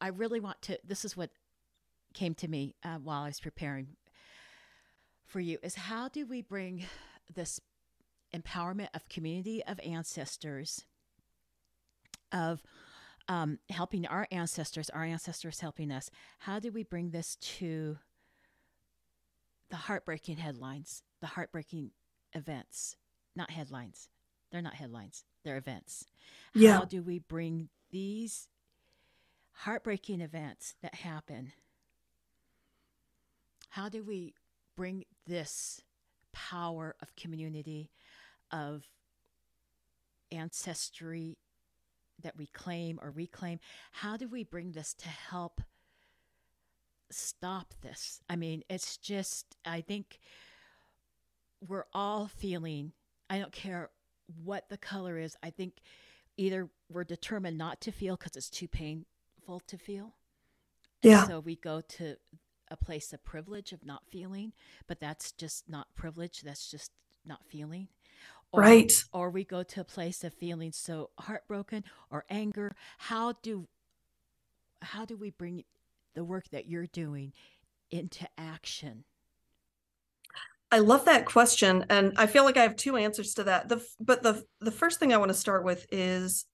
i 0.01 0.07
really 0.09 0.39
want 0.41 0.61
to 0.63 0.77
this 0.83 1.05
is 1.05 1.15
what 1.15 1.29
came 2.13 2.33
to 2.35 2.47
me 2.47 2.75
uh, 2.83 2.95
while 2.97 3.23
i 3.23 3.27
was 3.27 3.39
preparing 3.39 3.87
for 5.25 5.39
you 5.39 5.57
is 5.61 5.75
how 5.75 6.07
do 6.07 6.25
we 6.25 6.41
bring 6.41 6.85
this 7.33 7.59
empowerment 8.35 8.87
of 8.93 9.07
community 9.09 9.63
of 9.65 9.79
ancestors 9.81 10.85
of 12.31 12.61
um, 13.27 13.59
helping 13.69 14.05
our 14.07 14.27
ancestors 14.31 14.89
our 14.89 15.03
ancestors 15.03 15.59
helping 15.59 15.91
us 15.91 16.09
how 16.39 16.59
do 16.59 16.71
we 16.71 16.83
bring 16.83 17.11
this 17.11 17.35
to 17.37 17.97
the 19.69 19.75
heartbreaking 19.75 20.37
headlines 20.37 21.03
the 21.21 21.27
heartbreaking 21.27 21.91
events 22.33 22.95
not 23.35 23.51
headlines 23.51 24.09
they're 24.51 24.61
not 24.63 24.75
headlines 24.75 25.23
they're 25.43 25.57
events 25.57 26.05
Yeah. 26.53 26.77
how 26.79 26.85
do 26.85 27.01
we 27.03 27.19
bring 27.19 27.69
these 27.91 28.47
heartbreaking 29.51 30.21
events 30.21 30.75
that 30.81 30.95
happen 30.95 31.51
how 33.69 33.89
do 33.89 34.03
we 34.03 34.33
bring 34.75 35.05
this 35.27 35.81
power 36.33 36.95
of 37.01 37.15
community 37.15 37.89
of 38.51 38.87
ancestry 40.31 41.37
that 42.21 42.37
we 42.37 42.47
claim 42.47 42.99
or 43.01 43.09
reclaim 43.11 43.59
how 43.91 44.15
do 44.17 44.27
we 44.27 44.43
bring 44.43 44.71
this 44.73 44.93
to 44.93 45.07
help 45.07 45.61
stop 47.11 47.73
this 47.81 48.21
i 48.29 48.35
mean 48.35 48.61
it's 48.69 48.97
just 48.97 49.55
i 49.65 49.81
think 49.81 50.19
we're 51.67 51.85
all 51.93 52.27
feeling 52.27 52.91
i 53.29 53.39
don't 53.39 53.51
care 53.51 53.89
what 54.43 54.69
the 54.69 54.77
color 54.77 55.17
is 55.17 55.35
i 55.41 55.49
think 55.49 55.79
either 56.37 56.69
we're 56.91 57.03
determined 57.03 57.57
not 57.57 57.81
to 57.81 57.91
feel 57.91 58.15
because 58.15 58.35
it's 58.35 58.49
too 58.49 58.67
painful 58.67 59.59
to 59.65 59.77
feel 59.77 60.13
and 61.01 61.11
Yeah. 61.11 61.25
so 61.27 61.39
we 61.39 61.55
go 61.55 61.81
to 61.81 62.15
a 62.71 62.77
place 62.77 63.13
of 63.13 63.23
privilege 63.23 63.71
of 63.71 63.85
not 63.85 64.03
feeling 64.09 64.53
but 64.87 64.99
that's 64.99 65.31
just 65.31 65.69
not 65.69 65.87
privilege 65.95 66.41
that's 66.41 66.69
just 66.69 66.91
not 67.25 67.41
feeling 67.47 67.87
or, 68.51 68.61
Right. 68.61 68.91
or 69.13 69.29
we 69.29 69.43
go 69.43 69.63
to 69.63 69.81
a 69.81 69.83
place 69.83 70.23
of 70.23 70.33
feeling 70.33 70.71
so 70.71 71.11
heartbroken 71.19 71.83
or 72.09 72.25
anger 72.29 72.75
how 72.97 73.33
do 73.41 73.67
how 74.81 75.05
do 75.05 75.17
we 75.17 75.29
bring 75.29 75.63
the 76.15 76.23
work 76.23 76.49
that 76.49 76.67
you're 76.67 76.87
doing 76.87 77.33
into 77.91 78.27
action? 78.37 79.03
I 80.71 80.79
love 80.79 81.05
that 81.05 81.25
question, 81.25 81.85
and 81.89 82.13
I 82.17 82.27
feel 82.27 82.43
like 82.43 82.55
I 82.57 82.61
have 82.61 82.75
two 82.75 82.95
answers 82.95 83.33
to 83.35 83.43
that. 83.45 83.69
The 83.69 83.83
but 83.99 84.21
the 84.21 84.45
the 84.61 84.71
first 84.71 84.99
thing 84.99 85.11
I 85.13 85.17
want 85.17 85.29
to 85.29 85.37
start 85.37 85.63
with 85.63 85.87
is, 85.91 86.45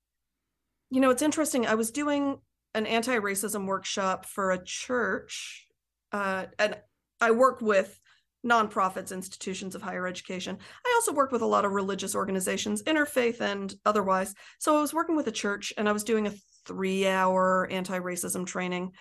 you 0.90 1.02
know, 1.02 1.10
it's 1.10 1.22
interesting. 1.22 1.68
I 1.68 1.76
was 1.76 1.92
doing 1.92 2.40
an 2.74 2.86
anti-racism 2.86 3.66
workshop 3.66 4.26
for 4.26 4.52
a 4.52 4.64
church, 4.64 5.68
uh, 6.16 6.46
and 6.60 6.78
I 7.20 7.32
work 7.32 7.60
with 7.60 8.00
nonprofits, 8.46 9.12
institutions 9.12 9.76
of 9.76 9.82
higher 9.82 10.08
education. 10.08 10.58
I 10.86 10.94
also 10.96 11.12
work 11.12 11.34
with 11.34 11.42
a 11.42 11.46
lot 11.46 11.66
of 11.66 11.74
religious 11.74 12.16
organizations, 12.16 12.84
interfaith 12.84 13.42
and 13.42 13.76
otherwise. 13.86 14.34
So 14.60 14.78
I 14.78 14.82
was 14.82 14.94
working 14.94 15.18
with 15.18 15.28
a 15.28 15.32
church, 15.32 15.74
and 15.78 15.90
I 15.90 15.92
was 15.92 16.06
doing 16.06 16.28
a 16.28 16.34
three-hour 16.66 17.68
anti-racism 17.70 18.46
training, 18.46 18.92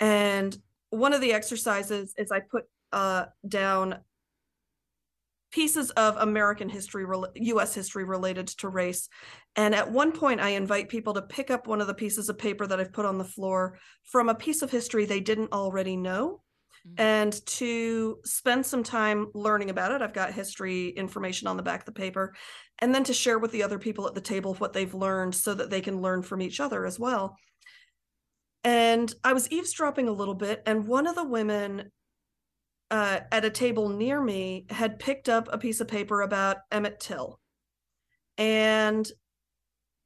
and 0.00 0.56
one 0.90 1.12
of 1.12 1.20
the 1.20 1.32
exercises 1.32 2.12
is 2.18 2.32
I 2.32 2.40
put 2.40 2.64
uh, 2.92 3.26
down 3.46 3.98
pieces 5.52 5.90
of 5.90 6.16
American 6.16 6.68
history, 6.68 7.06
US 7.34 7.74
history 7.74 8.04
related 8.04 8.48
to 8.48 8.68
race. 8.68 9.08
And 9.54 9.74
at 9.76 9.90
one 9.90 10.12
point, 10.12 10.40
I 10.40 10.50
invite 10.50 10.88
people 10.88 11.14
to 11.14 11.22
pick 11.22 11.50
up 11.50 11.66
one 11.66 11.80
of 11.80 11.86
the 11.86 11.94
pieces 11.94 12.28
of 12.28 12.36
paper 12.36 12.66
that 12.66 12.80
I've 12.80 12.92
put 12.92 13.06
on 13.06 13.16
the 13.16 13.24
floor 13.24 13.78
from 14.02 14.28
a 14.28 14.34
piece 14.34 14.62
of 14.62 14.70
history 14.70 15.04
they 15.04 15.20
didn't 15.20 15.52
already 15.52 15.96
know. 15.96 16.42
And 16.96 17.44
to 17.46 18.18
spend 18.24 18.64
some 18.64 18.82
time 18.82 19.28
learning 19.34 19.70
about 19.70 19.92
it. 19.92 20.02
I've 20.02 20.12
got 20.12 20.32
history 20.32 20.88
information 20.88 21.48
on 21.48 21.56
the 21.56 21.62
back 21.62 21.80
of 21.80 21.86
the 21.86 21.92
paper, 21.92 22.34
and 22.78 22.94
then 22.94 23.04
to 23.04 23.12
share 23.12 23.38
with 23.38 23.52
the 23.52 23.62
other 23.62 23.78
people 23.78 24.06
at 24.06 24.14
the 24.14 24.20
table 24.20 24.54
what 24.54 24.72
they've 24.72 24.94
learned 24.94 25.34
so 25.34 25.54
that 25.54 25.70
they 25.70 25.80
can 25.80 26.00
learn 26.00 26.22
from 26.22 26.42
each 26.42 26.60
other 26.60 26.86
as 26.86 26.98
well. 26.98 27.36
And 28.64 29.12
I 29.22 29.32
was 29.32 29.50
eavesdropping 29.50 30.08
a 30.08 30.12
little 30.12 30.34
bit, 30.34 30.62
and 30.66 30.86
one 30.86 31.06
of 31.06 31.14
the 31.14 31.24
women 31.24 31.90
uh, 32.90 33.20
at 33.30 33.44
a 33.44 33.50
table 33.50 33.88
near 33.88 34.20
me 34.20 34.66
had 34.70 34.98
picked 34.98 35.28
up 35.28 35.48
a 35.52 35.58
piece 35.58 35.80
of 35.80 35.88
paper 35.88 36.22
about 36.22 36.58
Emmett 36.70 37.00
Till. 37.00 37.38
And 38.36 39.10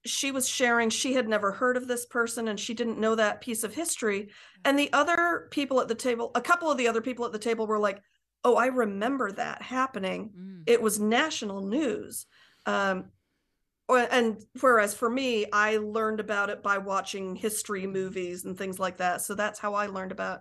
she 0.05 0.33
was 0.33 0.49
sharing 0.49 0.91
she 0.91 1.15
had 1.15 1.29
never 1.29 1.53
heard 1.53 1.77
of 1.77 1.87
this 1.87 2.07
person 2.07 2.49
and 2.49 2.59
she 2.59 2.75
didn't 2.75 2.99
know 2.99 3.15
that 3.15 3.41
piece 3.41 3.65
of 3.65 3.75
history. 3.75 4.31
And 4.65 4.79
the 4.79 4.93
other 4.93 5.49
people 5.51 5.81
at 5.81 5.89
the 5.89 5.95
table 5.95 6.31
a 6.35 6.41
couple 6.41 6.71
of 6.71 6.79
the 6.79 6.89
other 6.89 7.01
people 7.01 7.25
at 7.25 7.33
the 7.33 7.39
table 7.39 7.67
were 7.67 7.79
like 7.79 8.01
oh 8.45 8.57
i 8.57 8.67
remember 8.67 9.31
that 9.33 9.63
happening. 9.63 10.31
Mm. 10.37 10.63
it 10.67 10.83
was 10.83 10.99
national 10.99 11.67
news. 11.67 12.27
Um, 12.67 13.07
and 13.89 14.43
whereas 14.61 14.95
for 14.95 15.11
me 15.11 15.47
i 15.53 15.77
learned 15.77 16.21
about 16.21 16.51
it 16.51 16.63
by 16.63 16.79
watching 16.79 17.37
history 17.37 17.87
movies 17.87 18.45
and 18.45 18.57
things 18.57 18.79
like 18.79 18.99
that. 18.99 19.21
So 19.23 19.35
that's 19.35 19.59
how 19.59 19.75
i 19.75 19.87
learned 19.87 20.13
about 20.13 20.41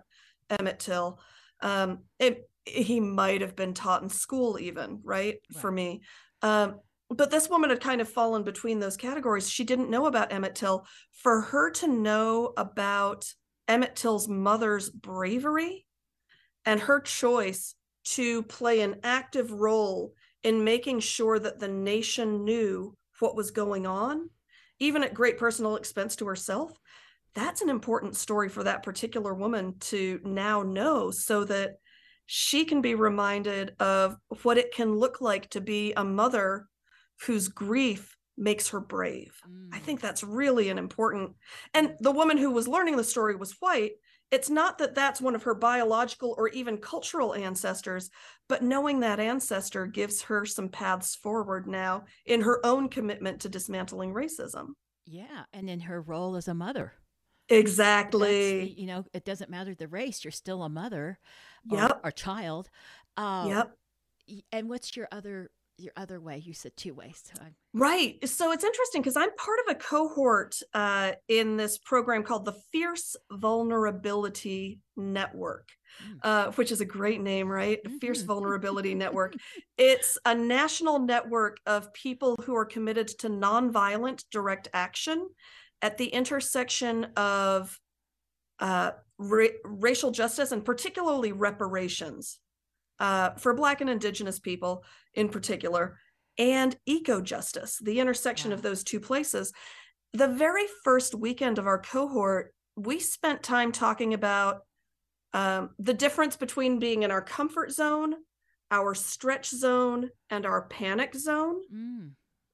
emmett 0.50 0.80
till. 0.80 1.20
Um, 1.60 2.00
it, 2.18 2.48
he 2.64 2.98
might 2.98 3.40
have 3.40 3.54
been 3.54 3.74
taught 3.74 4.02
in 4.02 4.08
school 4.08 4.58
even 4.58 5.00
right, 5.04 5.36
right. 5.52 5.60
for 5.60 5.70
me. 5.70 6.02
Um, 6.42 6.80
but 7.14 7.30
this 7.30 7.48
woman 7.48 7.70
had 7.70 7.80
kind 7.80 8.00
of 8.00 8.08
fallen 8.08 8.42
between 8.42 8.78
those 8.78 8.96
categories. 8.96 9.48
She 9.48 9.64
didn't 9.64 9.90
know 9.90 10.06
about 10.06 10.32
emmett 10.32 10.54
till. 10.54 10.86
For 11.12 11.40
her 11.40 11.70
to 11.72 11.88
know 11.88 12.52
about 12.56 13.32
emmett 13.68 13.96
till's 13.96 14.28
mother's 14.28 14.90
bravery 14.90 15.86
and 16.64 16.80
her 16.80 17.00
choice 17.00 17.74
to 18.04 18.42
play 18.42 18.80
an 18.80 18.96
active 19.04 19.52
role 19.52 20.14
in 20.42 20.64
making 20.64 21.00
sure 21.00 21.38
that 21.38 21.60
the 21.60 21.68
nation 21.68 22.44
knew 22.44 22.96
what 23.20 23.36
was 23.36 23.52
going 23.52 23.86
on 23.86 24.28
even 24.80 25.04
at 25.04 25.14
great 25.14 25.38
personal 25.38 25.76
expense 25.76 26.16
to 26.16 26.26
herself 26.26 26.76
that's 27.34 27.62
an 27.62 27.70
important 27.70 28.16
story 28.16 28.48
for 28.48 28.64
that 28.64 28.82
particular 28.82 29.32
woman 29.32 29.74
to 29.78 30.20
now 30.24 30.62
know 30.62 31.10
so 31.10 31.44
that 31.44 31.76
she 32.26 32.64
can 32.64 32.80
be 32.80 32.94
reminded 32.94 33.74
of 33.78 34.16
what 34.42 34.58
it 34.58 34.74
can 34.74 34.96
look 34.96 35.20
like 35.20 35.48
to 35.50 35.60
be 35.60 35.92
a 35.96 36.04
mother 36.04 36.66
whose 37.26 37.48
grief 37.48 38.16
makes 38.36 38.68
her 38.68 38.80
brave. 38.80 39.40
Mm. 39.48 39.68
I 39.72 39.78
think 39.78 40.00
that's 40.00 40.24
really 40.24 40.68
an 40.68 40.78
important. 40.78 41.32
And 41.74 41.94
the 42.00 42.12
woman 42.12 42.38
who 42.38 42.50
was 42.50 42.68
learning 42.68 42.96
the 42.96 43.04
story 43.04 43.36
was 43.36 43.56
white. 43.60 43.92
It's 44.30 44.48
not 44.48 44.78
that 44.78 44.94
that's 44.94 45.20
one 45.20 45.34
of 45.34 45.42
her 45.42 45.54
biological 45.54 46.34
or 46.38 46.48
even 46.48 46.78
cultural 46.78 47.34
ancestors, 47.34 48.08
but 48.48 48.62
knowing 48.62 49.00
that 49.00 49.20
ancestor 49.20 49.86
gives 49.86 50.22
her 50.22 50.46
some 50.46 50.70
paths 50.70 51.14
forward 51.14 51.66
now 51.66 52.04
in 52.24 52.40
her 52.40 52.64
own 52.64 52.88
commitment 52.88 53.40
to 53.42 53.50
dismantling 53.50 54.14
racism. 54.14 54.68
Yeah. 55.04 55.44
And 55.52 55.68
in 55.68 55.80
her 55.80 56.00
role 56.00 56.36
as 56.36 56.48
a 56.48 56.54
mother. 56.54 56.94
Exactly. 57.50 58.70
you 58.70 58.86
know, 58.86 59.04
it 59.12 59.26
doesn't 59.26 59.50
matter 59.50 59.74
the 59.74 59.88
race, 59.88 60.24
you're 60.24 60.30
still 60.30 60.62
a 60.62 60.68
mother 60.70 61.18
yep. 61.70 61.90
or, 61.90 62.08
or 62.08 62.10
child. 62.10 62.70
Um, 63.18 63.48
yep. 63.50 63.76
And 64.50 64.70
what's 64.70 64.96
your 64.96 65.08
other 65.12 65.50
your 65.82 65.92
other 65.96 66.20
way 66.20 66.38
you 66.38 66.54
said 66.54 66.76
two 66.76 66.94
ways 66.94 67.22
so 67.24 67.42
right 67.74 68.16
so 68.28 68.52
it's 68.52 68.64
interesting 68.64 69.02
because 69.02 69.16
i'm 69.16 69.34
part 69.36 69.58
of 69.66 69.74
a 69.74 69.78
cohort 69.78 70.58
uh, 70.74 71.12
in 71.28 71.56
this 71.56 71.78
program 71.78 72.22
called 72.22 72.44
the 72.44 72.54
fierce 72.72 73.16
vulnerability 73.32 74.80
network 74.96 75.68
mm. 76.02 76.18
uh, 76.22 76.50
which 76.52 76.70
is 76.70 76.80
a 76.80 76.84
great 76.84 77.20
name 77.20 77.48
right 77.48 77.82
mm-hmm. 77.84 77.98
fierce 77.98 78.22
vulnerability 78.22 78.94
network 78.94 79.34
it's 79.78 80.18
a 80.24 80.34
national 80.34 80.98
network 80.98 81.58
of 81.66 81.92
people 81.92 82.36
who 82.44 82.54
are 82.54 82.64
committed 82.64 83.08
to 83.08 83.28
nonviolent 83.28 84.24
direct 84.30 84.68
action 84.72 85.28
at 85.80 85.98
the 85.98 86.06
intersection 86.06 87.04
of 87.16 87.78
uh, 88.60 88.92
ra- 89.18 89.48
racial 89.64 90.12
justice 90.12 90.52
and 90.52 90.64
particularly 90.64 91.32
reparations 91.32 92.38
uh, 93.02 93.30
for 93.30 93.52
Black 93.52 93.80
and 93.80 93.90
Indigenous 93.90 94.38
people 94.38 94.84
in 95.14 95.28
particular, 95.28 95.98
and 96.38 96.74
eco 96.86 97.20
justice, 97.20 97.78
the 97.82 97.98
intersection 97.98 98.52
of 98.52 98.62
those 98.62 98.84
two 98.84 99.00
places. 99.00 99.52
The 100.14 100.28
very 100.28 100.64
first 100.84 101.14
weekend 101.14 101.58
of 101.58 101.66
our 101.66 101.80
cohort, 101.80 102.54
we 102.76 103.00
spent 103.00 103.42
time 103.42 103.72
talking 103.72 104.14
about 104.14 104.60
um, 105.34 105.70
the 105.78 105.92
difference 105.94 106.36
between 106.36 106.78
being 106.78 107.02
in 107.02 107.10
our 107.10 107.20
comfort 107.20 107.72
zone, 107.72 108.14
our 108.70 108.94
stretch 108.94 109.50
zone, 109.50 110.10
and 110.30 110.46
our 110.46 110.68
panic 110.68 111.14
zone. 111.14 111.60
Mm. 111.74 112.12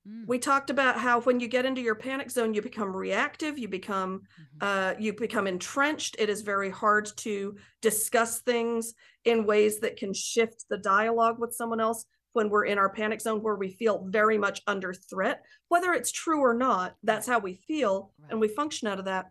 Mm. 0.08 0.26
We 0.26 0.38
talked 0.38 0.70
about 0.70 0.98
how 0.98 1.20
when 1.20 1.40
you 1.40 1.48
get 1.48 1.64
into 1.64 1.80
your 1.80 1.94
panic 1.94 2.30
zone, 2.30 2.54
you 2.54 2.62
become 2.62 2.94
reactive, 2.96 3.58
you 3.58 3.68
become 3.68 4.20
mm-hmm. 4.20 4.58
uh, 4.60 4.94
you 4.98 5.12
become 5.12 5.46
entrenched. 5.46 6.16
It 6.18 6.28
is 6.28 6.42
very 6.42 6.70
hard 6.70 7.10
to 7.18 7.56
discuss 7.82 8.40
things 8.40 8.94
in 9.24 9.46
ways 9.46 9.80
that 9.80 9.96
can 9.96 10.14
shift 10.14 10.64
the 10.70 10.78
dialogue 10.78 11.38
with 11.38 11.54
someone 11.54 11.80
else 11.80 12.04
when 12.32 12.50
we're 12.50 12.66
in 12.66 12.78
our 12.78 12.90
panic 12.90 13.20
zone 13.20 13.42
where 13.42 13.56
we 13.56 13.70
feel 13.70 14.06
very 14.08 14.38
much 14.38 14.62
under 14.66 14.92
threat. 14.92 15.42
Whether 15.68 15.92
it's 15.92 16.12
true 16.12 16.40
or 16.40 16.54
not, 16.54 16.94
that's 17.02 17.26
how 17.26 17.38
we 17.38 17.54
feel 17.66 18.12
and 18.30 18.40
we 18.40 18.48
function 18.48 18.88
out 18.88 18.98
of 18.98 19.06
that. 19.06 19.26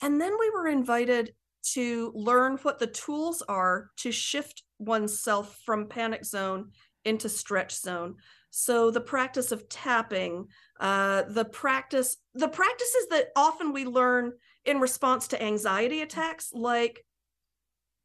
And 0.00 0.20
then 0.20 0.32
we 0.38 0.50
were 0.50 0.68
invited 0.68 1.34
to 1.74 2.12
learn 2.14 2.56
what 2.58 2.78
the 2.78 2.86
tools 2.86 3.42
are 3.48 3.90
to 3.98 4.12
shift 4.12 4.62
oneself 4.78 5.58
from 5.66 5.88
panic 5.88 6.24
zone 6.24 6.70
into 7.08 7.28
stretch 7.28 7.74
zone. 7.74 8.16
So 8.50 8.90
the 8.90 9.00
practice 9.00 9.52
of 9.52 9.68
tapping 9.68 10.46
uh, 10.80 11.24
the 11.28 11.44
practice 11.44 12.16
the 12.34 12.48
practices 12.48 13.08
that 13.10 13.28
often 13.36 13.72
we 13.72 13.84
learn 13.84 14.32
in 14.64 14.80
response 14.80 15.28
to 15.28 15.42
anxiety 15.42 16.02
attacks 16.02 16.50
like 16.52 17.04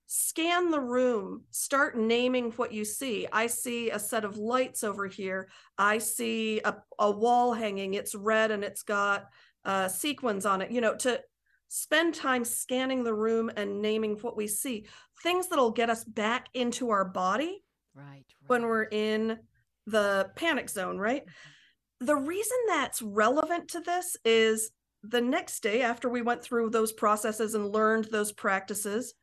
scan 0.08 0.70
the 0.70 0.80
room 0.80 1.44
start 1.52 1.98
naming 1.98 2.52
what 2.52 2.74
you 2.74 2.84
see. 2.84 3.28
I 3.32 3.48
see 3.48 3.90
a 3.90 4.00
set 4.00 4.26
of 4.26 4.38
lights 4.38 4.84
over 4.84 5.08
here. 5.08 5.50
I 5.78 5.98
see 6.00 6.62
a, 6.64 6.76
a 7.00 7.10
wall 7.10 7.54
hanging. 7.54 7.94
It's 7.94 8.16
red 8.16 8.52
and 8.52 8.64
it's 8.64 8.84
got 8.84 9.28
uh, 9.66 9.88
sequins 9.88 10.46
on 10.46 10.62
it 10.62 10.72
you 10.72 10.82
know 10.82 10.96
to 10.96 11.22
spend 11.70 12.14
time 12.14 12.44
scanning 12.44 13.04
the 13.04 13.14
room 13.14 13.50
and 13.56 13.82
naming 13.82 14.18
what 14.18 14.38
we 14.38 14.48
see. 14.48 14.86
Things 15.24 15.48
that'll 15.48 15.72
get 15.72 15.90
us 15.90 16.04
back 16.04 16.48
into 16.54 16.90
our 16.90 17.06
body 17.06 17.64
right, 17.96 18.06
right. 18.06 18.26
when 18.48 18.64
we're 18.64 18.84
in 18.84 19.40
the 19.86 20.30
panic 20.36 20.70
zone, 20.70 20.98
right? 20.98 21.24
Mm-hmm. 21.24 22.06
The 22.06 22.16
reason 22.16 22.58
that's 22.68 23.02
relevant 23.02 23.70
to 23.70 23.80
this 23.80 24.18
is 24.26 24.72
the 25.04 25.22
next 25.22 25.62
day 25.62 25.82
after 25.82 26.10
we 26.10 26.22
went 26.22 26.44
through 26.44 26.70
those 26.70 26.92
processes 26.92 27.56
and 27.56 27.72
learned 27.72 28.06
those 28.06 28.32
practices, 28.32 29.14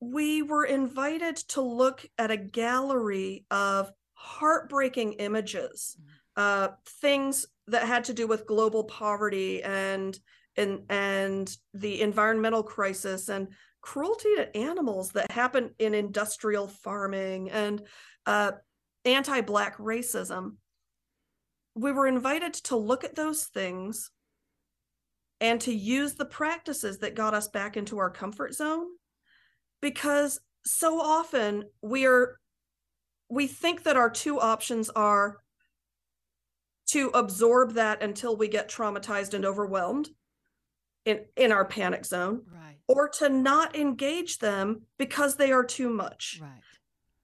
we 0.00 0.42
were 0.42 0.64
invited 0.64 1.36
to 1.36 1.60
look 1.60 2.04
at 2.18 2.30
a 2.30 2.36
gallery 2.36 3.44
of 3.50 3.90
heartbreaking 4.14 5.14
images, 5.14 5.96
mm-hmm. 5.98 6.10
uh, 6.36 6.68
things 7.00 7.46
that 7.68 7.86
had 7.86 8.04
to 8.04 8.14
do 8.14 8.26
with 8.26 8.46
global 8.46 8.84
poverty 8.84 9.62
and 9.62 10.18
and 10.56 10.80
and 10.90 11.56
the 11.72 12.02
environmental 12.02 12.62
crisis 12.62 13.28
and 13.28 13.48
cruelty 13.82 14.34
to 14.36 14.56
animals 14.56 15.10
that 15.10 15.30
happen 15.30 15.74
in 15.78 15.92
industrial 15.94 16.68
farming 16.68 17.50
and 17.50 17.82
uh, 18.26 18.52
anti 19.04 19.40
Black 19.42 19.76
racism, 19.78 20.56
we 21.74 21.92
were 21.92 22.06
invited 22.06 22.54
to 22.54 22.76
look 22.76 23.04
at 23.04 23.14
those 23.14 23.44
things 23.44 24.10
and 25.40 25.60
to 25.60 25.74
use 25.74 26.14
the 26.14 26.24
practices 26.24 26.98
that 26.98 27.16
got 27.16 27.34
us 27.34 27.48
back 27.48 27.76
into 27.76 27.98
our 27.98 28.10
comfort 28.10 28.54
zone 28.54 28.86
because 29.80 30.40
so 30.64 31.00
often 31.00 31.64
we 31.82 32.06
are 32.06 32.38
we 33.28 33.46
think 33.46 33.82
that 33.82 33.96
our 33.96 34.10
two 34.10 34.38
options 34.38 34.88
are 34.90 35.38
to 36.86 37.08
absorb 37.08 37.72
that 37.74 38.02
until 38.02 38.36
we 38.36 38.46
get 38.46 38.70
traumatized 38.70 39.34
and 39.34 39.44
overwhelmed 39.44 40.08
in 41.04 41.24
in 41.36 41.50
our 41.50 41.64
panic 41.64 42.04
zone 42.04 42.42
Right. 42.54 42.71
Or 42.88 43.08
to 43.08 43.28
not 43.28 43.76
engage 43.76 44.38
them 44.38 44.82
because 44.98 45.36
they 45.36 45.52
are 45.52 45.64
too 45.64 45.88
much. 45.88 46.38
Right. 46.40 46.50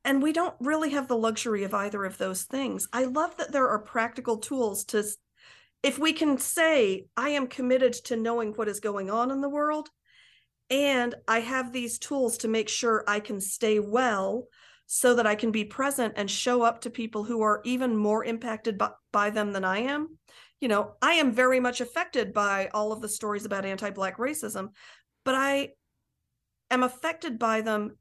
and 0.04 0.22
we 0.22 0.32
don't 0.32 0.54
really 0.60 0.90
have 0.90 1.08
the 1.08 1.16
luxury 1.16 1.64
of 1.64 1.74
either 1.74 2.04
of 2.04 2.16
those 2.18 2.44
things. 2.44 2.88
I 2.92 3.04
love 3.04 3.36
that 3.36 3.52
there 3.52 3.68
are 3.68 3.78
practical 3.78 4.38
tools 4.38 4.84
to 4.86 5.04
if 5.82 5.98
we 5.98 6.12
can 6.12 6.38
say 6.38 7.06
i 7.16 7.30
am 7.30 7.46
committed 7.46 7.92
to 7.92 8.16
knowing 8.16 8.52
what 8.52 8.68
is 8.68 8.80
going 8.80 9.10
on 9.10 9.30
in 9.30 9.40
the 9.40 9.48
world 9.48 9.88
and 10.70 11.14
i 11.26 11.40
have 11.40 11.72
these 11.72 11.98
tools 11.98 12.38
to 12.38 12.48
make 12.48 12.68
sure 12.68 13.04
i 13.06 13.20
can 13.20 13.40
stay 13.40 13.78
well 13.78 14.44
so 14.86 15.14
that 15.14 15.26
i 15.26 15.34
can 15.34 15.50
be 15.50 15.64
present 15.64 16.14
and 16.16 16.30
show 16.30 16.62
up 16.62 16.80
to 16.80 16.90
people 16.90 17.24
who 17.24 17.42
are 17.42 17.60
even 17.64 17.96
more 17.96 18.24
impacted 18.24 18.76
by, 18.78 18.90
by 19.12 19.30
them 19.30 19.52
than 19.52 19.64
i 19.64 19.78
am. 19.78 20.18
You 20.60 20.68
know 20.68 20.94
i 21.00 21.12
am 21.14 21.32
very 21.32 21.60
much 21.60 21.80
affected 21.80 22.32
by 22.32 22.68
all 22.74 22.90
of 22.92 23.00
the 23.00 23.08
stories 23.08 23.44
about 23.44 23.64
anti-black 23.64 24.18
racism 24.18 24.70
but 25.24 25.34
i 25.34 25.68
am 26.70 26.82
affected 26.82 27.38
by 27.38 27.60
them 27.60 27.96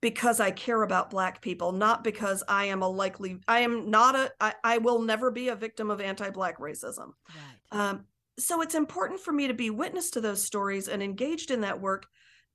because 0.00 0.38
I 0.38 0.50
care 0.50 0.82
about 0.82 1.10
black 1.10 1.42
people, 1.42 1.72
not 1.72 2.04
because 2.04 2.44
I 2.46 2.66
am 2.66 2.82
a 2.82 2.88
likely 2.88 3.38
I 3.48 3.60
am 3.60 3.90
not 3.90 4.14
a 4.14 4.32
I, 4.40 4.54
I 4.62 4.78
will 4.78 5.02
never 5.02 5.30
be 5.30 5.48
a 5.48 5.56
victim 5.56 5.90
of 5.90 6.00
anti-black 6.00 6.58
racism. 6.58 7.12
Right. 7.28 7.80
Um, 7.80 8.04
so 8.38 8.62
it's 8.62 8.76
important 8.76 9.20
for 9.20 9.32
me 9.32 9.48
to 9.48 9.54
be 9.54 9.70
witness 9.70 10.10
to 10.12 10.20
those 10.20 10.42
stories 10.42 10.86
and 10.86 11.02
engaged 11.02 11.50
in 11.50 11.62
that 11.62 11.80
work 11.80 12.06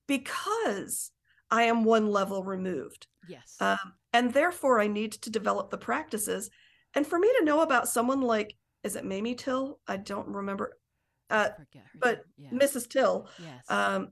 because 0.07 1.11
I 1.51 1.63
am 1.63 1.83
one 1.83 2.07
level 2.07 2.43
removed. 2.43 3.07
yes. 3.27 3.57
Um, 3.59 3.93
and 4.13 4.33
therefore 4.33 4.79
I 4.79 4.87
need 4.87 5.11
to 5.13 5.29
develop 5.29 5.69
the 5.69 5.77
practices. 5.77 6.49
And 6.93 7.05
for 7.05 7.19
me 7.19 7.29
to 7.39 7.45
know 7.45 7.61
about 7.61 7.89
someone 7.89 8.21
like 8.21 8.55
is 8.83 8.95
it 8.95 9.05
Mamie 9.05 9.35
Till? 9.35 9.79
I 9.87 9.97
don't 9.97 10.27
remember. 10.27 10.77
Uh, 11.29 11.49
I 11.51 11.57
forget 11.57 11.83
her 11.93 11.99
but 11.99 12.23
yeah. 12.37 12.49
Mrs. 12.51 12.89
Till, 12.89 13.27
yes. 13.39 13.69
um, 13.69 14.09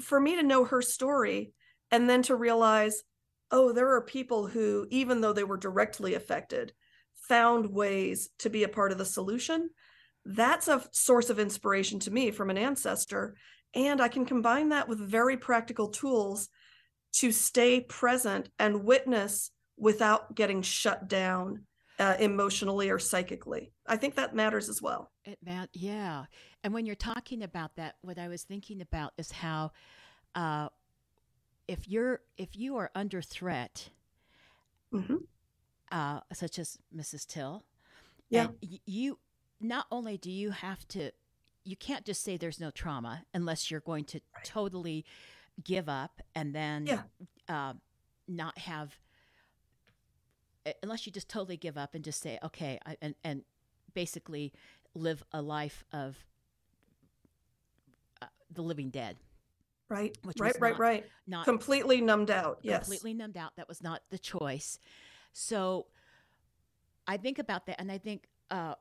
for 0.00 0.20
me 0.20 0.36
to 0.36 0.42
know 0.42 0.64
her 0.64 0.82
story 0.82 1.52
and 1.90 2.08
then 2.08 2.22
to 2.22 2.36
realize, 2.36 3.02
oh, 3.50 3.72
there 3.72 3.94
are 3.94 4.02
people 4.02 4.46
who, 4.46 4.86
even 4.90 5.20
though 5.20 5.32
they 5.32 5.44
were 5.44 5.56
directly 5.56 6.14
affected, 6.14 6.72
found 7.28 7.72
ways 7.72 8.30
to 8.38 8.50
be 8.50 8.64
a 8.64 8.68
part 8.68 8.92
of 8.92 8.98
the 8.98 9.04
solution. 9.04 9.70
That's 10.24 10.68
a 10.68 10.84
source 10.92 11.30
of 11.30 11.38
inspiration 11.38 11.98
to 12.00 12.10
me 12.10 12.30
from 12.30 12.50
an 12.50 12.58
ancestor. 12.58 13.36
And 13.74 14.00
I 14.00 14.08
can 14.08 14.26
combine 14.26 14.70
that 14.70 14.88
with 14.88 14.98
very 14.98 15.36
practical 15.36 15.88
tools 15.88 16.48
to 17.14 17.32
stay 17.32 17.80
present 17.80 18.48
and 18.58 18.84
witness 18.84 19.50
without 19.76 20.34
getting 20.34 20.62
shut 20.62 21.08
down 21.08 21.64
uh, 22.00 22.16
emotionally 22.18 22.90
or 22.90 22.98
psychically. 22.98 23.70
I 23.86 23.96
think 23.96 24.14
that 24.16 24.34
matters 24.34 24.68
as 24.68 24.80
well. 24.82 25.10
It 25.24 25.38
man, 25.44 25.68
yeah. 25.72 26.24
And 26.64 26.72
when 26.74 26.86
you're 26.86 26.96
talking 26.96 27.42
about 27.42 27.76
that, 27.76 27.96
what 28.00 28.18
I 28.18 28.26
was 28.28 28.42
thinking 28.42 28.80
about 28.80 29.12
is 29.18 29.30
how, 29.30 29.70
uh, 30.34 30.70
if 31.68 31.86
you're 31.88 32.20
if 32.36 32.56
you 32.56 32.76
are 32.76 32.90
under 32.94 33.22
threat, 33.22 33.90
hmm 34.92 35.16
uh, 35.92 36.20
such 36.32 36.58
as 36.58 36.78
Mrs. 36.96 37.26
Till, 37.26 37.64
Yeah. 38.28 38.48
y- 38.62 38.78
you 38.86 39.18
not 39.60 39.86
only 39.90 40.16
do 40.16 40.30
you 40.30 40.52
have 40.52 40.86
to, 40.88 41.10
you 41.64 41.74
can't 41.76 42.04
just 42.06 42.22
say 42.22 42.36
there's 42.36 42.60
no 42.60 42.70
trauma 42.70 43.24
unless 43.34 43.70
you're 43.70 43.80
going 43.80 44.04
to 44.06 44.20
Right. 44.34 44.44
totally 44.44 45.04
give 45.62 45.88
up 45.88 46.20
and 46.34 46.54
then 46.54 46.86
Yeah. 46.86 47.02
uh, 47.48 47.74
not 48.28 48.56
have 48.58 48.96
unless 50.82 51.06
you 51.06 51.12
just 51.12 51.28
totally 51.28 51.56
give 51.56 51.76
up 51.78 51.94
and 51.94 52.04
just 52.04 52.20
say 52.20 52.38
okay 52.42 52.78
I, 52.86 52.96
and 53.02 53.14
and 53.24 53.42
basically 53.94 54.52
live 54.94 55.22
a 55.32 55.40
life 55.42 55.84
of 55.92 56.16
uh, 58.22 58.26
the 58.52 58.62
living 58.62 58.90
dead 58.90 59.16
Right, 59.88 60.16
Which 60.22 60.38
right, 60.38 60.54
right, 60.60 60.70
not 60.72 60.78
right. 60.78 61.04
not 61.26 61.44
Completely 61.44 62.00
numbed 62.00 62.30
out. 62.30 62.60
Yes. 62.62 62.84
completely 62.84 63.12
numbed 63.14 63.36
out 63.36 63.56
that 63.56 63.66
was 63.68 63.82
not 63.82 64.02
the 64.10 64.18
choice 64.18 64.78
so 65.32 65.86
i 67.08 67.16
think 67.16 67.38
about 67.40 67.66
that 67.66 67.80
and 67.80 67.90
i 67.90 67.98
think 67.98 68.28
uh, 68.52 68.74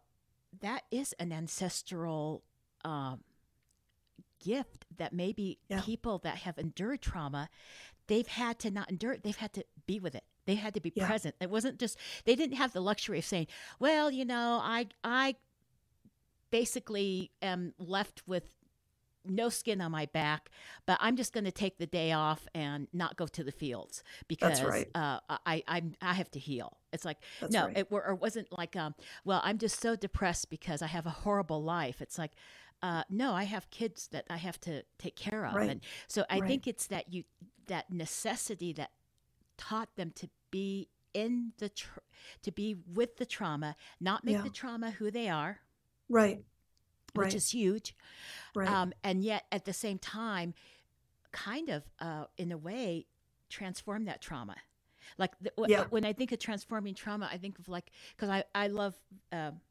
that 0.62 0.84
is 0.92 1.14
an 1.20 1.32
ancestral 1.32 2.44
um, 2.86 3.22
gift 4.44 4.86
that 4.98 5.14
maybe 5.14 5.58
Yeah. 5.68 5.82
people 5.82 6.20
that 6.20 6.38
have 6.38 6.58
endured 6.60 7.02
trauma 7.02 7.50
they've 8.08 8.28
had 8.28 8.60
to 8.60 8.72
not 8.72 8.90
endure 8.92 9.14
it 9.14 9.24
they've 9.24 9.36
had 9.36 9.54
to 9.54 9.66
be 9.88 10.00
with 10.00 10.14
it 10.16 10.24
they 10.50 10.56
had 10.56 10.74
to 10.74 10.82
be 10.82 10.92
Yeah. 10.96 11.08
present 11.08 11.36
it 11.40 11.50
wasn't 11.50 11.80
just 11.80 11.98
they 12.26 12.36
didn't 12.36 12.58
have 12.58 12.74
the 12.74 12.82
luxury 12.82 13.20
of 13.20 13.26
saying 13.26 13.48
well 13.80 14.10
you 14.12 14.26
know 14.26 14.60
i 14.62 14.88
i 15.04 15.36
basically 16.52 17.32
am 17.42 17.74
left 17.78 18.24
with 18.28 18.56
no 19.26 19.50
skin 19.50 19.82
on 19.82 19.92
my 19.92 20.06
back, 20.08 20.50
but 20.86 20.98
I'm 21.02 21.16
just 21.16 21.34
going 21.34 21.44
to 21.44 21.52
take 21.52 21.78
the 21.78 21.86
day 21.86 22.12
off 22.14 22.48
and 22.56 22.88
not 22.94 23.18
go 23.18 23.28
to 23.28 23.44
the 23.44 23.52
fields 23.52 24.04
because 24.28 24.64
right. 24.64 24.88
uh, 24.96 25.20
I 25.46 25.64
I'm, 25.68 25.94
I 26.02 26.14
have 26.14 26.32
to 26.32 26.40
heal. 26.40 26.78
It's 26.94 27.06
like 27.06 27.18
That's 27.40 27.54
no, 27.54 27.66
right. 27.66 27.78
it 27.78 27.92
were, 27.92 28.04
or 28.06 28.16
wasn't 28.16 28.48
like 28.58 28.76
um. 28.76 28.96
Well, 29.26 29.42
I'm 29.44 29.58
just 29.58 29.80
so 29.82 29.96
depressed 29.96 30.50
because 30.50 30.82
I 30.82 30.88
have 30.88 31.06
a 31.06 31.12
horrible 31.12 31.64
life. 31.64 32.02
It's 32.02 32.18
like. 32.18 32.32
Uh, 32.82 33.04
no, 33.10 33.34
I 33.34 33.44
have 33.44 33.70
kids 33.72 34.08
that 34.14 34.24
I 34.30 34.38
have 34.38 34.58
to 34.62 34.84
take 34.98 35.18
care 35.18 35.46
of, 35.46 35.54
Right. 35.54 35.70
and 35.70 35.82
so 36.08 36.24
I 36.30 36.40
think 36.40 36.66
it's 36.66 36.88
that 36.88 37.14
you 37.14 37.26
that 37.68 37.92
necessity 37.92 38.72
that 38.72 38.92
taught 39.58 39.94
them 39.98 40.12
to 40.16 40.30
be 40.52 40.90
in 41.14 41.54
the 41.58 41.70
tr- 41.70 42.00
to 42.44 42.52
be 42.52 42.76
with 42.94 43.18
the 43.18 43.26
trauma, 43.26 43.76
not 44.00 44.24
make 44.24 44.36
Yeah. 44.36 44.42
the 44.44 44.50
trauma 44.50 44.92
who 44.92 45.10
they 45.12 45.28
are, 45.30 45.60
Right. 46.08 46.44
which 47.14 47.26
Right. 47.26 47.34
is 47.34 47.50
huge, 47.52 47.96
Right. 48.56 48.68
um, 48.70 48.94
and 49.04 49.24
yet 49.24 49.46
at 49.52 49.66
the 49.66 49.74
same 49.74 49.98
time, 50.00 50.54
kind 51.32 51.70
of 51.70 51.84
uh, 52.00 52.26
in 52.38 52.52
a 52.52 52.58
way, 52.58 53.08
transform 53.50 54.06
that 54.06 54.22
trauma. 54.22 54.56
Like 55.18 55.38
the, 55.40 55.52
wh- 55.58 55.70
Yeah. 55.70 55.86
when 55.86 56.06
I 56.06 56.14
think 56.14 56.32
of 56.32 56.40
transforming 56.40 56.94
trauma, 56.94 57.28
I 57.32 57.38
think 57.38 57.58
of 57.60 57.68
like 57.68 57.92
because 58.16 58.30
I 58.30 58.44
I 58.54 58.68
love 58.68 58.96
um 59.32 59.62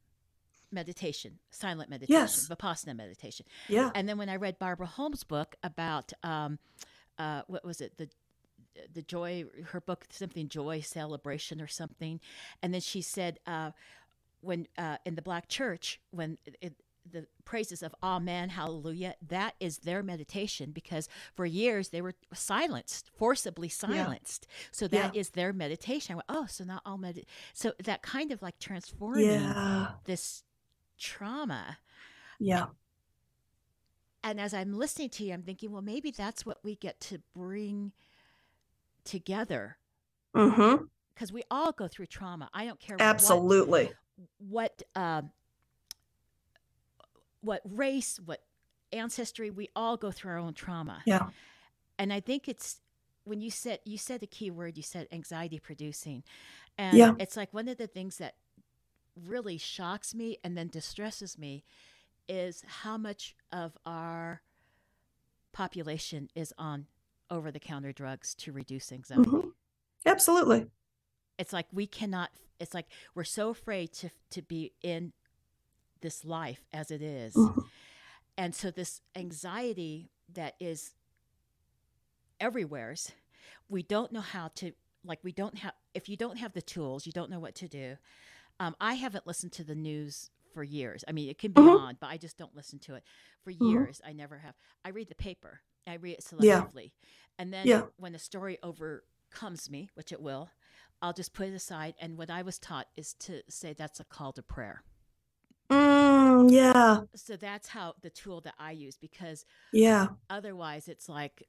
meditation, 0.71 1.39
silent 1.51 1.89
meditation, 1.89 2.21
Yes. 2.21 2.49
vipassana 2.49 2.95
meditation, 2.95 3.47
yeah. 3.69 3.91
and 3.95 4.09
then 4.09 4.19
when 4.19 4.29
I 4.29 4.37
read 4.37 4.59
Barbara 4.59 4.87
Holmes' 4.87 5.25
book 5.25 5.57
about 5.63 6.13
um, 6.23 6.59
uh, 7.19 7.43
what 7.47 7.65
was 7.65 7.81
it 7.81 7.97
the 7.97 8.11
the 8.93 9.03
joy 9.03 9.45
her 9.73 9.81
book 9.81 10.07
something 10.11 10.49
joy 10.49 10.81
celebration 10.81 11.61
or 11.61 11.67
something. 11.67 12.21
And 12.63 12.73
then 12.75 12.81
she 12.81 13.03
said 13.03 13.39
uh, 13.47 13.73
when 14.41 14.67
uh, 14.77 14.99
in 15.05 15.15
the 15.15 15.23
black 15.23 15.49
church 15.49 16.01
when 16.11 16.39
it, 16.61 16.75
the 17.11 17.27
praises 17.45 17.83
of 17.83 17.95
amen 18.03 18.51
hallelujah 18.51 19.15
that 19.27 19.55
is 19.61 19.79
their 19.79 20.03
meditation 20.03 20.73
because 20.73 21.09
for 21.35 21.47
years 21.47 21.89
they 21.89 22.03
were 22.03 22.13
silenced 22.35 23.11
forcibly 23.17 23.69
silenced. 23.69 24.47
So 24.71 24.87
that 24.89 25.17
is 25.17 25.31
their 25.31 25.53
meditation. 25.55 26.13
I 26.13 26.17
went, 26.17 26.27
oh 26.29 26.47
so 26.47 26.65
not 26.65 26.83
all 26.85 26.99
med 26.99 27.25
so 27.55 27.73
that 27.83 28.03
kind 28.03 28.31
of 28.31 28.43
like 28.43 28.59
transforming 28.59 29.25
Yeah. 29.25 29.93
this 30.05 30.45
trauma. 30.99 31.79
Yeah. 32.39 32.67
and 34.23 34.41
as 34.41 34.53
I'm 34.53 34.75
listening 34.75 35.11
to 35.11 35.25
you, 35.25 35.33
I'm 35.33 35.43
thinking, 35.43 35.71
well, 35.73 35.83
maybe 35.83 36.11
that's 36.11 36.45
what 36.45 36.59
we 36.63 36.75
get 36.77 37.01
to 37.03 37.21
bring 37.35 37.93
together 39.05 39.77
Mm-hmm. 40.37 40.85
because 41.15 41.33
we 41.33 41.43
all 41.51 41.73
go 41.73 41.89
through 41.89 42.07
trauma. 42.07 42.49
I 42.53 42.67
don't 42.67 42.79
care 42.79 42.97
Absolutely. 43.01 43.91
what 44.39 44.83
what 44.95 45.03
um, 45.03 45.31
what 47.41 47.63
race, 47.65 48.21
what 48.25 48.43
ancestry. 48.93 49.51
We 49.51 49.69
all 49.75 49.97
go 49.97 50.11
through 50.11 50.33
our 50.33 50.39
own 50.39 50.55
trauma, 50.55 51.03
Yeah. 51.07 51.29
and 51.99 52.13
I 52.13 52.21
think 52.21 52.49
it's 52.49 52.81
when 53.25 53.41
you 53.41 53.51
said 53.51 53.81
you 53.85 53.99
said 53.99 54.21
the 54.21 54.27
key 54.27 54.51
word. 54.51 54.77
You 54.77 54.83
said 54.83 55.09
anxiety 55.11 55.59
producing, 55.59 56.25
and 56.77 56.97
Yeah. 56.97 57.15
it's 57.19 57.37
like 57.37 57.53
one 57.55 57.69
of 57.69 57.79
the 57.79 57.87
things 57.87 58.19
that 58.19 58.35
really 59.27 59.59
shocks 59.59 60.15
me 60.15 60.39
and 60.45 60.57
then 60.57 60.69
distresses 60.69 61.39
me 61.39 61.65
is 62.29 62.63
how 62.67 62.97
much 62.97 63.35
of 63.51 63.77
our 63.87 64.43
population 65.53 66.29
is 66.37 66.53
on 66.59 66.87
over 67.31 67.51
the 67.51 67.61
counter 67.61 67.93
drugs 67.93 68.35
to 68.37 68.53
reduce 68.53 68.91
anxiety. 68.93 69.31
Mhm. 69.31 69.53
Absolutely. 70.07 70.67
It's 71.39 71.53
like 71.53 71.67
we 71.73 71.87
cannot 71.87 72.31
it's 72.61 72.75
like 72.75 72.87
we're 73.15 73.25
so 73.25 73.51
afraid 73.51 73.93
to 73.93 74.11
to 74.31 74.43
be 74.43 74.73
in 74.83 75.13
this 76.01 76.25
life 76.25 76.65
as 76.73 76.91
it 76.91 77.03
is. 77.03 77.35
Mhm. 77.35 77.69
And 78.37 78.55
so 78.55 78.71
this 78.71 79.01
anxiety 79.15 80.11
that 80.33 80.55
is 80.61 80.95
everywhere's 82.41 83.13
we 83.69 83.83
don't 83.83 84.13
know 84.13 84.21
how 84.21 84.49
to 84.57 84.73
like 85.05 85.19
we 85.23 85.33
don't 85.33 85.59
have 85.59 85.75
if 85.95 86.09
you 86.09 86.17
don't 86.17 86.37
have 86.39 86.53
the 86.53 86.63
tools, 86.63 87.07
you 87.07 87.13
don't 87.13 87.31
know 87.31 87.41
what 87.41 87.55
to 87.57 87.69
do. 87.69 87.97
Um, 88.61 88.75
I 88.81 88.95
haven't 88.95 89.27
listened 89.27 89.53
to 89.53 89.65
the 89.65 89.75
news 89.75 90.31
for 90.53 90.65
years. 90.65 91.05
I 91.07 91.13
mean, 91.13 91.29
it 91.29 91.39
can 91.39 91.53
be 91.53 91.61
Mhm. 91.61 91.79
on, 91.81 91.97
but 92.01 92.09
I 92.09 92.17
just 92.17 92.37
don't 92.37 92.55
listen 92.57 92.79
to 92.81 92.95
it 92.97 93.05
for 93.43 93.53
Mhm. 93.53 93.71
years. 93.73 94.01
I 94.05 94.13
never 94.13 94.39
have. 94.39 94.57
I 94.85 94.89
read 94.91 95.09
the 95.09 95.15
paper. 95.15 95.61
I 95.89 95.95
read 95.95 96.19
it 96.19 96.25
Yeah. 96.39 96.65
selectively, 96.65 96.93
and 97.39 97.53
then 97.53 97.67
Yeah. 97.69 97.83
when 97.97 98.13
the 98.13 98.19
story 98.19 98.59
overcomes 98.63 99.71
me, 99.71 99.91
which 99.95 100.13
it 100.13 100.21
will, 100.21 100.51
I'll 101.03 101.13
just 101.13 101.33
put 101.35 101.49
it 101.49 101.55
aside. 101.55 101.95
And 102.01 102.19
what 102.19 102.31
I 102.31 102.43
was 102.43 102.59
taught 102.59 102.87
is 102.97 103.15
to 103.21 103.43
say 103.49 103.73
that's 103.73 104.01
a 104.01 104.05
call 104.05 104.33
to 104.33 104.43
prayer. 104.43 104.83
Mm, 105.71 106.51
yeah. 106.51 107.03
So 107.15 107.37
that's 107.37 107.69
how 107.69 107.95
the 108.03 108.11
tool 108.11 108.41
that 108.43 108.55
I 108.59 108.73
use 108.73 108.97
because 108.97 109.45
Yeah. 109.73 110.09
otherwise 110.31 110.89
it's 110.89 111.09
like 111.09 111.47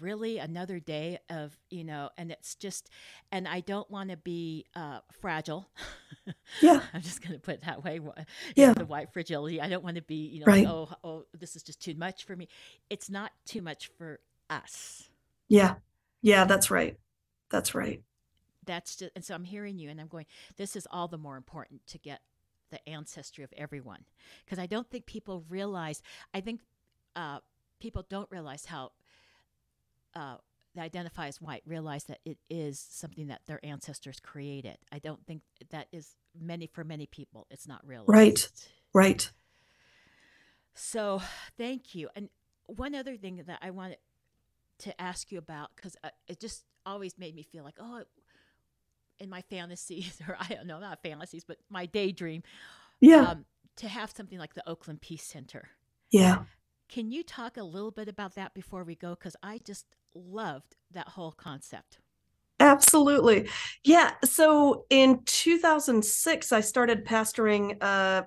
really 0.00 0.38
another 0.38 0.78
day 0.78 1.18
of 1.28 1.56
you 1.68 1.82
know 1.82 2.10
and 2.16 2.30
it's 2.30 2.54
just 2.54 2.88
and 3.32 3.48
i 3.48 3.58
don't 3.58 3.90
want 3.90 4.08
to 4.08 4.16
be 4.16 4.64
uh 4.76 5.00
fragile 5.20 5.68
Yeah. 6.60 6.80
i'm 6.94 7.00
just 7.02 7.20
going 7.20 7.32
to 7.34 7.40
put 7.40 7.54
it 7.54 7.62
that 7.66 7.82
way 7.82 7.94
you 7.94 8.12
Yeah. 8.54 8.68
know, 8.68 8.74
the 8.74 8.84
white 8.84 9.12
fragility 9.12 9.60
i 9.60 9.68
don't 9.68 9.82
want 9.82 9.96
to 9.96 10.02
be 10.02 10.28
you 10.28 10.38
know 10.40 10.46
Right. 10.46 10.64
like, 10.64 10.70
oh 10.72 10.88
oh 11.02 11.19
this 11.40 11.56
is 11.56 11.62
just 11.62 11.80
too 11.80 11.94
much 11.94 12.24
for 12.24 12.36
me 12.36 12.48
it's 12.90 13.10
not 13.10 13.32
too 13.44 13.62
much 13.62 13.90
for 13.98 14.20
us 14.48 15.08
Yeah. 15.48 15.76
Yeah, 16.22 16.44
that's 16.44 16.70
right. 16.70 16.96
That's 17.50 17.74
right. 17.74 18.02
that's 18.66 18.96
just 18.96 19.10
and 19.16 19.24
so 19.24 19.34
i'm 19.34 19.44
hearing 19.44 19.78
you 19.78 19.88
and 19.88 20.00
i'm 20.00 20.06
going 20.06 20.26
this 20.56 20.76
is 20.76 20.86
all 20.90 21.08
the 21.08 21.18
more 21.18 21.36
important 21.36 21.80
to 21.86 21.98
get 21.98 22.20
the 22.70 22.88
ancestry 22.88 23.42
of 23.42 23.50
everyone 23.56 24.04
because 24.44 24.58
i 24.58 24.66
don't 24.66 24.88
think 24.90 25.06
people 25.06 25.44
realize 25.48 26.02
i 26.34 26.40
think 26.40 26.60
uh, 27.16 27.38
people 27.80 28.04
don't 28.08 28.30
realize 28.30 28.66
how 28.66 28.92
uh, 30.14 30.36
they 30.74 30.82
identify 30.82 31.26
as 31.26 31.40
white 31.40 31.62
realize 31.66 32.04
that 32.04 32.20
it 32.24 32.38
is 32.48 32.78
something 32.90 33.28
that 33.28 33.40
their 33.46 33.64
ancestors 33.64 34.20
created 34.20 34.76
i 34.92 34.98
don't 34.98 35.26
think 35.26 35.42
that 35.70 35.88
is 35.90 36.14
many 36.40 36.66
for 36.66 36.84
many 36.84 37.06
people 37.06 37.46
it's 37.50 37.66
not 37.66 37.80
real. 37.84 38.04
Right. 38.06 38.46
Right. 38.92 39.30
So 40.74 41.22
thank 41.58 41.94
you. 41.94 42.08
And 42.16 42.28
one 42.66 42.94
other 42.94 43.16
thing 43.16 43.42
that 43.46 43.58
I 43.62 43.70
wanted 43.70 43.98
to 44.80 45.00
ask 45.00 45.30
you 45.30 45.38
about, 45.38 45.70
because 45.76 45.96
it 46.28 46.40
just 46.40 46.64
always 46.86 47.18
made 47.18 47.34
me 47.34 47.42
feel 47.42 47.64
like, 47.64 47.76
oh, 47.78 48.02
in 49.18 49.28
my 49.28 49.42
fantasies, 49.42 50.18
or 50.28 50.36
I 50.40 50.54
don't 50.54 50.66
know, 50.66 50.78
not 50.78 51.02
fantasies, 51.02 51.44
but 51.44 51.58
my 51.68 51.86
daydream, 51.86 52.42
Yeah. 53.00 53.22
um, 53.30 53.44
to 53.76 53.88
have 53.88 54.10
something 54.10 54.38
like 54.38 54.54
the 54.54 54.68
Oakland 54.68 55.00
Peace 55.00 55.24
Center. 55.24 55.68
yeah. 56.10 56.44
Can 56.88 57.12
you 57.12 57.22
talk 57.22 57.56
a 57.56 57.62
little 57.62 57.92
bit 57.92 58.08
about 58.08 58.34
that 58.34 58.52
before 58.52 58.82
we 58.82 58.96
go? 58.96 59.10
Because 59.10 59.36
I 59.44 59.58
just 59.64 59.86
loved 60.12 60.74
that 60.90 61.06
whole 61.10 61.30
concept. 61.30 61.98
Absolutely. 62.58 63.48
Yeah. 63.84 64.14
So 64.24 64.86
in 64.90 65.22
2006, 65.24 66.50
I 66.52 66.60
started 66.60 67.04
pastoring 67.06 67.80
a 67.80 68.26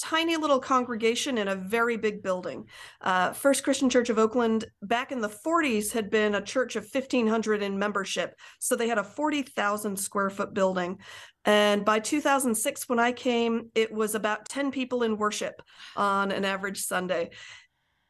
tiny 0.00 0.36
little 0.36 0.58
congregation 0.58 1.38
in 1.38 1.48
a 1.48 1.54
very 1.54 1.96
big 1.96 2.22
building. 2.22 2.66
Uh, 3.00 3.32
First 3.32 3.62
Christian 3.62 3.90
Church 3.90 4.08
of 4.08 4.18
Oakland, 4.18 4.64
back 4.82 5.12
in 5.12 5.20
the 5.20 5.28
40s, 5.28 5.92
had 5.92 6.10
been 6.10 6.34
a 6.34 6.42
church 6.42 6.76
of 6.76 6.88
1,500 6.90 7.62
in 7.62 7.78
membership. 7.78 8.34
So 8.58 8.76
they 8.76 8.88
had 8.88 8.98
a 8.98 9.04
40,000 9.04 9.96
square 9.98 10.30
foot 10.30 10.54
building. 10.54 10.98
And 11.44 11.84
by 11.84 12.00
2006, 12.00 12.88
when 12.88 12.98
I 12.98 13.12
came, 13.12 13.70
it 13.74 13.92
was 13.92 14.14
about 14.14 14.48
10 14.48 14.70
people 14.70 15.02
in 15.02 15.16
worship 15.16 15.62
on 15.96 16.32
an 16.32 16.44
average 16.44 16.80
Sunday 16.82 17.30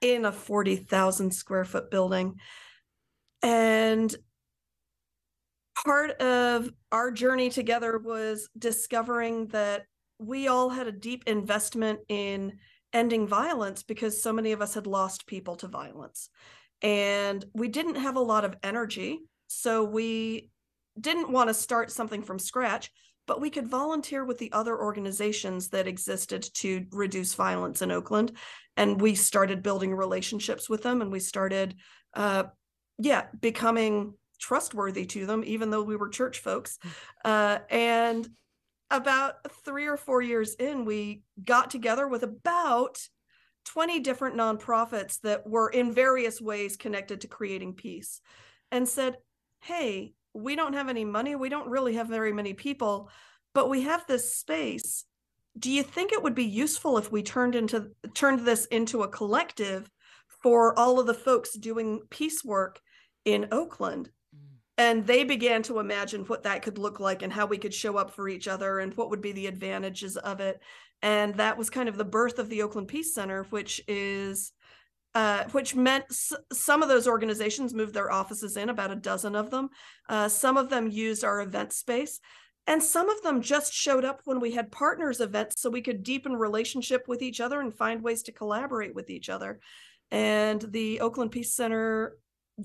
in 0.01 0.25
a 0.25 0.33
40,000 0.33 1.33
square 1.33 1.65
foot 1.65 1.91
building. 1.91 2.37
And 3.43 4.15
part 5.85 6.13
of 6.21 6.71
our 6.93 7.11
journey 7.11 7.51
together 7.51 7.99
was 7.99 8.49
discovering 8.59 9.47
that 9.49 9.85
we 10.21 10.49
all 10.49 10.69
had 10.69 10.87
a 10.87 10.93
deep 10.93 11.25
investment 11.27 12.01
in 12.09 12.59
ending 12.93 13.27
violence 13.27 13.83
because 13.83 14.23
so 14.23 14.33
many 14.33 14.53
of 14.53 14.61
us 14.61 14.75
had 14.75 14.87
lost 14.87 15.27
people 15.27 15.57
to 15.57 15.69
violence. 15.69 16.29
And 16.83 17.45
we 17.55 17.69
didn't 17.69 17.97
have 17.97 18.17
a 18.17 18.21
lot 18.21 18.45
of 18.45 18.57
energy. 18.63 19.21
So 19.47 19.85
we 19.85 20.51
didn't 21.01 21.31
want 21.31 21.49
to 21.49 21.55
start 21.55 21.91
something 21.91 22.23
from 22.23 22.39
scratch, 22.39 22.91
but 23.27 23.41
we 23.41 23.51
could 23.51 23.69
volunteer 23.69 24.25
with 24.25 24.39
the 24.39 24.53
other 24.53 24.79
organizations 24.79 25.69
that 25.69 25.87
existed 25.87 26.49
to 26.55 26.85
reduce 26.91 27.35
violence 27.35 27.81
in 27.81 27.91
Oakland. 27.91 28.37
And 28.77 29.01
we 29.01 29.15
started 29.15 29.63
building 29.63 29.95
relationships 29.95 30.69
with 30.69 30.83
them 30.83 31.01
and 31.01 31.11
we 31.11 31.21
started, 31.21 31.77
uh, 32.15 32.45
yeah, 32.99 33.27
becoming 33.41 34.15
trustworthy 34.39 35.07
to 35.07 35.27
them, 35.27 35.43
even 35.47 35.71
though 35.71 35.83
we 35.83 35.97
were 35.97 36.09
church 36.09 36.41
folks. 36.41 36.79
Uh, 37.25 37.59
and 37.71 38.29
about 38.91 39.35
three 39.65 39.87
or 39.87 39.97
four 39.97 40.23
years 40.23 40.55
in, 40.55 40.85
we 40.85 41.23
got 41.45 41.71
together 41.71 42.09
with 42.09 42.23
about 42.23 43.01
20 43.67 44.01
different 44.01 44.37
nonprofits 44.37 45.21
that 45.21 45.49
were 45.49 45.69
in 45.69 45.93
various 45.93 46.41
ways 46.41 46.77
connected 46.77 47.21
to 47.21 47.29
creating 47.29 47.75
peace 47.75 48.21
and 48.73 48.89
said, 48.89 49.19
Hey, 49.61 50.15
we 50.33 50.57
don't 50.57 50.75
have 50.75 50.89
any 50.89 51.05
money. 51.05 51.35
We 51.35 51.49
don't 51.49 51.69
really 51.69 51.95
have 51.95 52.09
very 52.09 52.33
many 52.33 52.55
people, 52.55 53.11
but 53.55 53.69
we 53.69 53.83
have 53.83 54.07
this 54.07 54.35
space. 54.35 55.05
Do 55.59 55.71
you 55.71 55.83
think 55.83 56.13
it 56.13 56.23
would 56.23 56.35
be 56.35 56.45
useful 56.45 56.97
if 56.99 57.11
we 57.11 57.23
turned 57.23 57.55
into 57.55 57.91
turned 58.15 58.41
this 58.41 58.67
into 58.67 59.03
a 59.03 59.09
collective 59.09 59.91
for 60.43 60.79
all 60.79 61.01
of 61.01 61.07
the 61.07 61.15
folks 61.15 61.53
doing 61.53 62.01
peace 62.11 62.45
work 62.45 62.81
in 63.25 63.49
Oakland? 63.51 64.11
And 64.81 65.07
they 65.07 65.25
began 65.25 65.63
to 65.65 65.79
imagine 65.79 66.25
what 66.25 66.45
that 66.45 66.63
could 66.63 66.79
look 66.79 67.01
like 67.01 67.21
and 67.21 67.31
how 67.31 67.45
we 67.45 67.59
could 67.59 67.75
show 67.75 67.99
up 67.99 68.13
for 68.13 68.31
each 68.31 68.49
other 68.49 68.79
and 68.79 68.97
what 68.97 69.11
would 69.11 69.21
be 69.21 69.33
the 69.33 69.47
advantages 69.47 70.17
of 70.17 70.41
it. 70.41 70.59
And 71.03 71.35
that 71.35 71.59
was 71.59 71.69
kind 71.69 71.87
of 71.87 71.99
the 71.99 72.05
birth 72.07 72.39
of 72.39 72.49
the 72.49 72.63
oakland 72.63 72.89
peace 72.89 73.15
center 73.15 73.43
which 73.51 73.83
is 73.87 74.53
uh, 75.15 75.45
which 75.53 75.75
meant 75.75 76.07
s- 76.09 76.33
some 76.51 76.83
of 76.83 76.89
those 76.89 77.07
organizations 77.07 77.75
moved 77.75 77.93
their 77.93 78.11
offices 78.11 78.57
in 78.57 78.71
about 78.71 78.91
a 78.91 78.97
dozen 78.97 79.37
of 79.37 79.51
them. 79.51 79.69
Uh, 80.09 80.31
some 80.31 80.57
of 80.57 80.71
them 80.71 80.89
used 80.89 81.25
our 81.25 81.43
event 81.43 81.75
space. 81.75 82.19
And 82.67 82.83
some 82.83 83.11
of 83.11 83.21
them 83.23 83.43
just 83.43 83.75
showed 83.75 84.07
up 84.07 84.21
when 84.25 84.41
we 84.41 84.53
had 84.53 84.73
partners 84.73 85.21
events 85.21 85.61
so 85.61 85.69
we 85.69 85.83
could 85.83 86.03
deepen 86.03 86.37
relationship 86.37 87.07
with 87.07 87.21
each 87.21 87.41
other 87.41 87.61
and 87.61 87.75
find 87.75 88.03
ways 88.03 88.23
to 88.25 88.33
collaborate 88.33 88.95
with 88.95 89.11
each 89.11 89.29
other. 89.29 89.61
And 90.11 90.63
the 90.63 91.01
oakland 91.01 91.33
peace 91.33 91.55
center 91.55 92.17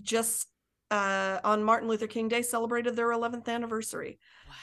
just 0.02 0.48
uh, 0.96 1.40
on 1.44 1.64
Martin 1.64 1.90
Luther 1.90 2.08
King 2.08 2.28
Day 2.30 2.42
celebrated 2.42 2.96
their 2.96 3.10
11th 3.10 3.48
anniversary. 3.50 4.18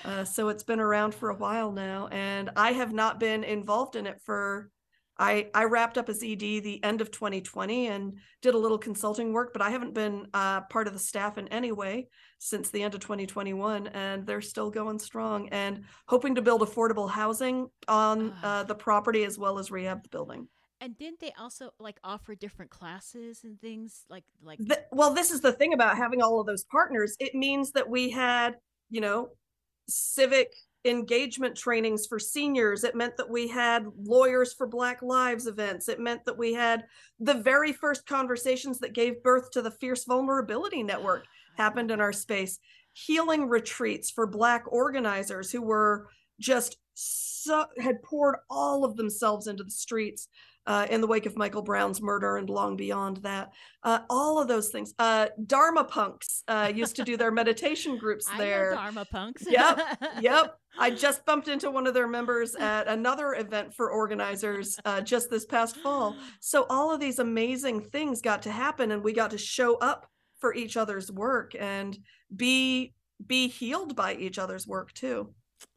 Wow. 0.05 0.20
Uh, 0.20 0.24
so 0.24 0.49
it's 0.49 0.62
been 0.64 0.80
around 0.80 1.14
for 1.14 1.28
a 1.30 1.35
while 1.37 1.72
now, 1.72 2.09
and 2.11 2.51
I 2.57 2.72
have 2.72 2.93
not 2.93 3.20
been 3.20 3.45
involved 3.45 3.97
in 3.97 4.07
it 4.07 4.20
for. 4.24 4.70
I 5.18 5.51
I 5.55 5.64
wrapped 5.64 5.99
up 5.99 6.09
as 6.09 6.22
ED 6.22 6.41
the 6.41 6.80
end 6.83 7.03
of 7.03 7.11
2020 7.11 7.89
and 7.89 8.18
did 8.41 8.55
a 8.55 8.59
little 8.59 8.78
consulting 8.78 9.35
work, 9.35 9.53
but 9.53 9.61
I 9.61 9.68
haven't 9.70 9.93
been 9.93 10.26
uh, 10.33 10.62
part 10.62 10.87
of 10.87 10.95
the 10.95 10.99
staff 10.99 11.37
in 11.37 11.49
any 11.49 11.70
way 11.70 12.09
since 12.39 12.70
the 12.70 12.83
end 12.83 12.95
of 12.95 13.01
2021, 13.01 13.89
and 13.89 14.26
they're 14.26 14.41
still 14.41 14.70
going 14.70 14.99
strong 14.99 15.51
and 15.51 15.85
hoping 16.09 16.35
to 16.37 16.43
build 16.43 16.62
affordable 16.62 17.11
housing 17.11 17.68
on 17.87 18.33
Ah. 18.43 18.61
uh, 18.61 18.62
the 18.64 18.74
property 18.74 19.24
as 19.24 19.39
well 19.39 19.59
as 19.59 19.70
rehab 19.70 20.03
the 20.03 20.09
building. 20.09 20.49
And 20.83 20.99
didn't 20.99 21.20
they 21.20 21.33
also 21.39 21.70
like 21.78 21.99
offer 22.03 22.35
different 22.35 22.70
classes 22.70 23.45
and 23.45 23.61
things 23.61 24.05
like 24.11 24.24
like 24.43 24.59
Th- 24.59 24.80
well, 24.91 25.14
this 25.14 25.30
is 25.30 25.41
the 25.41 25.53
thing 25.53 25.72
about 25.72 25.97
having 25.97 26.20
all 26.20 26.41
of 26.41 26.47
those 26.47 26.64
partners. 26.64 27.14
It 27.20 27.37
means 27.37 27.70
that 27.72 27.89
we 27.89 28.11
had, 28.11 28.57
you 28.91 29.01
know, 29.01 29.28
civic 29.89 30.53
engagement 30.85 31.57
trainings 31.57 32.07
for 32.09 32.18
seniors. 32.18 32.83
It 32.83 32.97
meant 32.97 33.16
that 33.16 33.30
we 33.30 33.47
had 33.47 33.87
lawyers 33.97 34.53
for 34.53 34.66
Black 34.66 35.03
Lives 35.03 35.47
events. 35.47 35.89
It 35.89 36.01
meant 36.01 36.24
that 36.24 36.37
we 36.37 36.53
had 36.53 36.85
the 37.20 37.35
very 37.35 37.72
first 37.72 38.05
conversations 38.05 38.80
that 38.80 38.93
gave 38.93 39.22
birth 39.22 39.53
to 39.53 39.62
the 39.62 39.70
Fierce 39.70 40.05
Vulnerability 40.05 40.83
Network 40.83 41.26
happened 41.57 41.93
in 41.93 42.01
our 42.01 42.12
space. 42.12 42.59
Healing 42.95 43.49
retreats 43.49 44.11
for 44.11 44.26
Black 44.26 44.64
organizers 44.66 45.53
who 45.53 45.62
were 45.62 46.09
just 46.41 46.78
so 46.95 47.66
had 47.78 48.03
poured 48.03 48.37
all 48.51 48.85
of 48.85 48.97
themselves 48.97 49.47
into 49.47 49.64
the 49.64 49.70
streets 49.70 50.28
uh, 50.66 50.86
in 50.90 51.00
the 51.00 51.06
wake 51.06 51.26
of 51.26 51.36
Michael 51.36 51.62
Brown's 51.62 52.00
murder 52.00 52.36
and 52.36 52.48
long 52.48 52.76
beyond 52.76 53.18
that. 53.18 53.50
Uh, 53.82 54.00
all 54.08 54.40
of 54.40 54.48
those 54.48 54.70
things. 54.70 54.94
Uh, 54.98 55.26
Dharma 55.46 55.84
Punx 55.84 56.42
uh, 56.48 56.72
used 56.74 56.96
to 56.96 57.04
do 57.04 57.16
their 57.16 57.30
meditation 57.30 57.98
groups 57.98 58.26
I 58.32 58.38
there. 58.38 58.70
know 58.70 58.76
Dharma 58.76 59.06
Punx. 59.12 59.44
Yep, 59.46 59.80
yep. 60.20 60.58
I 60.78 60.90
just 60.90 61.24
bumped 61.26 61.48
into 61.48 61.70
one 61.70 61.86
of 61.86 61.94
their 61.94 62.08
members 62.08 62.54
at 62.54 62.88
another 62.88 63.34
event 63.34 63.74
for 63.74 63.90
organizers 63.90 64.78
uh, 64.84 65.00
just 65.00 65.30
this 65.30 65.44
past 65.44 65.76
fall. 65.76 66.16
So 66.40 66.66
all 66.70 66.92
of 66.92 67.00
these 67.00 67.18
amazing 67.18 67.82
things 67.82 68.22
got 68.22 68.42
to 68.42 68.50
happen, 68.50 68.90
and 68.92 69.02
we 69.02 69.12
got 69.12 69.32
to 69.32 69.38
show 69.38 69.76
up 69.76 70.06
for 70.40 70.54
each 70.54 70.76
other's 70.76 71.10
work 71.10 71.54
and 71.58 71.98
be 72.34 72.94
be 73.24 73.48
healed 73.48 73.94
by 73.94 74.14
each 74.14 74.38
other's 74.38 74.66
work 74.66 74.92
too. 74.92 75.32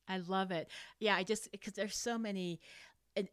I 0.07 0.17
love 0.17 0.51
it. 0.51 0.69
Yeah, 0.99 1.15
I 1.15 1.23
just 1.23 1.51
because 1.51 1.73
there's 1.73 1.97
so 1.97 2.17
many, 2.17 2.59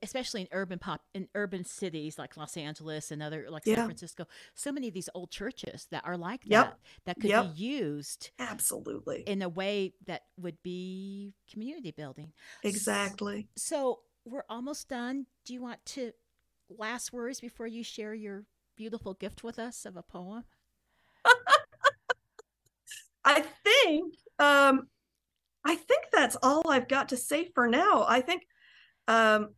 especially 0.03 0.43
in 0.43 0.49
urban 0.53 0.79
pop 0.79 1.03
in 1.15 1.29
urban 1.35 1.65
cities 1.65 2.19
like 2.19 2.37
Los 2.37 2.57
Angeles 2.57 3.11
and 3.11 3.23
other 3.23 3.47
like 3.51 3.65
San 3.65 3.77
Yeah. 3.77 3.85
Francisco, 3.85 4.27
so 4.55 4.73
many 4.73 4.89
of 4.89 4.95
these 4.95 5.09
old 5.15 5.31
churches 5.31 5.87
that 5.91 6.05
are 6.05 6.17
like 6.17 6.43
Yep. 6.45 6.67
that 6.67 6.79
that 7.07 7.17
could 7.21 7.31
Yep. 7.31 7.55
be 7.57 7.61
used 7.63 8.31
Absolutely, 8.39 9.23
in 9.27 9.43
a 9.43 9.49
way 9.49 9.95
that 10.07 10.23
would 10.37 10.63
be 10.63 11.35
community 11.51 11.91
building. 11.91 12.33
Exactly. 12.63 13.49
So 13.57 14.01
we're 14.25 14.45
almost 14.49 14.89
done. 14.89 15.27
Do 15.45 15.53
you 15.53 15.61
want 15.61 15.85
to 15.87 16.13
last 16.71 17.13
words 17.13 17.41
before 17.41 17.67
you 17.67 17.83
share 17.83 18.15
your 18.15 18.45
beautiful 18.77 19.15
gift 19.15 19.43
with 19.45 19.59
us 19.59 19.85
of 19.85 19.97
a 19.97 20.03
poem? 20.03 20.45
I 23.25 23.41
think 23.65 24.15
um 24.39 24.89
I 25.65 25.77
think 25.77 26.07
that's 26.13 26.37
all 26.43 26.69
I've 26.69 26.89
got 26.89 27.09
to 27.11 27.17
say 27.17 27.51
for 27.55 27.69
now. 27.69 28.05
I 28.09 28.21
think 28.21 28.43
um 29.09 29.55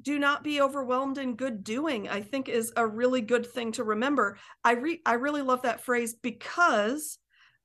do 0.00 0.18
not 0.18 0.42
be 0.42 0.60
overwhelmed 0.60 1.18
in 1.18 1.36
good 1.36 1.62
doing 1.62 2.08
i 2.08 2.20
think 2.20 2.48
is 2.48 2.72
a 2.76 2.86
really 2.86 3.20
good 3.20 3.46
thing 3.46 3.72
to 3.72 3.84
remember 3.84 4.36
i 4.64 4.72
re- 4.72 5.00
i 5.06 5.14
really 5.14 5.42
love 5.42 5.62
that 5.62 5.84
phrase 5.84 6.14
because 6.14 7.18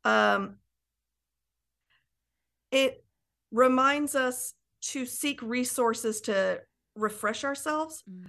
um 0.05 0.55
it 2.71 3.03
reminds 3.51 4.15
us 4.15 4.53
to 4.81 5.05
seek 5.05 5.41
resources 5.41 6.21
to 6.21 6.59
refresh 6.95 7.43
ourselves 7.43 8.03
mm. 8.09 8.23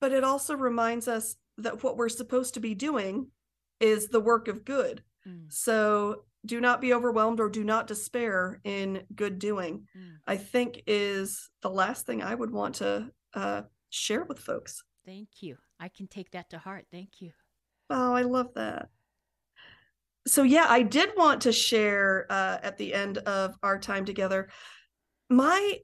but 0.00 0.12
it 0.12 0.22
also 0.22 0.54
reminds 0.54 1.08
us 1.08 1.36
that 1.58 1.82
what 1.82 1.96
we're 1.96 2.08
supposed 2.08 2.54
to 2.54 2.60
be 2.60 2.74
doing 2.74 3.26
is 3.80 4.08
the 4.08 4.20
work 4.20 4.46
of 4.46 4.64
good 4.64 5.02
mm. 5.26 5.52
so 5.52 6.22
do 6.44 6.60
not 6.60 6.80
be 6.80 6.92
overwhelmed 6.92 7.40
or 7.40 7.48
do 7.48 7.64
not 7.64 7.86
despair 7.86 8.60
in 8.64 9.02
good 9.14 9.38
doing 9.38 9.86
mm. 9.96 10.10
i 10.26 10.36
think 10.36 10.82
is 10.86 11.50
the 11.62 11.70
last 11.70 12.06
thing 12.06 12.22
i 12.22 12.34
would 12.34 12.50
want 12.50 12.76
to 12.76 13.10
uh, 13.34 13.62
share 13.92 14.24
with 14.24 14.38
folks. 14.38 14.82
Thank 15.04 15.28
you. 15.40 15.56
I 15.78 15.88
can 15.88 16.06
take 16.06 16.30
that 16.32 16.50
to 16.50 16.58
heart. 16.58 16.86
Thank 16.90 17.20
you. 17.20 17.30
Oh 17.90 18.14
i 18.14 18.22
love 18.22 18.54
that. 18.54 18.88
So 20.26 20.42
yeah 20.42 20.66
i 20.68 20.82
did 20.82 21.10
want 21.16 21.42
to 21.42 21.52
share 21.52 22.26
uh, 22.30 22.58
at 22.62 22.78
the 22.78 22.94
end 22.94 23.18
of 23.18 23.56
our 23.62 23.78
time 23.78 24.04
together 24.04 24.48
my 25.28 25.78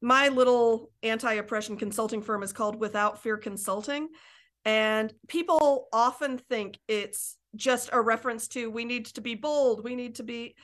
my 0.00 0.28
little 0.28 0.90
anti-oppression 1.02 1.76
consulting 1.76 2.22
firm 2.22 2.42
is 2.42 2.52
called 2.52 2.78
without 2.78 3.22
fear 3.22 3.36
consulting 3.36 4.08
and 4.64 5.12
people 5.28 5.88
often 5.92 6.38
think 6.38 6.78
it's 6.88 7.36
just 7.56 7.90
a 7.92 8.00
reference 8.00 8.48
to 8.48 8.70
we 8.70 8.84
need 8.84 9.06
to 9.06 9.20
be 9.20 9.34
bold, 9.34 9.84
we 9.84 9.94
need 9.94 10.16
to 10.16 10.22
be 10.22 10.54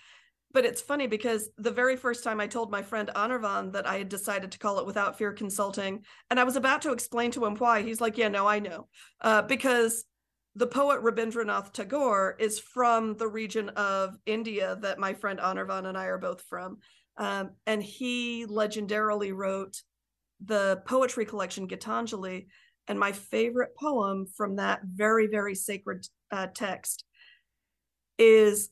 but 0.52 0.64
it's 0.64 0.80
funny 0.80 1.06
because 1.06 1.48
the 1.58 1.70
very 1.70 1.96
first 1.96 2.24
time 2.24 2.40
I 2.40 2.46
told 2.46 2.70
my 2.70 2.82
friend 2.82 3.08
Anirvan 3.14 3.72
that 3.72 3.86
I 3.86 3.98
had 3.98 4.08
decided 4.08 4.50
to 4.50 4.58
call 4.58 4.80
it 4.80 4.86
Without 4.86 5.16
Fear 5.16 5.34
Consulting, 5.34 6.04
and 6.28 6.40
I 6.40 6.44
was 6.44 6.56
about 6.56 6.82
to 6.82 6.92
explain 6.92 7.30
to 7.32 7.44
him 7.44 7.54
why, 7.56 7.82
he's 7.82 8.00
like, 8.00 8.18
Yeah, 8.18 8.28
no, 8.28 8.46
I 8.46 8.58
know. 8.58 8.88
Uh, 9.20 9.42
because 9.42 10.04
the 10.56 10.66
poet 10.66 11.02
Rabindranath 11.02 11.72
Tagore 11.72 12.36
is 12.40 12.58
from 12.58 13.14
the 13.16 13.28
region 13.28 13.68
of 13.70 14.16
India 14.26 14.76
that 14.80 14.98
my 14.98 15.14
friend 15.14 15.38
Anirvan 15.38 15.86
and 15.86 15.96
I 15.96 16.06
are 16.06 16.18
both 16.18 16.42
from. 16.42 16.78
Um, 17.16 17.50
and 17.66 17.80
he 17.80 18.46
legendarily 18.46 19.32
wrote 19.32 19.80
the 20.44 20.82
poetry 20.86 21.24
collection 21.24 21.68
Gitanjali. 21.68 22.46
And 22.90 22.98
my 22.98 23.12
favorite 23.12 23.76
poem 23.76 24.26
from 24.26 24.56
that 24.56 24.80
very, 24.84 25.28
very 25.28 25.54
sacred 25.54 26.04
uh, 26.32 26.48
text 26.52 27.04
is 28.18 28.70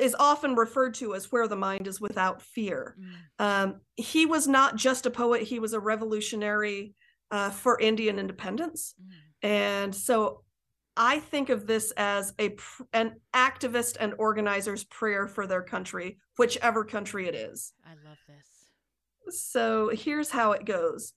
is 0.00 0.16
often 0.18 0.56
referred 0.56 0.94
to 0.94 1.14
as 1.14 1.30
where 1.30 1.46
the 1.48 1.56
mind 1.56 1.86
is 1.86 2.00
without 2.00 2.42
fear. 2.42 2.96
Mm. 3.00 3.44
Um, 3.44 3.80
he 3.96 4.26
was 4.26 4.48
not 4.48 4.74
just 4.74 5.06
a 5.06 5.10
poet; 5.10 5.42
he 5.42 5.60
was 5.60 5.72
a 5.72 5.78
revolutionary 5.78 6.94
uh, 7.30 7.50
for 7.50 7.80
Indian 7.80 8.18
independence, 8.18 8.96
mm. 9.00 9.48
and 9.48 9.94
so 9.94 10.42
I 10.96 11.20
think 11.20 11.48
of 11.48 11.68
this 11.68 11.92
as 11.96 12.34
a 12.40 12.56
an 12.92 13.20
activist 13.32 13.98
and 14.00 14.14
organizer's 14.18 14.82
prayer 14.82 15.28
for 15.28 15.46
their 15.46 15.62
country, 15.62 16.18
whichever 16.38 16.84
country 16.84 17.28
it 17.28 17.36
is. 17.36 17.72
I 17.86 17.90
love 18.04 18.18
this. 18.26 19.38
So 19.38 19.90
here's 19.90 20.30
how 20.30 20.52
it 20.52 20.64
goes 20.64 21.12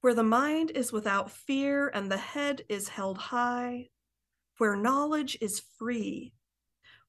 where 0.00 0.14
the 0.14 0.22
mind 0.22 0.70
is 0.70 0.92
without 0.92 1.30
fear 1.30 1.88
and 1.92 2.10
the 2.10 2.16
head 2.16 2.62
is 2.68 2.88
held 2.88 3.18
high, 3.18 3.88
where 4.58 4.76
knowledge 4.76 5.36
is 5.40 5.62
free, 5.78 6.32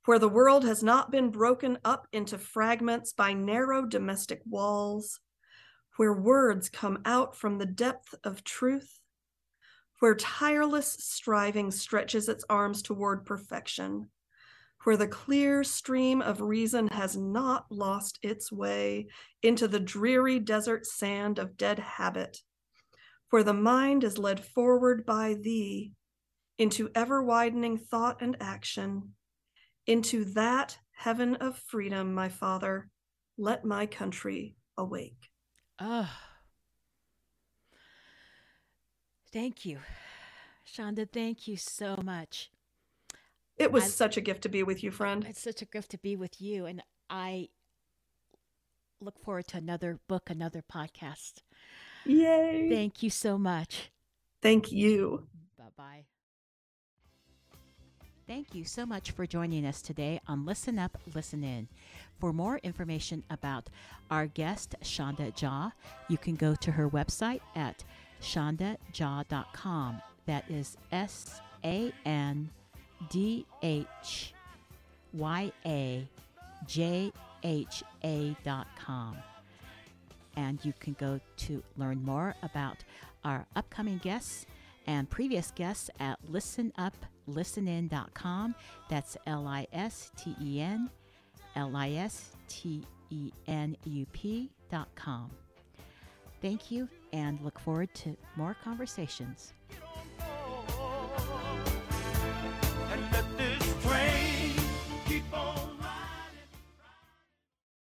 where 0.05 0.19
the 0.19 0.29
world 0.29 0.65
has 0.65 0.81
not 0.81 1.11
been 1.11 1.29
broken 1.29 1.77
up 1.85 2.07
into 2.11 2.37
fragments 2.37 3.13
by 3.13 3.33
narrow 3.33 3.85
domestic 3.85 4.41
walls, 4.49 5.19
where 5.97 6.13
words 6.13 6.69
come 6.69 6.99
out 7.05 7.35
from 7.35 7.57
the 7.57 7.65
depth 7.65 8.15
of 8.23 8.43
truth, 8.43 8.99
where 9.99 10.15
tireless 10.15 10.97
striving 10.99 11.69
stretches 11.69 12.27
its 12.27 12.43
arms 12.49 12.81
toward 12.81 13.25
perfection, 13.25 14.09
where 14.83 14.97
the 14.97 15.07
clear 15.07 15.63
stream 15.63 16.21
of 16.21 16.41
reason 16.41 16.87
has 16.87 17.17
not 17.17 17.65
lost 17.69 18.17
its 18.23 18.51
way 18.51 19.05
into 19.43 19.67
the 19.67 19.79
dreary 19.79 20.39
desert 20.39 20.85
sand 20.85 21.37
of 21.37 21.57
dead 21.57 21.77
habit 21.77 22.41
where 23.29 23.43
the 23.43 23.53
mind 23.53 24.03
is 24.03 24.17
led 24.17 24.43
forward 24.43 25.05
by 25.05 25.35
thee 25.35 25.93
into 26.57 26.89
ever 26.93 27.23
widening 27.23 27.77
thought 27.77 28.21
and 28.21 28.35
action, 28.39 29.13
into 29.87 30.25
that 30.25 30.77
heaven 30.91 31.35
of 31.35 31.57
freedom, 31.57 32.13
my 32.13 32.29
Father, 32.29 32.89
let 33.37 33.63
my 33.63 33.85
country 33.85 34.55
awake. 34.77 35.29
Ah. 35.79 36.11
Oh. 36.11 36.25
Thank 39.31 39.63
you. 39.63 39.79
Sandhya, 40.65 41.07
thank 41.11 41.47
you 41.47 41.55
so 41.55 41.97
much. 42.03 42.49
It 43.57 43.71
was 43.71 43.83
I, 43.83 43.87
such 43.87 44.17
a 44.17 44.21
gift 44.21 44.41
to 44.43 44.49
be 44.49 44.63
with 44.63 44.83
you, 44.83 44.91
friend. 44.91 45.25
It's 45.29 45.41
such 45.41 45.61
a 45.61 45.65
gift 45.65 45.91
to 45.91 45.97
be 45.97 46.15
with 46.15 46.41
you. 46.41 46.65
And 46.65 46.81
I 47.09 47.49
look 48.99 49.19
forward 49.23 49.47
to 49.49 49.57
another 49.57 49.99
book, 50.07 50.29
another 50.29 50.63
podcast. 50.63 51.41
Yay. 52.05 52.69
Thank 52.69 53.03
you 53.03 53.09
so 53.09 53.37
much. 53.37 53.91
Thank 54.41 54.71
you. 54.71 55.27
Bye 55.57 55.65
bye. 55.77 56.05
Thank 58.27 58.53
you 58.53 58.63
so 58.63 58.85
much 58.85 59.11
for 59.11 59.25
joining 59.25 59.65
us 59.65 59.81
today 59.81 60.19
on 60.27 60.45
Listen 60.45 60.77
Up, 60.77 60.97
Listen 61.15 61.43
In. 61.43 61.67
For 62.19 62.31
more 62.31 62.59
information 62.59 63.23
about 63.29 63.69
our 64.11 64.27
guest, 64.27 64.75
Sandhya 64.83 65.33
Jha, 65.35 65.71
you 66.09 66.17
can 66.17 66.35
go 66.35 66.55
to 66.55 66.71
her 66.71 66.89
website 66.89 67.41
at 67.55 67.83
sandhyajha.com. 68.21 70.01
That 70.25 70.49
is 70.49 70.77
S 70.91 71.41
A 71.65 71.91
N 72.05 72.51
D 73.09 73.45
H 73.63 74.33
Y 75.13 75.51
A 75.65 76.07
J 76.67 77.11
H 77.43 77.83
A.com 78.03 79.17
and 80.35 80.59
you 80.63 80.73
can 80.79 80.95
go 80.99 81.19
to 81.37 81.63
learn 81.77 82.03
more 82.03 82.35
about 82.43 82.83
our 83.23 83.47
upcoming 83.55 83.97
guests 83.99 84.45
and 84.87 85.07
previous 85.09 85.51
guests 85.51 85.89
at 85.99 86.17
listenuplistenin.com. 86.31 88.55
That's 88.89 89.17
L 89.27 89.47
I 89.47 89.67
S 89.71 90.11
T 90.17 90.35
E 90.41 90.61
N 90.61 90.89
L 91.55 91.75
I 91.75 91.91
S 91.91 92.31
T 92.47 92.83
E 93.09 93.31
N 93.47 93.75
U 93.83 94.05
P.com. 94.13 95.31
Thank 96.41 96.71
you 96.71 96.87
and 97.11 97.41
look 97.41 97.59
forward 97.59 97.93
to 97.95 98.15
more 98.35 98.55
conversations. 98.63 99.53